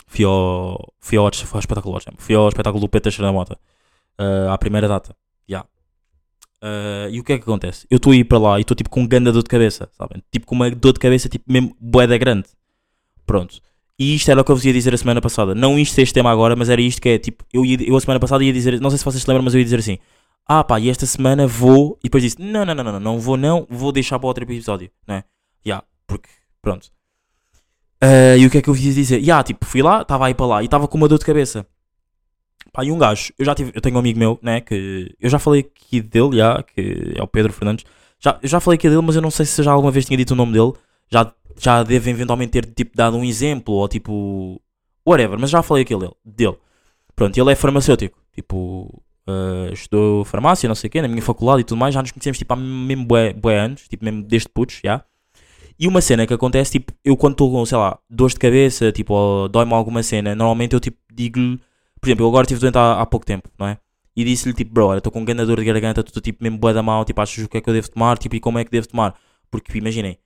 Fui 0.06 0.24
ao, 0.24 0.92
fui 1.00 1.18
ao, 1.18 1.30
fui 1.34 1.56
ao 1.56 1.60
espetáculo 1.60 1.94
Watch 1.94 2.06
Them. 2.06 2.14
Fui 2.18 2.34
ao 2.36 2.48
espetáculo 2.48 2.80
do 2.80 2.88
Peter 2.88 3.12
da 3.20 3.32
Mota. 3.32 3.58
eh, 4.18 4.46
à 4.50 4.56
primeira 4.58 4.86
data. 4.86 5.16
Já. 5.48 5.64
Uh, 6.62 7.08
e 7.10 7.18
o 7.18 7.24
que 7.24 7.32
é 7.32 7.38
que 7.38 7.42
acontece? 7.42 7.86
Eu 7.90 7.96
estou 7.96 8.12
a 8.12 8.16
ir 8.16 8.24
para 8.24 8.38
lá 8.38 8.58
e 8.58 8.62
estou 8.62 8.74
tipo 8.74 8.90
com 8.90 9.00
um 9.00 9.06
ganda 9.06 9.32
dor 9.32 9.42
de 9.42 9.48
cabeça, 9.48 9.88
sabem? 9.92 10.22
Tipo 10.30 10.46
com 10.46 10.54
uma 10.54 10.70
dor 10.70 10.92
de 10.92 11.00
cabeça, 11.00 11.28
tipo 11.28 11.50
mesmo 11.50 11.74
boeda 11.80 12.16
grande. 12.18 12.48
Pronto. 13.24 13.60
E 13.98 14.14
isto 14.14 14.30
era 14.30 14.40
o 14.40 14.44
que 14.44 14.50
eu 14.50 14.56
vos 14.56 14.64
ia 14.64 14.72
dizer 14.72 14.94
a 14.94 14.96
semana 14.96 15.20
passada. 15.20 15.54
Não 15.54 15.78
isto 15.78 15.98
este 15.98 16.14
tema 16.14 16.30
agora, 16.30 16.56
mas 16.56 16.68
era 16.68 16.80
isto 16.80 17.00
que 17.00 17.08
é 17.10 17.18
tipo, 17.18 17.44
eu, 17.52 17.64
ia, 17.64 17.76
eu 17.86 17.96
a 17.96 18.00
semana 18.00 18.20
passada 18.20 18.44
ia 18.44 18.52
dizer, 18.52 18.80
não 18.80 18.90
sei 18.90 18.98
se 18.98 19.04
vocês 19.04 19.22
se 19.22 19.28
lembram, 19.28 19.44
mas 19.44 19.54
eu 19.54 19.58
ia 19.58 19.64
dizer 19.64 19.78
assim: 19.78 19.98
Ah 20.46 20.64
pá, 20.64 20.78
e 20.80 20.90
esta 20.90 21.06
semana 21.06 21.46
vou. 21.46 21.98
E 22.00 22.04
depois 22.04 22.22
disse: 22.22 22.40
Não, 22.40 22.64
não, 22.64 22.74
não, 22.74 22.84
não, 22.84 23.00
não, 23.00 23.18
vou, 23.18 23.36
não, 23.36 23.66
vou 23.70 23.92
deixar 23.92 24.18
para 24.18 24.26
outro 24.26 24.44
episódio, 24.44 24.90
não 25.06 25.16
é? 25.16 25.24
Já, 25.64 25.82
porque, 26.06 26.28
pronto. 26.62 26.90
Uh, 28.02 28.38
e 28.38 28.46
o 28.46 28.50
que 28.50 28.58
é 28.58 28.62
que 28.62 28.70
eu 28.70 28.76
ia 28.76 28.92
dizer? 28.92 29.22
Já, 29.22 29.42
tipo, 29.42 29.66
fui 29.66 29.82
lá, 29.82 30.00
estava 30.00 30.26
aí 30.26 30.34
para 30.34 30.46
lá 30.46 30.62
e 30.62 30.64
estava 30.64 30.88
com 30.88 30.96
uma 30.96 31.08
dor 31.08 31.18
de 31.18 31.24
cabeça. 31.26 31.66
Pá, 32.72 32.84
e 32.84 32.92
um 32.92 32.98
gajo, 32.98 33.32
eu 33.38 33.44
já 33.44 33.54
tive, 33.54 33.72
eu 33.74 33.80
tenho 33.80 33.96
um 33.96 33.98
amigo 33.98 34.18
meu, 34.18 34.38
né, 34.42 34.60
que 34.60 35.14
eu 35.20 35.28
já 35.28 35.38
falei 35.38 35.60
aqui 35.62 36.00
dele, 36.00 36.36
já, 36.36 36.62
que 36.62 37.14
é 37.16 37.22
o 37.22 37.26
Pedro 37.26 37.52
Fernandes. 37.52 37.84
Já, 38.20 38.38
eu 38.42 38.48
já 38.48 38.60
falei 38.60 38.76
aqui 38.76 38.88
dele, 38.88 39.02
mas 39.02 39.16
eu 39.16 39.22
não 39.22 39.30
sei 39.30 39.46
se 39.46 39.62
já 39.62 39.72
alguma 39.72 39.90
vez 39.90 40.04
tinha 40.04 40.16
dito 40.16 40.32
o 40.32 40.36
nome 40.36 40.52
dele. 40.52 40.72
Já, 41.10 41.32
já 41.58 41.82
devo 41.82 42.08
eventualmente 42.10 42.52
ter 42.52 42.66
tipo, 42.66 42.96
dado 42.96 43.16
um 43.16 43.24
exemplo 43.24 43.74
ou 43.74 43.88
tipo. 43.88 44.60
Whatever, 45.06 45.38
mas 45.38 45.50
já 45.50 45.62
falei 45.62 45.82
aqui 45.82 45.96
dele. 45.96 46.12
dele. 46.24 46.56
Pronto, 47.16 47.36
ele 47.38 47.50
é 47.50 47.54
farmacêutico. 47.54 48.18
Tipo, 48.34 49.02
eh, 49.26 49.72
estudou 49.72 50.24
farmácia, 50.24 50.68
não 50.68 50.74
sei 50.74 50.88
o 50.88 50.90
quê, 50.90 51.02
na 51.02 51.08
minha 51.08 51.22
faculdade 51.22 51.62
e 51.62 51.64
tudo 51.64 51.78
mais. 51.78 51.94
Já 51.94 52.02
nos 52.02 52.12
conhecemos 52.12 52.38
tipo, 52.38 52.52
há 52.52 52.56
mesmo 52.56 53.04
bué, 53.06 53.32
bué 53.32 53.58
anos, 53.58 53.88
tipo, 53.88 54.04
mesmo 54.04 54.22
desde 54.22 54.48
putos, 54.48 54.80
já. 54.84 55.04
E 55.78 55.88
uma 55.88 56.00
cena 56.02 56.26
que 56.26 56.34
acontece, 56.34 56.72
tipo, 56.72 56.92
eu 57.04 57.16
quando 57.16 57.32
estou 57.32 57.50
com, 57.50 57.64
sei 57.64 57.78
lá, 57.78 57.98
dores 58.08 58.34
de 58.34 58.40
cabeça, 58.40 58.92
tipo, 58.92 59.48
dói-me 59.48 59.72
alguma 59.72 60.02
cena, 60.02 60.34
normalmente 60.34 60.74
eu 60.74 60.80
tipo 60.80 60.98
digo-lhe 61.12 61.58
por 62.00 62.08
exemplo, 62.08 62.24
eu 62.24 62.28
agora 62.28 62.44
estive 62.44 62.60
doente 62.60 62.78
há, 62.78 63.00
há 63.00 63.06
pouco 63.06 63.26
tempo, 63.26 63.48
não 63.58 63.66
é? 63.66 63.78
E 64.16 64.24
disse-lhe 64.24 64.54
tipo, 64.54 64.72
bro, 64.72 64.96
estou 64.96 65.12
com 65.12 65.20
um 65.20 65.24
grande 65.24 65.44
dor 65.46 65.58
de 65.58 65.64
garganta, 65.64 66.00
estou 66.00 66.20
tipo 66.22 66.42
mesmo 66.42 66.58
bué 66.58 66.72
da 66.72 66.82
mal, 66.82 67.04
tipo, 67.04 67.20
achas 67.20 67.44
o 67.44 67.48
que 67.48 67.58
é 67.58 67.60
que 67.60 67.68
eu 67.70 67.74
devo 67.74 67.90
tomar, 67.90 68.18
tipo, 68.18 68.34
e 68.36 68.40
como 68.40 68.58
é 68.58 68.64
que 68.64 68.70
devo 68.70 68.88
tomar? 68.88 69.14
Porque 69.50 69.76
imaginem, 69.78 70.18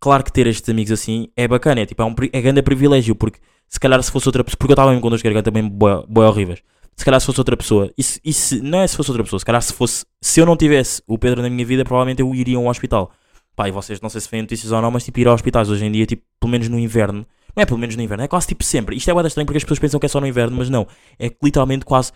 claro 0.00 0.22
que 0.24 0.32
ter 0.32 0.46
estes 0.46 0.68
amigos 0.68 0.92
assim 0.92 1.28
é 1.36 1.46
bacana, 1.48 1.80
é 1.80 1.86
tipo, 1.86 2.02
é 2.02 2.04
um 2.04 2.14
é 2.32 2.40
grande 2.40 2.62
privilégio, 2.62 3.14
porque 3.14 3.40
se 3.68 3.80
calhar 3.80 4.02
se 4.02 4.10
fosse 4.10 4.28
outra 4.28 4.44
pessoa, 4.44 4.58
porque 4.58 4.72
eu 4.72 4.74
estava 4.74 4.90
mesmo 4.90 5.02
com 5.02 5.08
dores 5.08 5.22
de 5.22 5.28
garganta 5.28 5.50
mesmo 5.50 5.70
bué, 5.70 6.04
bué 6.08 6.26
horríveis, 6.28 6.62
se 6.96 7.04
calhar 7.04 7.20
se 7.20 7.26
fosse 7.26 7.40
outra 7.40 7.56
pessoa, 7.56 7.90
e 7.98 8.02
se, 8.02 8.20
e 8.24 8.32
se- 8.32 8.60
não 8.60 8.80
é 8.80 8.86
se 8.86 8.96
fosse 8.96 9.10
outra 9.10 9.24
pessoa, 9.24 9.40
se 9.40 9.44
calhar 9.44 9.62
se 9.62 9.72
fosse, 9.72 10.04
se 10.22 10.40
eu 10.40 10.46
não 10.46 10.56
tivesse 10.56 11.02
o 11.06 11.18
Pedro 11.18 11.42
na 11.42 11.50
minha 11.50 11.66
vida, 11.66 11.84
provavelmente 11.84 12.20
eu 12.22 12.32
iria 12.34 12.56
a 12.56 12.60
um 12.60 12.68
hospital. 12.68 13.10
Pá, 13.56 13.68
e 13.68 13.72
vocês 13.72 14.00
não 14.00 14.08
sei 14.08 14.20
se 14.20 14.28
veem 14.30 14.42
notícias 14.42 14.72
ou 14.72 14.80
não, 14.82 14.90
mas 14.90 15.04
tipo, 15.04 15.18
ir 15.20 15.28
a 15.28 15.32
hospitais 15.32 15.70
hoje 15.70 15.84
em 15.84 15.92
dia, 15.92 16.06
tipo, 16.06 16.22
pelo 16.40 16.50
menos 16.50 16.68
no 16.68 16.78
inverno, 16.78 17.24
não 17.56 17.62
é 17.62 17.66
pelo 17.66 17.78
menos 17.78 17.96
no 17.96 18.02
inverno, 18.02 18.24
é 18.24 18.28
quase 18.28 18.46
tipo 18.48 18.64
sempre. 18.64 18.96
Isto 18.96 19.10
é 19.10 19.14
bué 19.14 19.26
estranho 19.26 19.46
porque 19.46 19.58
as 19.58 19.64
pessoas 19.64 19.78
pensam 19.78 20.00
que 20.00 20.06
é 20.06 20.08
só 20.08 20.20
no 20.20 20.26
inverno, 20.26 20.56
mas 20.56 20.68
não. 20.68 20.86
É 21.18 21.30
literalmente 21.42 21.84
quase 21.84 22.12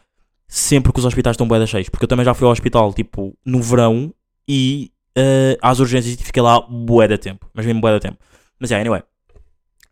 sempre 0.47 0.93
que 0.93 0.99
os 0.99 1.05
hospitais 1.05 1.35
estão 1.35 1.47
bué 1.47 1.65
cheios. 1.67 1.89
Porque 1.89 2.05
eu 2.05 2.09
também 2.09 2.25
já 2.25 2.35
fui 2.35 2.47
ao 2.47 2.53
hospital, 2.53 2.93
tipo, 2.93 3.37
no 3.45 3.63
verão 3.63 4.13
e 4.49 4.91
eh, 5.17 5.59
às 5.63 5.79
urgências 5.79 6.15
e 6.15 6.25
fiquei 6.25 6.43
lá 6.43 6.61
bué 6.61 7.07
da 7.07 7.19
tempo. 7.19 7.49
Mas 7.55 7.67
mesmo 7.67 7.81
bué 7.81 7.93
da 7.93 8.01
tempo. 8.01 8.19
Mas 8.59 8.71
é, 8.71 8.81
anyway. 8.81 9.03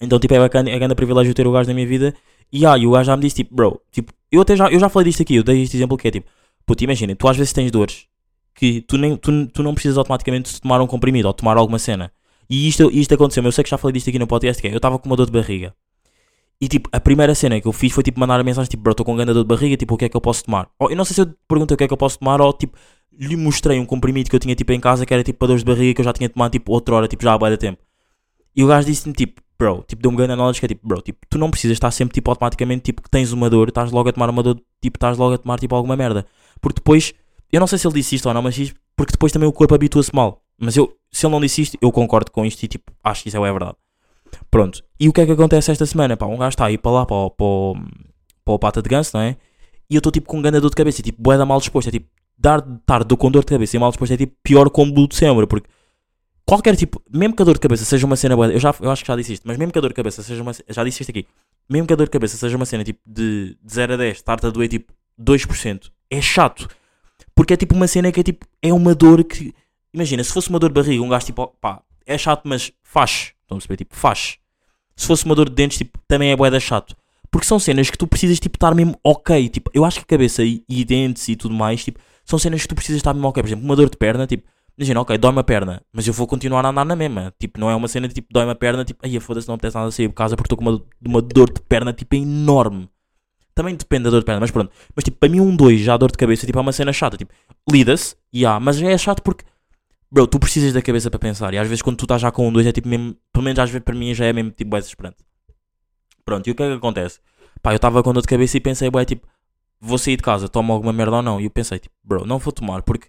Então, 0.00 0.18
tipo, 0.18 0.35
é 0.35 0.38
bacana, 0.38 0.70
é 0.70 0.78
grande 0.78 0.94
privilégio 0.94 1.35
ter 1.35 1.46
o 1.46 1.52
gajo 1.52 1.68
na 1.68 1.74
minha 1.74 1.87
vida. 1.87 2.14
E 2.52 2.66
ah, 2.66 2.76
e 2.76 2.87
o 2.87 2.92
gajo 2.92 3.06
já 3.06 3.16
me 3.16 3.22
disse, 3.22 3.37
tipo, 3.37 3.54
bro, 3.54 3.80
tipo, 3.90 4.12
eu 4.30 4.40
até 4.40 4.56
já, 4.56 4.68
eu 4.70 4.78
já 4.78 4.88
falei 4.88 5.09
disto 5.09 5.22
aqui, 5.22 5.37
eu 5.37 5.42
dei 5.42 5.62
este 5.62 5.76
exemplo 5.76 5.96
que 5.96 6.09
é 6.09 6.11
tipo, 6.11 6.28
puto, 6.64 6.85
imagina, 6.85 7.14
tu 7.16 7.26
às 7.28 7.37
vezes 7.37 7.52
tens 7.52 7.70
dores 7.70 8.06
que 8.54 8.80
tu, 8.82 8.96
nem, 8.96 9.16
tu, 9.16 9.46
tu 9.48 9.62
não 9.62 9.74
precisas 9.74 9.98
automaticamente 9.98 10.52
de 10.52 10.61
tomar 10.61 10.80
um 10.80 10.87
comprimido 10.87 11.28
ou 11.28 11.35
tomar 11.35 11.56
alguma 11.56 11.78
cena. 11.78 12.12
E 12.48 12.68
isto, 12.68 12.90
isto 12.92 13.14
aconteceu, 13.14 13.42
eu 13.42 13.52
sei 13.52 13.64
que 13.64 13.70
já 13.70 13.78
falei 13.78 13.94
disto 13.94 14.09
aqui 14.09 14.18
no 14.18 14.26
podcast, 14.26 14.61
que 14.61 14.68
é, 14.68 14.72
eu 14.72 14.76
estava 14.76 14.98
com 14.98 15.09
uma 15.09 15.16
dor 15.16 15.26
de 15.26 15.32
barriga. 15.32 15.74
E 16.61 16.68
tipo, 16.68 16.88
a 16.90 16.98
primeira 16.98 17.35
cena 17.35 17.61
que 17.61 17.68
eu 17.68 17.72
fiz 17.72 17.92
foi 17.92 18.02
tipo 18.02 18.18
mandar 18.18 18.40
a 18.40 18.44
mensagem, 18.44 18.68
tipo, 18.68 18.82
bro, 18.82 18.92
estou 18.92 19.04
com 19.04 19.14
grande 19.14 19.35
dor 19.35 19.42
de 19.42 19.48
barriga, 19.48 19.76
tipo, 19.76 19.94
o 19.94 19.98
que 19.98 20.06
é 20.06 20.09
que 20.09 20.16
eu 20.16 20.20
posso 20.20 20.44
tomar? 20.44 20.68
Ou, 20.78 20.90
eu 20.90 20.96
não 20.96 21.04
sei 21.04 21.14
se 21.14 21.20
eu 21.20 21.26
te 21.26 21.35
perguntei 21.46 21.74
o 21.74 21.78
que 21.78 21.85
é 21.85 21.87
que 21.87 21.92
eu 21.92 21.98
posso 21.98 22.18
tomar, 22.18 22.40
ou 22.40 22.52
tipo, 22.52 22.78
lhe 23.18 23.37
mostrei 23.37 23.78
um 23.78 23.85
comprimido 23.85 24.30
que 24.30 24.37
eu 24.37 24.40
tinha 24.40 24.54
tipo 24.54 24.72
em 24.72 24.80
casa, 24.80 25.04
que 25.04 25.12
era 25.12 25.22
tipo 25.22 25.38
para 25.38 25.48
dores 25.48 25.62
de 25.62 25.70
barriga, 25.70 25.94
que 25.94 26.00
eu 26.00 26.04
já 26.04 26.12
tinha 26.12 26.28
tomado 26.28 26.52
tipo 26.52 26.72
outra 26.72 26.94
hora, 26.94 27.09
tipo, 27.09 27.22
já 27.22 27.35
há 27.35 27.50
de 27.50 27.56
tempo. 27.59 27.82
E 28.54 28.64
o 28.64 28.66
gajo 28.66 28.87
disse-me 28.87 29.12
tipo, 29.12 29.42
bro, 29.59 29.85
tipo, 29.87 30.00
deu-me 30.00 30.16
grande 30.16 30.35
knowledge 30.35 30.61
que 30.61 30.66
é 30.66 30.68
tipo, 30.68 30.87
bro, 30.87 31.02
tipo, 31.02 31.18
tu 31.28 31.37
não 31.37 31.50
precisas 31.50 31.76
estar 31.76 31.90
sempre 31.90 32.14
tipo 32.14 32.30
automaticamente, 32.30 32.85
tipo, 32.85 33.02
que 33.02 33.11
tens 33.11 33.32
uma 33.32 33.50
dor, 33.50 33.68
estás 33.68 33.90
logo 33.90 34.09
a 34.09 34.12
tomar 34.12 34.30
uma 34.30 34.42
dor, 34.42 34.61
tipo, 34.80 34.96
estás 34.96 35.18
logo 35.18 35.35
a 35.35 35.38
tomar 35.38 35.59
tipo 35.59 35.74
alguma 35.74 35.96
merda. 35.96 36.26
Porque 36.61 36.76
depois, 36.76 37.12
eu 37.52 37.61
não 37.61 37.66
sei 37.66 37.78
se 37.78 37.87
ele 37.87 37.94
disse 37.94 38.14
isto 38.14 38.26
ou 38.26 38.35
não, 38.35 38.42
mas 38.42 38.56
porque 38.96 39.12
depois 39.12 39.30
também 39.30 39.48
o 39.48 39.52
corpo 39.52 39.74
habitua-se 39.74 40.14
mal. 40.14 40.42
Mas 40.58 40.76
eu, 40.76 40.96
se 41.12 41.26
ele 41.26 41.32
não 41.32 41.40
disse 41.40 41.62
isto, 41.62 41.78
eu 41.80 41.90
concordo 41.92 42.30
com 42.30 42.44
isto 42.44 42.62
e 42.62 42.68
tipo, 42.68 42.92
acho 43.04 43.22
que 43.22 43.28
isso 43.28 43.36
é 43.44 43.52
verdade. 43.52 43.76
Pronto. 44.50 44.82
E 44.98 45.08
o 45.08 45.12
que 45.12 45.20
é 45.20 45.26
que 45.26 45.32
acontece 45.32 45.70
esta 45.70 45.86
semana? 45.86 46.16
Pá, 46.16 46.26
um 46.26 46.36
gajo 46.36 46.48
está 46.50 46.66
aí 46.66 46.76
para 46.78 46.90
lá, 46.92 47.06
para, 47.06 47.30
para, 47.30 47.46
para 48.44 48.54
o 48.54 48.58
pata 48.58 48.82
de 48.82 48.88
ganso, 48.88 49.12
não 49.14 49.20
é? 49.22 49.36
E 49.88 49.94
eu 49.94 49.98
estou 49.98 50.10
tipo 50.10 50.26
com 50.26 50.38
um 50.38 50.42
grande 50.42 50.60
dor 50.60 50.70
de 50.70 50.76
cabeça, 50.76 51.02
tipo, 51.02 51.20
boeda 51.22 51.46
mal 51.46 51.58
disposto. 51.58 51.88
É 51.88 51.90
tipo, 51.92 52.08
dar, 52.36 52.58
estar 52.80 53.04
do- 53.04 53.16
com 53.16 53.30
dor 53.30 53.40
de 53.44 53.46
cabeça 53.46 53.76
e 53.76 53.78
mal 53.80 53.90
disposto 53.90 54.12
é 54.12 54.16
tipo 54.16 54.34
pior 54.42 54.68
combo 54.70 55.06
de 55.06 55.14
sempre, 55.14 55.46
porque 55.46 55.68
qualquer 56.44 56.76
tipo, 56.76 57.00
mesmo 57.10 57.34
que 57.36 57.42
a 57.42 57.44
dor 57.44 57.54
de 57.54 57.60
cabeça 57.60 57.84
seja 57.84 58.06
uma 58.06 58.16
cena 58.16 58.34
boa, 58.36 58.48
eu, 58.52 58.58
já, 58.58 58.74
eu 58.80 58.90
acho 58.90 59.02
que 59.04 59.08
já 59.08 59.16
disse 59.16 59.34
isto, 59.34 59.46
mas 59.46 59.56
mesmo 59.56 59.72
que 59.72 59.78
a 59.78 59.80
dor 59.80 59.88
de 59.90 59.94
cabeça 59.94 60.22
seja 60.22 60.42
uma 60.42 60.52
já 60.68 60.84
disse 60.84 61.02
isto 61.02 61.10
aqui, 61.10 61.26
mesmo 61.68 61.86
que 61.86 61.92
a 61.92 61.96
dor 61.96 62.06
de 62.06 62.10
cabeça 62.10 62.36
seja 62.36 62.56
uma 62.56 62.66
cena 62.66 62.84
tipo 62.84 63.00
de, 63.06 63.56
de 63.62 63.74
0 63.74 63.94
a 63.94 63.96
10, 63.96 64.16
estar-te 64.16 64.46
a 64.46 64.50
doer 64.50 64.68
tipo 64.68 64.92
2%, 65.20 65.90
é 66.10 66.20
chato, 66.20 66.68
porque 67.34 67.54
é 67.54 67.56
tipo 67.56 67.74
uma 67.74 67.86
cena 67.88 68.10
que 68.12 68.20
é 68.20 68.22
tipo, 68.22 68.46
é 68.62 68.72
uma 68.72 68.94
dor 68.94 69.24
que, 69.24 69.54
imagina, 69.96 70.22
se 70.22 70.32
fosse 70.32 70.50
uma 70.50 70.59
dor 70.59 70.70
de 70.70 70.74
barriga, 70.74 71.02
um 71.02 71.09
gajo 71.09 71.26
tipo, 71.26 71.48
pá, 71.61 71.82
é 72.06 72.16
chato, 72.16 72.42
mas 72.44 72.70
faz, 72.82 73.32
estão 73.42 73.56
a 73.56 73.59
perceber, 73.59 73.78
tipo, 73.78 73.96
faz. 73.96 74.38
Se 74.94 75.06
fosse 75.06 75.24
uma 75.24 75.35
dor 75.35 75.48
de 75.48 75.54
dentes, 75.54 75.78
tipo, 75.78 75.98
também 76.06 76.30
é 76.30 76.37
boeda 76.37 76.61
chato. 76.61 76.94
Porque 77.30 77.46
são 77.46 77.59
cenas 77.59 77.90
que 77.90 77.98
tu 77.98 78.06
precisas, 78.06 78.38
tipo, 78.38 78.56
estar 78.56 78.74
mesmo 78.74 78.98
ok. 79.02 79.48
Tipo, 79.48 79.70
eu 79.74 79.85
acho 79.85 79.98
que 79.98 80.04
a 80.04 80.06
cabeça 80.06 80.44
e, 80.44 80.62
e 80.68 80.85
dentes 80.85 81.28
e 81.28 81.37
tudo 81.37 81.54
mais, 81.54 81.85
tipo, 81.85 81.98
são 82.24 82.38
cenas 82.38 82.62
que 82.62 82.68
tu 82.68 82.74
precisas 82.74 82.98
estar 82.98 83.12
mesmo 83.12 83.28
ok. 83.28 83.42
Por 83.42 83.48
exemplo, 83.48 83.64
uma 83.64 83.76
dor 83.76 83.90
de 83.90 83.96
perna, 83.96 84.26
tipo, 84.26 84.46
imagina, 84.78 85.00
ok, 85.00 85.18
dói-me 85.18 85.40
a 85.40 85.44
perna, 85.44 85.82
mas 85.92 86.06
eu 86.06 86.12
vou 86.14 86.26
continuar 86.26 86.64
a 86.64 86.68
andar 86.68 86.85
na 86.85 86.94
mesma. 86.94 87.35
Tipo, 87.38 87.59
não 87.59 87.70
é 87.70 87.74
uma 87.74 87.88
cena 87.88 88.06
de 88.06 88.14
tipo, 88.14 88.28
dói-me 88.30 88.52
a 88.52 88.54
perna, 88.54 88.85
tipo, 88.85 89.00
ai, 89.02 89.18
foda-se, 89.20 89.48
não 89.48 89.54
apetece 89.54 89.76
nada 89.76 89.90
sair 89.90 90.09
de 90.09 90.14
casa 90.14 90.37
porque 90.37 90.46
estou 90.46 90.59
com 90.59 90.64
uma, 90.70 90.82
uma 91.04 91.22
dor 91.22 91.52
de 91.52 91.61
perna, 91.61 91.92
tipo, 91.92 92.14
enorme. 92.14 92.88
Também 93.54 93.74
depende 93.74 94.04
da 94.04 94.11
dor 94.11 94.20
de 94.20 94.26
perna, 94.26 94.40
mas 94.40 94.50
pronto. 94.50 94.70
Mas 94.94 95.04
tipo, 95.04 95.16
para 95.18 95.30
mim, 95.30 95.40
um 95.40 95.56
2 95.56 95.80
já 95.80 95.94
a 95.94 95.96
dor 95.96 96.11
de 96.11 96.18
cabeça, 96.18 96.46
tipo, 96.46 96.59
é 96.59 96.62
uma 96.62 96.72
cena 96.72 96.92
chata. 96.92 97.16
Tipo, 97.16 97.32
lida-se, 97.70 98.14
e 98.32 98.44
há, 98.44 98.61
mas 98.61 98.80
é 98.80 98.96
chato 98.98 99.22
porque, 99.22 99.44
bro, 100.10 100.26
tu 100.26 100.38
precisas 100.38 100.72
da 100.72 100.82
cabeça 100.82 101.10
para 101.10 101.18
pensar. 101.18 101.52
E 101.54 101.58
às 101.58 101.68
vezes, 101.68 101.82
quando 101.82 101.96
tu 101.96 102.04
estás 102.04 102.20
já 102.20 102.30
com 102.30 102.48
um 102.48 102.52
2, 102.52 102.66
é 102.66 102.72
tipo 102.72 102.88
mesmo, 102.88 103.16
pelo 103.32 103.44
menos 103.44 103.58
às 103.58 103.70
vezes 103.70 103.84
para 103.84 103.94
mim 103.94 104.14
já 104.14 104.26
é 104.26 104.32
mesmo 104.32 104.50
tipo, 104.50 104.76
desesperante. 104.76 105.18
Pronto, 106.24 106.46
e 106.48 106.50
o 106.50 106.54
que 106.54 106.62
é 106.62 106.68
que 106.68 106.74
acontece? 106.74 107.20
Pá, 107.62 107.72
eu 107.72 107.76
estava 107.76 108.02
com 108.02 108.12
dor 108.12 108.20
de 108.20 108.28
cabeça 108.28 108.56
e 108.56 108.60
pensei, 108.60 108.90
bué, 108.90 109.04
tipo, 109.04 109.26
vou 109.80 109.98
sair 109.98 110.16
de 110.16 110.22
casa, 110.22 110.48
tomo 110.48 110.72
alguma 110.72 110.92
merda 110.92 111.16
ou 111.16 111.22
não? 111.22 111.40
E 111.40 111.44
eu 111.44 111.50
pensei, 111.50 111.78
tipo, 111.78 111.94
bro, 112.02 112.26
não 112.26 112.38
vou 112.38 112.52
tomar, 112.52 112.82
porque 112.82 113.08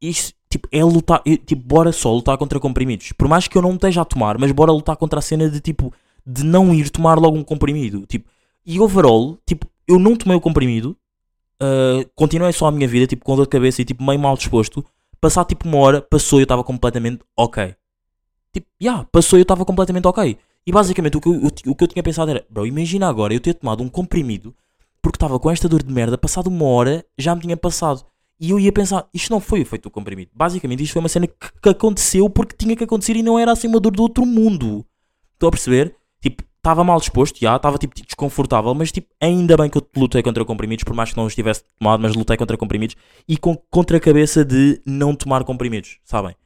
isto, 0.00 0.34
tipo, 0.48 0.68
é 0.72 0.82
lutar, 0.84 1.22
eu, 1.24 1.36
tipo, 1.36 1.62
bora 1.62 1.92
só 1.92 2.12
lutar 2.12 2.38
contra 2.38 2.58
comprimidos. 2.60 3.12
Por 3.12 3.28
mais 3.28 3.48
que 3.48 3.56
eu 3.56 3.62
não 3.62 3.74
esteja 3.74 4.02
a 4.02 4.04
tomar, 4.04 4.38
mas 4.38 4.52
bora 4.52 4.72
lutar 4.72 4.96
contra 4.96 5.18
a 5.18 5.22
cena 5.22 5.48
de, 5.50 5.60
tipo, 5.60 5.92
de 6.26 6.44
não 6.44 6.74
ir 6.74 6.90
tomar 6.90 7.18
logo 7.18 7.36
um 7.36 7.44
comprimido. 7.44 8.06
Tipo, 8.06 8.28
e 8.64 8.78
overall, 8.78 9.38
tipo, 9.46 9.66
eu 9.86 9.98
não 9.98 10.14
tomei 10.16 10.36
o 10.36 10.40
comprimido, 10.40 10.96
uh, 11.60 12.08
continuei 12.14 12.52
só 12.52 12.66
a 12.66 12.72
minha 12.72 12.86
vida, 12.86 13.06
tipo, 13.06 13.24
com 13.24 13.36
dor 13.36 13.44
de 13.44 13.50
cabeça 13.50 13.82
e 13.82 13.84
tipo, 13.84 14.02
meio 14.04 14.18
mal 14.18 14.36
disposto. 14.36 14.84
Passar 15.20 15.44
tipo 15.44 15.68
uma 15.68 15.78
hora, 15.78 16.00
passou 16.00 16.38
e 16.38 16.42
eu 16.42 16.44
estava 16.44 16.64
completamente 16.64 17.22
ok. 17.36 17.74
Tipo, 18.52 18.66
já, 18.80 18.90
yeah, 18.90 19.08
passou 19.12 19.38
e 19.38 19.40
eu 19.40 19.42
estava 19.42 19.64
completamente 19.64 20.06
ok. 20.06 20.38
E 20.66 20.72
basicamente 20.72 21.16
o 21.16 21.20
que, 21.20 21.28
eu, 21.28 21.46
o 21.72 21.74
que 21.74 21.84
eu 21.84 21.88
tinha 21.88 22.02
pensado 22.02 22.30
era, 22.30 22.44
bro, 22.48 22.66
imagina 22.66 23.08
agora 23.08 23.34
eu 23.34 23.40
ter 23.40 23.54
tomado 23.54 23.82
um 23.82 23.88
comprimido 23.88 24.54
porque 25.02 25.16
estava 25.16 25.38
com 25.38 25.50
esta 25.50 25.68
dor 25.68 25.82
de 25.82 25.92
merda, 25.92 26.18
passado 26.18 26.48
uma 26.48 26.66
hora 26.66 27.04
já 27.18 27.34
me 27.34 27.40
tinha 27.40 27.56
passado. 27.56 28.04
E 28.38 28.50
eu 28.50 28.58
ia 28.58 28.72
pensar, 28.72 29.06
isto 29.12 29.30
não 29.30 29.40
foi 29.40 29.60
o 29.60 29.62
efeito 29.62 29.84
do 29.84 29.90
comprimido. 29.90 30.30
Basicamente, 30.34 30.82
isto 30.82 30.94
foi 30.94 31.00
uma 31.00 31.08
cena 31.08 31.26
que, 31.26 31.34
que 31.62 31.68
aconteceu 31.68 32.28
porque 32.30 32.56
tinha 32.56 32.74
que 32.74 32.84
acontecer 32.84 33.14
e 33.16 33.22
não 33.22 33.38
era 33.38 33.52
assim 33.52 33.68
uma 33.68 33.80
dor 33.80 33.92
do 33.92 34.02
outro 34.02 34.24
mundo. 34.24 34.84
Estou 35.34 35.48
a 35.48 35.50
perceber? 35.50 35.94
Tipo, 36.22 36.42
estava 36.60 36.84
mal 36.84 36.98
disposto, 37.00 37.40
já, 37.40 37.56
estava 37.56 37.78
tipo 37.78 37.94
desconfortável, 37.94 38.74
mas 38.74 38.92
tipo, 38.92 39.08
ainda 39.20 39.56
bem 39.56 39.68
que 39.68 39.78
eu 39.78 39.86
lutei 39.96 40.22
contra 40.22 40.44
comprimidos, 40.44 40.84
por 40.84 40.94
mais 40.94 41.10
que 41.10 41.16
não 41.16 41.24
os 41.24 41.34
tivesse 41.34 41.64
tomado, 41.78 42.00
mas 42.00 42.14
lutei 42.14 42.36
contra 42.36 42.56
comprimidos 42.56 42.96
e 43.26 43.36
com, 43.36 43.56
contra 43.70 43.96
a 43.96 44.00
cabeça 44.00 44.44
de 44.44 44.80
não 44.86 45.14
tomar 45.14 45.42
comprimidos, 45.42 45.98
sabem? 46.04 46.36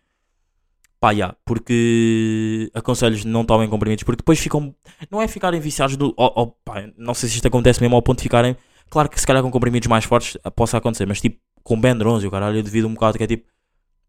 Pá, 1.00 1.12
já, 1.12 1.34
porque 1.44 2.70
aconselho-vos 2.72 3.24
não 3.24 3.44
tomem 3.44 3.68
comprimidos, 3.68 4.04
porque 4.04 4.18
depois 4.18 4.38
ficam, 4.38 4.74
não 5.10 5.20
é 5.20 5.28
ficarem 5.28 5.60
viciados 5.60 5.96
do, 5.96 6.14
oh, 6.16 6.32
oh, 6.34 6.46
pá, 6.46 6.88
não 6.96 7.12
sei 7.12 7.28
se 7.28 7.34
isto 7.34 7.48
acontece 7.48 7.80
mesmo 7.80 7.96
ao 7.96 8.02
ponto 8.02 8.18
de 8.18 8.22
ficarem, 8.22 8.56
claro 8.88 9.08
que 9.08 9.20
se 9.20 9.26
calhar 9.26 9.42
com 9.42 9.50
comprimidos 9.50 9.88
mais 9.88 10.04
fortes 10.04 10.38
possa 10.54 10.78
acontecer, 10.78 11.06
mas 11.06 11.20
tipo, 11.20 11.38
com 11.62 11.78
Bendrons 11.78 12.22
e 12.22 12.26
o 12.26 12.30
caralho, 12.30 12.58
eu 12.58 12.62
devido 12.62 12.86
um 12.86 12.94
bocado 12.94 13.18
que 13.18 13.24
é 13.24 13.26
tipo, 13.26 13.46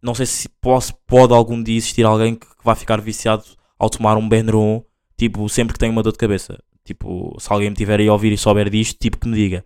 não 0.02 0.14
sei 0.14 0.28
se 0.28 0.48
posso, 0.62 0.94
pode 1.08 1.34
algum 1.34 1.62
dia 1.62 1.76
existir 1.76 2.06
alguém 2.06 2.36
que, 2.36 2.46
que 2.46 2.64
vai 2.64 2.76
ficar 2.76 3.02
viciado 3.02 3.44
ao 3.80 3.90
tomar 3.90 4.16
um 4.18 4.30
Benron, 4.30 4.84
tipo, 5.18 5.48
sempre 5.50 5.74
que 5.74 5.80
tem 5.80 5.90
uma 5.90 6.04
dor 6.04 6.12
de 6.12 6.18
cabeça. 6.18 6.62
Tipo, 6.84 7.36
se 7.40 7.52
alguém 7.52 7.70
me 7.70 7.76
tiver 7.76 8.00
aí 8.00 8.08
a 8.08 8.14
ouvir 8.14 8.32
e 8.32 8.38
souber 8.38 8.70
disto, 8.70 9.00
tipo, 9.00 9.18
que 9.18 9.28
me 9.28 9.36
diga. 9.36 9.66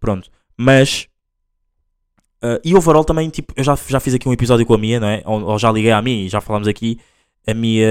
Pronto. 0.00 0.30
Mas 0.56 1.08
Uh, 2.42 2.60
e 2.64 2.74
overall 2.74 3.04
também, 3.04 3.28
tipo, 3.30 3.52
eu 3.56 3.64
já, 3.64 3.74
já 3.74 3.98
fiz 3.98 4.14
aqui 4.14 4.28
um 4.28 4.32
episódio 4.32 4.64
com 4.64 4.72
a 4.72 4.78
Mia, 4.78 5.00
não 5.00 5.08
é? 5.08 5.22
Ou, 5.26 5.42
ou 5.42 5.58
já 5.58 5.72
liguei 5.72 5.90
à 5.90 6.00
Mia 6.00 6.26
e 6.26 6.28
já 6.28 6.40
falámos 6.40 6.68
aqui. 6.68 7.00
A 7.46 7.52
Mia 7.54 7.88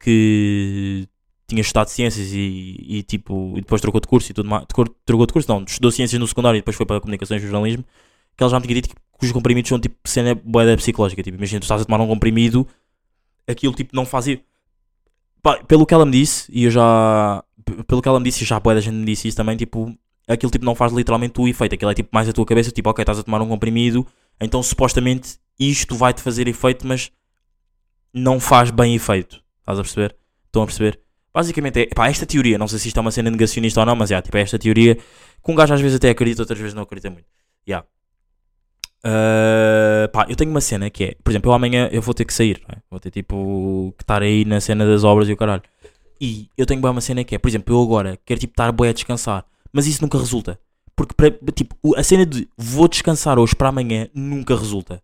que 0.00 1.08
tinha 1.48 1.62
estudado 1.62 1.88
ciências 1.88 2.32
e, 2.32 2.76
e, 2.78 3.02
tipo, 3.02 3.54
e 3.56 3.60
depois 3.60 3.80
trocou 3.80 4.00
de 4.00 4.06
curso 4.06 4.30
e 4.30 4.34
tudo 4.34 4.48
mais. 4.48 4.64
Trocou 5.04 5.26
de 5.26 5.32
curso, 5.32 5.48
não, 5.48 5.64
estudou 5.64 5.90
ciências 5.90 6.20
no 6.20 6.28
secundário 6.28 6.58
e 6.58 6.60
depois 6.60 6.76
foi 6.76 6.86
para 6.86 7.00
comunicações 7.00 7.42
e 7.42 7.46
jornalismo. 7.46 7.84
Que 8.36 8.44
ela 8.44 8.50
já 8.50 8.60
me 8.60 8.66
tinha 8.66 8.74
dito 8.80 8.90
que 8.90 9.26
os 9.26 9.32
comprimidos 9.32 9.68
são 9.68 9.80
tipo 9.80 9.96
cena 10.04 10.34
boeda 10.34 10.76
psicológica. 10.76 11.22
Tipo, 11.22 11.36
imagina, 11.36 11.60
tu 11.60 11.64
estás 11.64 11.82
a 11.82 11.84
tomar 11.84 12.00
um 12.00 12.06
comprimido, 12.06 12.68
aquilo 13.48 13.74
tipo 13.74 13.96
não 13.96 14.06
fazia. 14.06 14.40
Pelo 15.56 15.86
que 15.86 15.94
ela 15.94 16.04
me 16.04 16.12
disse, 16.12 16.50
e 16.52 16.64
eu 16.64 16.70
já. 16.70 17.44
Pelo 17.86 18.00
que 18.00 18.08
ela 18.08 18.18
me 18.18 18.24
disse, 18.24 18.44
e 18.44 18.46
já 18.46 18.56
a 18.56 18.60
boeda 18.60 18.80
gente 18.80 18.94
me 18.94 19.04
disse 19.04 19.28
isso 19.28 19.36
também, 19.36 19.56
tipo, 19.56 19.94
aquilo 20.26 20.50
tipo 20.50 20.64
não 20.64 20.74
faz 20.74 20.92
literalmente 20.92 21.40
o 21.40 21.48
efeito, 21.48 21.74
aquilo 21.74 21.90
é 21.90 21.94
tipo 21.94 22.10
mais 22.12 22.28
a 22.28 22.32
tua 22.32 22.46
cabeça, 22.46 22.70
tipo, 22.70 22.88
ok, 22.88 23.02
estás 23.02 23.18
a 23.18 23.22
tomar 23.22 23.40
um 23.40 23.48
comprimido, 23.48 24.06
então 24.40 24.62
supostamente 24.62 25.38
isto 25.58 25.94
vai-te 25.96 26.22
fazer 26.22 26.46
efeito, 26.46 26.86
mas 26.86 27.10
não 28.12 28.38
faz 28.38 28.70
bem 28.70 28.94
efeito. 28.94 29.42
Estás 29.60 29.78
a 29.78 29.82
perceber? 29.82 30.16
Estão 30.46 30.62
a 30.62 30.66
perceber? 30.66 31.00
Basicamente 31.32 31.80
é, 31.80 31.86
pá, 31.86 32.08
esta 32.08 32.26
teoria, 32.26 32.58
não 32.58 32.68
sei 32.68 32.78
se 32.78 32.88
isto 32.88 32.96
é 32.96 33.00
uma 33.00 33.10
cena 33.10 33.30
negacionista 33.30 33.80
ou 33.80 33.86
não, 33.86 33.96
mas 33.96 34.10
é, 34.10 34.20
tipo, 34.20 34.36
é 34.36 34.40
esta 34.40 34.58
teoria 34.58 34.94
que 34.96 35.52
um 35.52 35.54
gajo 35.54 35.74
às 35.74 35.80
vezes 35.80 35.96
até 35.96 36.10
acredita, 36.10 36.42
outras 36.42 36.58
vezes 36.58 36.74
não 36.74 36.82
acredita 36.82 37.10
muito. 37.10 37.26
Yeah. 37.66 37.86
Uh, 39.04 39.08
pá, 40.18 40.26
eu 40.28 40.34
tenho 40.34 40.50
uma 40.50 40.60
cena 40.60 40.90
que 40.90 41.04
é, 41.04 41.16
por 41.22 41.30
exemplo, 41.30 41.50
eu 41.50 41.54
amanhã 41.54 41.88
eu 41.92 42.02
vou 42.02 42.12
ter 42.12 42.24
que 42.24 42.34
sair, 42.34 42.60
é? 42.68 42.78
vou 42.90 42.98
ter 42.98 43.10
tipo 43.10 43.94
que 43.96 44.02
estar 44.02 44.22
aí 44.22 44.44
na 44.44 44.60
cena 44.60 44.84
das 44.84 45.04
obras 45.04 45.28
e 45.28 45.32
o 45.32 45.36
caralho. 45.36 45.62
E 46.20 46.48
eu 46.58 46.66
tenho 46.66 46.80
bem 46.80 46.90
uma 46.90 47.00
cena 47.00 47.22
que 47.22 47.36
é, 47.36 47.38
por 47.38 47.48
exemplo, 47.48 47.74
eu 47.74 47.80
agora 47.80 48.18
quero 48.24 48.40
tipo 48.40 48.52
estar 48.52 48.72
bem 48.72 48.88
a 48.88 48.92
descansar 48.92 49.44
mas 49.72 49.86
isso 49.86 50.02
nunca 50.02 50.18
resulta. 50.18 50.58
Porque, 50.96 51.14
tipo, 51.52 51.76
a 51.96 52.02
cena 52.02 52.26
de 52.26 52.48
vou 52.56 52.88
descansar 52.88 53.38
hoje 53.38 53.54
para 53.54 53.68
amanhã 53.68 54.08
nunca 54.12 54.56
resulta. 54.56 55.00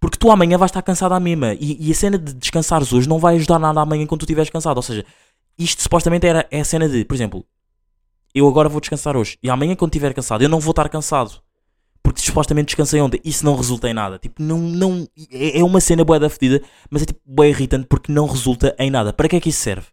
Porque 0.00 0.18
tu 0.18 0.30
amanhã 0.30 0.58
vais 0.58 0.70
estar 0.70 0.82
cansado 0.82 1.12
à 1.12 1.20
mesma. 1.20 1.54
E, 1.54 1.88
e 1.88 1.92
a 1.92 1.94
cena 1.94 2.18
de 2.18 2.32
descansares 2.32 2.92
hoje 2.92 3.08
não 3.08 3.18
vai 3.18 3.36
ajudar 3.36 3.58
nada 3.58 3.80
amanhã 3.80 4.06
quando 4.06 4.20
tu 4.20 4.24
estiveres 4.24 4.50
cansado. 4.50 4.78
Ou 4.78 4.82
seja, 4.82 5.04
isto 5.56 5.82
supostamente 5.82 6.26
era 6.26 6.46
é 6.50 6.60
a 6.60 6.64
cena 6.64 6.88
de, 6.88 7.04
por 7.04 7.14
exemplo, 7.14 7.44
eu 8.34 8.48
agora 8.48 8.68
vou 8.68 8.80
descansar 8.80 9.16
hoje. 9.16 9.38
E 9.42 9.48
amanhã 9.48 9.76
quando 9.76 9.92
estiver 9.92 10.12
cansado, 10.12 10.42
eu 10.42 10.48
não 10.48 10.58
vou 10.58 10.70
estar 10.70 10.88
cansado. 10.88 11.40
Porque 12.08 12.22
supostamente 12.22 12.68
descansei 12.68 13.02
ontem. 13.02 13.20
Isso 13.22 13.44
não 13.44 13.54
resulta 13.54 13.86
em 13.86 13.92
nada. 13.92 14.18
Tipo, 14.18 14.42
não. 14.42 14.58
não 14.58 15.06
é, 15.30 15.58
é 15.58 15.62
uma 15.62 15.78
cena 15.78 16.02
boa 16.02 16.18
da 16.18 16.30
fedida, 16.30 16.62
mas 16.88 17.02
é 17.02 17.04
tipo 17.04 17.20
boa 17.26 17.46
irritante 17.46 17.86
porque 17.86 18.10
não 18.10 18.26
resulta 18.26 18.74
em 18.78 18.90
nada. 18.90 19.12
Para 19.12 19.28
que 19.28 19.36
é 19.36 19.40
que 19.40 19.50
isso 19.50 19.60
serve? 19.60 19.86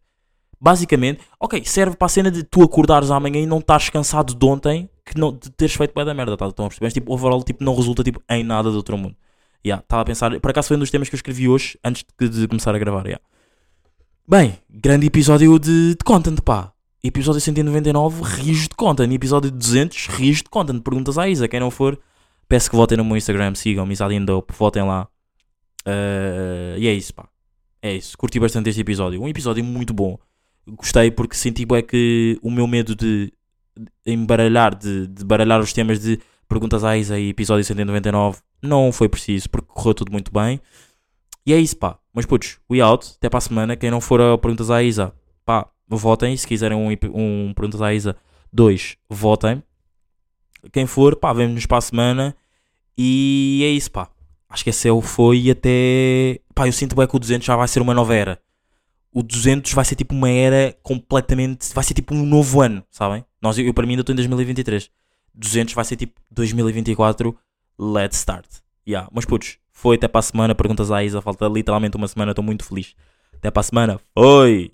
Basicamente, 0.58 1.19
ok, 1.38 1.62
serve 1.65 1.97
para 1.97 2.06
a 2.06 2.10
cena 2.10 2.32
de 2.32 2.41
tu 2.41 2.63
acordares 2.63 3.12
amanhã 3.12 3.41
e 3.41 3.45
não 3.45 3.58
estás 3.58 3.89
cansado 3.89 4.34
de 4.34 4.45
ontem 4.45 4.89
que 5.06 5.19
não, 5.19 5.34
de 5.34 5.49
teres 5.51 5.75
feito 5.75 5.93
bem 5.93 6.06
da 6.06 6.13
merda, 6.13 6.38
tá? 6.38 6.47
Estão 6.47 6.65
a? 6.65 6.69
Mas, 6.80 6.93
tipo, 6.93 7.13
overall, 7.13 7.43
tipo, 7.43 7.62
não 7.62 7.75
resulta 7.75 8.01
tipo, 8.01 8.23
em 8.30 8.45
nada 8.45 8.71
do 8.71 8.78
outro 8.78 8.97
mundo. 8.97 9.13
Yeah, 9.65 9.84
estava 9.84 10.04
a 10.04 10.06
pensar, 10.06 10.39
por 10.39 10.51
acaso 10.51 10.69
foi 10.69 10.78
um 10.78 10.80
dos 10.80 10.89
temas 10.89 11.10
que 11.10 11.15
eu 11.15 11.17
escrevi 11.17 11.49
hoje, 11.49 11.78
antes 11.84 12.06
de, 12.17 12.30
de 12.30 12.47
começar 12.47 12.73
a 12.73 12.80
gravar. 12.80 13.06
Yeah. 13.06 13.21
Bem, 14.25 14.58
grande 14.69 15.06
episódio 15.06 15.60
de, 15.60 15.95
de 15.95 16.04
content, 16.06 16.39
pá. 16.39 16.71
Episódio 17.07 17.39
199, 17.39 18.23
rios 18.23 18.63
de 18.63 18.69
content. 18.69 19.11
Episódio 19.11 19.51
200, 19.51 20.07
rios 20.07 20.37
de 20.37 20.45
content. 20.45 20.81
Perguntas 20.81 21.17
à 21.17 21.29
Isa. 21.29 21.47
Quem 21.47 21.59
não 21.59 21.69
for, 21.69 21.99
peço 22.47 22.69
que 22.69 22.75
votem 22.75 22.97
no 22.97 23.05
meu 23.05 23.15
Instagram, 23.15 23.53
sigam-me, 23.55 23.93
Isadindope, 23.93 24.53
votem 24.57 24.83
lá. 24.83 25.07
Uh, 25.85 26.77
e 26.77 26.87
é 26.87 26.93
isso, 26.93 27.13
pá. 27.13 27.27
É 27.81 27.93
isso. 27.93 28.17
Curti 28.17 28.39
bastante 28.39 28.69
este 28.69 28.81
episódio. 28.81 29.21
Um 29.21 29.27
episódio 29.27 29.63
muito 29.63 29.93
bom 29.93 30.17
gostei 30.67 31.11
porque 31.11 31.35
senti 31.35 31.65
é 31.73 31.81
que 31.81 32.39
o 32.41 32.49
meu 32.49 32.67
medo 32.67 32.95
de 32.95 33.31
embaralhar, 34.05 34.75
de, 34.75 35.07
de 35.07 35.23
baralhar 35.23 35.59
os 35.59 35.73
temas 35.73 35.99
de 35.99 36.19
perguntas 36.47 36.83
à 36.83 36.97
Isa 36.97 37.19
e 37.19 37.29
episódio 37.29 37.63
199 37.63 38.39
não 38.61 38.91
foi 38.91 39.09
preciso 39.09 39.49
porque 39.49 39.67
correu 39.71 39.93
tudo 39.93 40.11
muito 40.11 40.31
bem. 40.31 40.59
E 41.45 41.53
é 41.53 41.57
isso, 41.57 41.77
pá. 41.77 41.99
Mas 42.11 42.25
putos, 42.25 42.57
we 42.69 42.81
out. 42.81 43.13
Até 43.17 43.29
para 43.29 43.37
a 43.37 43.41
semana. 43.41 43.75
Quem 43.75 43.91
não 43.91 44.01
for 44.01 44.19
a 44.19 44.37
perguntas 44.37 44.71
à 44.71 44.81
Isa, 44.81 45.13
pá, 45.45 45.67
votem. 45.87 46.35
Se 46.35 46.47
quiserem 46.47 46.77
um, 46.77 46.89
um 47.13 47.53
perguntas 47.53 47.81
à 47.81 47.93
Isa 47.93 48.15
2, 48.51 48.97
votem. 49.09 49.63
Quem 50.71 50.85
for, 50.85 51.15
pá, 51.15 51.33
vemos-nos 51.33 51.65
para 51.65 51.77
a 51.77 51.81
semana. 51.81 52.35
E 52.97 53.61
é 53.63 53.69
isso, 53.69 53.91
pá. 53.91 54.09
Acho 54.49 54.63
que 54.63 54.69
esse 54.69 54.87
é 54.87 54.91
o 54.91 55.01
foi 55.01 55.49
até. 55.49 56.39
Pá, 56.53 56.67
eu 56.67 56.71
sinto 56.71 56.95
bem 56.95 57.07
que 57.07 57.15
o 57.15 57.19
200 57.19 57.45
já 57.45 57.55
vai 57.55 57.67
ser 57.67 57.81
uma 57.81 57.93
nova 57.93 58.15
era 58.15 58.39
o 59.15 59.23
200 59.23 59.71
vai 59.71 59.85
ser 59.85 59.95
tipo 59.95 60.13
uma 60.13 60.29
era 60.29 60.75
completamente. 60.83 61.73
Vai 61.73 61.85
ser 61.85 61.93
tipo 61.93 62.13
um 62.13 62.25
novo 62.25 62.59
ano, 62.59 62.83
sabem? 62.91 63.23
Nós, 63.41 63.57
eu, 63.57 63.73
para 63.73 63.85
mim 63.85 63.93
ainda 63.93 64.01
estou 64.01 64.11
em 64.11 64.17
2023. 64.17 64.91
200 65.33 65.73
vai 65.73 65.85
ser 65.85 65.95
tipo 65.95 66.19
2024. 66.31 67.33
Let's 67.79 68.17
start. 68.17 68.45
Yeah. 68.85 69.09
Mas 69.13 69.23
putos, 69.23 69.57
foi 69.71 69.95
até 69.95 70.09
para 70.09 70.19
a 70.19 70.21
semana. 70.21 70.53
Perguntas 70.53 70.91
à 70.91 71.01
Isa, 71.01 71.21
falta 71.21 71.47
literalmente 71.47 71.95
uma 71.95 72.09
semana. 72.09 72.33
Estou 72.33 72.43
muito 72.43 72.65
feliz. 72.65 72.93
Até 73.33 73.49
para 73.49 73.61
a 73.61 73.63
semana. 73.63 74.01
Foi! 74.13 74.73